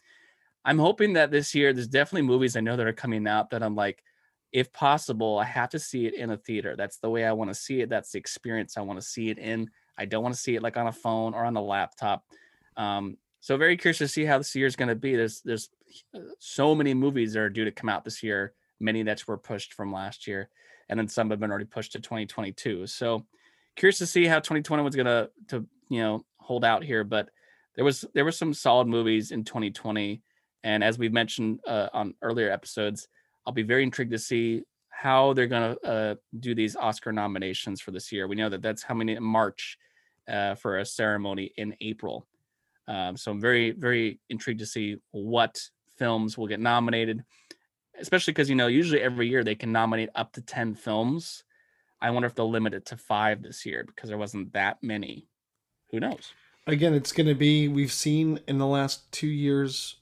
I'm 0.65 0.79
hoping 0.79 1.13
that 1.13 1.31
this 1.31 1.55
year 1.55 1.71
there's 1.71 1.87
definitely 1.87 2.27
movies 2.27 2.57
I 2.57 2.59
know 2.59 2.75
that 2.75 2.87
are 2.87 2.93
coming 2.93 3.25
out 3.27 3.51
that 3.51 3.63
I'm 3.63 3.75
like, 3.75 4.03
if 4.51 4.71
possible, 4.73 5.37
I 5.37 5.45
have 5.45 5.69
to 5.69 5.79
see 5.79 6.07
it 6.07 6.15
in 6.15 6.31
a 6.31 6.37
theater. 6.37 6.75
That's 6.75 6.97
the 6.97 7.09
way 7.09 7.25
I 7.25 7.33
want 7.33 7.51
to 7.51 7.55
see 7.55 7.81
it. 7.81 7.89
That's 7.89 8.11
the 8.11 8.19
experience 8.19 8.77
I 8.77 8.81
want 8.81 8.99
to 8.99 9.05
see 9.05 9.29
it 9.29 9.37
in. 9.37 9.69
I 9.97 10.05
don't 10.05 10.23
want 10.23 10.35
to 10.35 10.41
see 10.41 10.55
it 10.55 10.63
like 10.63 10.77
on 10.77 10.87
a 10.87 10.91
phone 10.91 11.33
or 11.33 11.45
on 11.45 11.55
a 11.55 11.61
laptop. 11.61 12.23
Um, 12.77 13.17
so 13.45 13.57
very 13.57 13.77
curious 13.77 13.99
to 13.99 14.07
see 14.07 14.25
how 14.25 14.39
this 14.39 14.55
year 14.55 14.65
is 14.65 14.75
going 14.75 14.89
to 14.89 14.95
be. 14.95 15.15
There's 15.15 15.41
there's 15.41 15.69
uh, 16.15 16.33
so 16.39 16.73
many 16.73 16.95
movies 16.95 17.33
that 17.33 17.41
are 17.41 17.49
due 17.51 17.65
to 17.65 17.71
come 17.71 17.89
out 17.89 18.03
this 18.03 18.23
year. 18.23 18.53
Many 18.79 19.03
that 19.03 19.27
were 19.27 19.37
pushed 19.37 19.75
from 19.75 19.93
last 19.93 20.25
year, 20.25 20.49
and 20.89 20.99
then 20.99 21.07
some 21.07 21.29
have 21.29 21.39
been 21.39 21.51
already 21.51 21.65
pushed 21.65 21.91
to 21.91 21.99
2022. 21.99 22.87
So 22.87 23.23
curious 23.75 23.99
to 23.99 24.07
see 24.07 24.25
how 24.25 24.37
2020 24.39 24.81
was 24.81 24.95
going 24.95 25.05
to 25.05 25.29
to 25.49 25.67
you 25.89 25.99
know 25.99 26.25
hold 26.37 26.65
out 26.65 26.83
here. 26.83 27.03
But 27.03 27.29
there 27.75 27.85
was 27.85 28.03
there 28.15 28.25
were 28.25 28.31
some 28.31 28.51
solid 28.51 28.87
movies 28.87 29.29
in 29.29 29.43
2020, 29.43 30.23
and 30.63 30.83
as 30.83 30.97
we've 30.97 31.13
mentioned 31.13 31.59
uh, 31.67 31.89
on 31.93 32.15
earlier 32.23 32.49
episodes, 32.49 33.07
I'll 33.45 33.53
be 33.53 33.61
very 33.61 33.83
intrigued 33.83 34.11
to 34.13 34.17
see 34.17 34.63
how 34.89 35.33
they're 35.33 35.45
going 35.45 35.75
to 35.75 35.87
uh, 35.87 36.15
do 36.39 36.55
these 36.55 36.75
Oscar 36.75 37.11
nominations 37.11 37.79
for 37.79 37.91
this 37.91 38.11
year. 38.11 38.27
We 38.27 38.37
know 38.37 38.49
that 38.49 38.63
that's 38.63 38.83
coming 38.83 39.09
in 39.09 39.23
March 39.23 39.77
uh, 40.27 40.55
for 40.55 40.79
a 40.79 40.85
ceremony 40.85 41.51
in 41.57 41.75
April. 41.79 42.25
Um, 42.87 43.17
so 43.17 43.31
I'm 43.31 43.41
very, 43.41 43.71
very 43.71 44.19
intrigued 44.29 44.59
to 44.59 44.65
see 44.65 44.97
what 45.11 45.61
films 45.97 46.37
will 46.37 46.47
get 46.47 46.59
nominated, 46.59 47.23
especially 47.99 48.33
because, 48.33 48.49
you 48.49 48.55
know, 48.55 48.67
usually 48.67 49.01
every 49.01 49.27
year 49.27 49.43
they 49.43 49.55
can 49.55 49.71
nominate 49.71 50.09
up 50.15 50.33
to 50.33 50.41
10 50.41 50.75
films. 50.75 51.43
I 52.01 52.11
wonder 52.11 52.27
if 52.27 52.35
they'll 52.35 52.49
limit 52.49 52.73
it 52.73 52.85
to 52.87 52.97
five 52.97 53.41
this 53.41 53.65
year 53.65 53.83
because 53.85 54.09
there 54.09 54.17
wasn't 54.17 54.53
that 54.53 54.83
many. 54.83 55.27
Who 55.91 55.99
knows? 55.99 56.33
Again, 56.67 56.93
it's 56.93 57.11
going 57.11 57.27
to 57.27 57.35
be, 57.35 57.67
we've 57.67 57.91
seen 57.91 58.39
in 58.47 58.57
the 58.57 58.67
last 58.67 59.11
two 59.11 59.27
years 59.27 59.97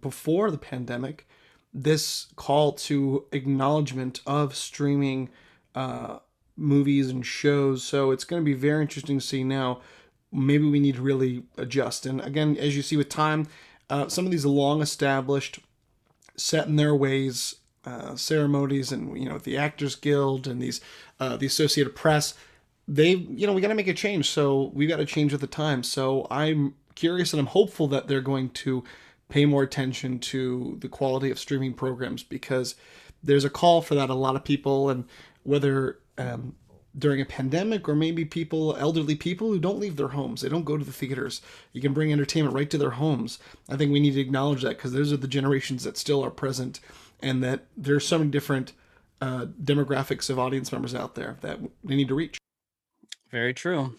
before 0.00 0.50
the 0.50 0.58
pandemic, 0.58 1.26
this 1.72 2.26
call 2.36 2.72
to 2.72 3.26
acknowledgement 3.32 4.20
of 4.26 4.54
streaming 4.54 5.30
uh, 5.74 6.18
movies 6.56 7.10
and 7.10 7.24
shows. 7.24 7.84
So 7.84 8.10
it's 8.10 8.24
going 8.24 8.42
to 8.42 8.44
be 8.44 8.54
very 8.54 8.82
interesting 8.82 9.18
to 9.18 9.26
see 9.26 9.44
now 9.44 9.80
maybe 10.32 10.68
we 10.68 10.80
need 10.80 10.96
to 10.96 11.02
really 11.02 11.44
adjust. 11.56 12.06
And 12.06 12.20
again, 12.20 12.56
as 12.56 12.76
you 12.76 12.82
see 12.82 12.96
with 12.96 13.08
time, 13.08 13.46
uh, 13.88 14.08
some 14.08 14.24
of 14.24 14.30
these 14.30 14.46
long 14.46 14.80
established, 14.80 15.60
set 16.36 16.66
in 16.66 16.76
their 16.76 16.94
ways 16.94 17.56
uh, 17.84 18.14
ceremonies, 18.14 18.92
and 18.92 19.16
you 19.18 19.28
know 19.28 19.38
the 19.38 19.56
Actors 19.56 19.96
Guild 19.96 20.46
and 20.46 20.60
these 20.62 20.80
uh, 21.18 21.36
the 21.36 21.46
Associated 21.46 21.96
Press, 21.96 22.34
they 22.86 23.10
you 23.10 23.46
know 23.46 23.52
we 23.52 23.60
got 23.60 23.68
to 23.68 23.74
make 23.74 23.88
a 23.88 23.94
change. 23.94 24.30
So 24.30 24.70
we 24.74 24.86
got 24.86 24.98
to 24.98 25.06
change 25.06 25.32
with 25.32 25.40
the 25.40 25.46
times. 25.46 25.90
So 25.90 26.26
I'm 26.30 26.74
curious 26.94 27.32
and 27.32 27.40
I'm 27.40 27.46
hopeful 27.46 27.88
that 27.88 28.08
they're 28.08 28.20
going 28.20 28.50
to 28.50 28.84
pay 29.28 29.46
more 29.46 29.62
attention 29.62 30.18
to 30.18 30.76
the 30.80 30.88
quality 30.88 31.30
of 31.30 31.38
streaming 31.38 31.72
programs 31.72 32.22
because 32.22 32.74
there's 33.22 33.44
a 33.44 33.50
call 33.50 33.80
for 33.80 33.94
that. 33.94 34.10
A 34.10 34.14
lot 34.14 34.36
of 34.36 34.44
people 34.44 34.90
and 34.90 35.04
whether 35.42 35.98
um, 36.18 36.54
during 36.98 37.20
a 37.20 37.24
pandemic 37.24 37.88
or 37.88 37.94
maybe 37.94 38.24
people 38.24 38.76
elderly 38.76 39.14
people 39.14 39.48
who 39.48 39.58
don't 39.58 39.78
leave 39.78 39.96
their 39.96 40.08
homes. 40.08 40.40
They 40.40 40.48
don't 40.48 40.64
go 40.64 40.76
to 40.76 40.84
the 40.84 40.92
theaters. 40.92 41.40
You 41.72 41.80
can 41.80 41.92
bring 41.92 42.12
entertainment 42.12 42.54
right 42.54 42.68
to 42.70 42.78
their 42.78 42.90
homes. 42.90 43.38
I 43.68 43.76
think 43.76 43.92
we 43.92 44.00
need 44.00 44.14
to 44.14 44.20
acknowledge 44.20 44.62
that 44.62 44.76
because 44.76 44.92
those 44.92 45.12
are 45.12 45.16
the 45.16 45.28
generations 45.28 45.84
that 45.84 45.96
still 45.96 46.24
are 46.24 46.30
present 46.30 46.80
and 47.22 47.42
that 47.44 47.66
there's 47.76 48.06
so 48.06 48.18
many 48.18 48.30
different 48.30 48.72
uh, 49.20 49.46
demographics 49.62 50.30
of 50.30 50.38
audience 50.38 50.72
members 50.72 50.94
out 50.94 51.14
there 51.14 51.36
that 51.42 51.60
we 51.84 51.94
need 51.94 52.08
to 52.08 52.14
reach. 52.14 52.38
Very 53.30 53.54
true. 53.54 53.94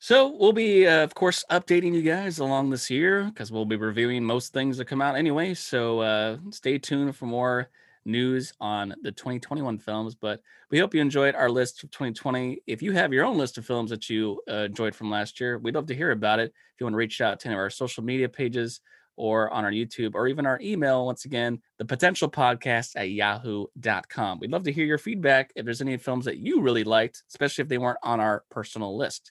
So 0.00 0.28
we'll 0.28 0.52
be 0.52 0.86
uh, 0.86 1.02
of 1.02 1.14
course 1.14 1.44
updating 1.50 1.94
you 1.94 2.02
guys 2.02 2.38
along 2.38 2.70
this 2.70 2.90
year 2.90 3.24
because 3.24 3.50
we'll 3.52 3.64
be 3.64 3.76
reviewing 3.76 4.24
most 4.24 4.52
things 4.52 4.76
that 4.78 4.86
come 4.86 5.00
out 5.00 5.16
anyway. 5.16 5.54
So 5.54 6.00
uh, 6.00 6.36
stay 6.50 6.78
tuned 6.78 7.16
for 7.16 7.26
more 7.26 7.70
news 8.04 8.52
on 8.60 8.94
the 9.02 9.12
2021 9.12 9.78
films. 9.78 10.14
But 10.14 10.40
we 10.70 10.78
hope 10.78 10.94
you 10.94 11.00
enjoyed 11.00 11.34
our 11.34 11.50
list 11.50 11.82
of 11.82 11.90
2020. 11.90 12.62
If 12.66 12.82
you 12.82 12.92
have 12.92 13.12
your 13.12 13.24
own 13.24 13.38
list 13.38 13.58
of 13.58 13.66
films 13.66 13.90
that 13.90 14.08
you 14.08 14.40
uh, 14.50 14.64
enjoyed 14.64 14.94
from 14.94 15.10
last 15.10 15.40
year, 15.40 15.58
we'd 15.58 15.74
love 15.74 15.86
to 15.86 15.94
hear 15.94 16.10
about 16.10 16.38
it. 16.38 16.52
If 16.74 16.80
you 16.80 16.86
want 16.86 16.94
to 16.94 16.98
reach 16.98 17.20
out 17.20 17.40
to 17.40 17.48
any 17.48 17.54
of 17.54 17.60
our 17.60 17.70
social 17.70 18.04
media 18.04 18.28
pages, 18.28 18.80
or 19.16 19.52
on 19.52 19.64
our 19.64 19.70
YouTube 19.70 20.14
or 20.14 20.26
even 20.26 20.46
our 20.46 20.58
email. 20.60 21.06
Once 21.06 21.24
again, 21.24 21.60
the 21.78 21.84
potential 21.84 22.28
podcast 22.28 22.92
at 22.96 23.10
yahoo.com. 23.10 24.40
We'd 24.40 24.50
love 24.50 24.64
to 24.64 24.72
hear 24.72 24.84
your 24.84 24.98
feedback 24.98 25.52
if 25.54 25.64
there's 25.64 25.80
any 25.80 25.96
films 25.96 26.24
that 26.24 26.38
you 26.38 26.60
really 26.60 26.84
liked, 26.84 27.22
especially 27.28 27.62
if 27.62 27.68
they 27.68 27.78
weren't 27.78 27.98
on 28.02 28.20
our 28.20 28.44
personal 28.50 28.96
list. 28.96 29.30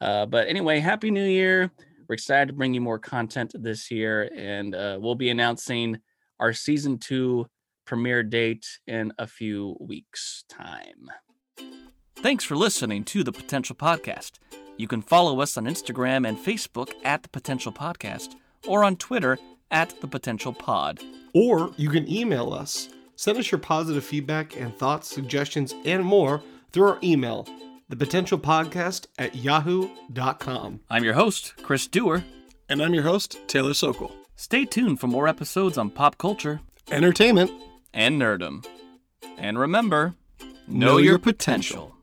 Uh, 0.00 0.26
but 0.26 0.48
anyway, 0.48 0.80
Happy 0.80 1.10
New 1.10 1.24
Year. 1.24 1.70
We're 2.08 2.14
excited 2.14 2.48
to 2.48 2.52
bring 2.52 2.74
you 2.74 2.82
more 2.82 2.98
content 2.98 3.54
this 3.54 3.90
year, 3.90 4.30
and 4.36 4.74
uh, 4.74 4.98
we'll 5.00 5.14
be 5.14 5.30
announcing 5.30 5.98
our 6.38 6.52
season 6.52 6.98
two 6.98 7.46
premiere 7.84 8.22
date 8.22 8.66
in 8.86 9.12
a 9.18 9.26
few 9.26 9.76
weeks' 9.80 10.44
time. 10.48 11.08
Thanks 12.16 12.44
for 12.44 12.56
listening 12.56 13.04
to 13.04 13.22
the 13.22 13.32
Potential 13.32 13.76
Podcast. 13.76 14.38
You 14.76 14.88
can 14.88 15.02
follow 15.02 15.40
us 15.40 15.56
on 15.56 15.64
Instagram 15.66 16.26
and 16.26 16.38
Facebook 16.38 16.92
at 17.04 17.22
the 17.22 17.28
Potential 17.28 17.72
Podcast 17.72 18.34
or 18.66 18.82
on 18.82 18.96
Twitter 18.96 19.38
at 19.70 20.00
the 20.00 20.08
Potential 20.08 20.52
Pod. 20.52 21.00
Or 21.34 21.72
you 21.76 21.90
can 21.90 22.10
email 22.10 22.52
us. 22.52 22.88
Send 23.16 23.38
us 23.38 23.50
your 23.50 23.58
positive 23.58 24.04
feedback 24.04 24.56
and 24.56 24.76
thoughts, 24.76 25.08
suggestions, 25.08 25.74
and 25.84 26.04
more 26.04 26.42
through 26.72 26.88
our 26.88 26.98
email, 27.02 27.46
thepotentialpodcast 27.90 29.06
at 29.18 29.36
yahoo.com. 29.36 30.80
I'm 30.90 31.04
your 31.04 31.14
host, 31.14 31.54
Chris 31.62 31.86
Dewar. 31.86 32.24
And 32.68 32.82
I'm 32.82 32.94
your 32.94 33.02
host, 33.04 33.38
Taylor 33.46 33.74
Sokol. 33.74 34.12
Stay 34.36 34.64
tuned 34.64 34.98
for 34.98 35.06
more 35.06 35.28
episodes 35.28 35.76
on 35.78 35.90
pop 35.90 36.18
culture, 36.18 36.60
entertainment, 36.90 37.50
and 37.94 38.20
nerdom. 38.20 38.66
And 39.38 39.58
remember, 39.58 40.14
know, 40.68 40.86
know 40.86 40.96
your, 40.98 41.12
your 41.12 41.18
potential. 41.18 41.76
potential. 41.76 41.93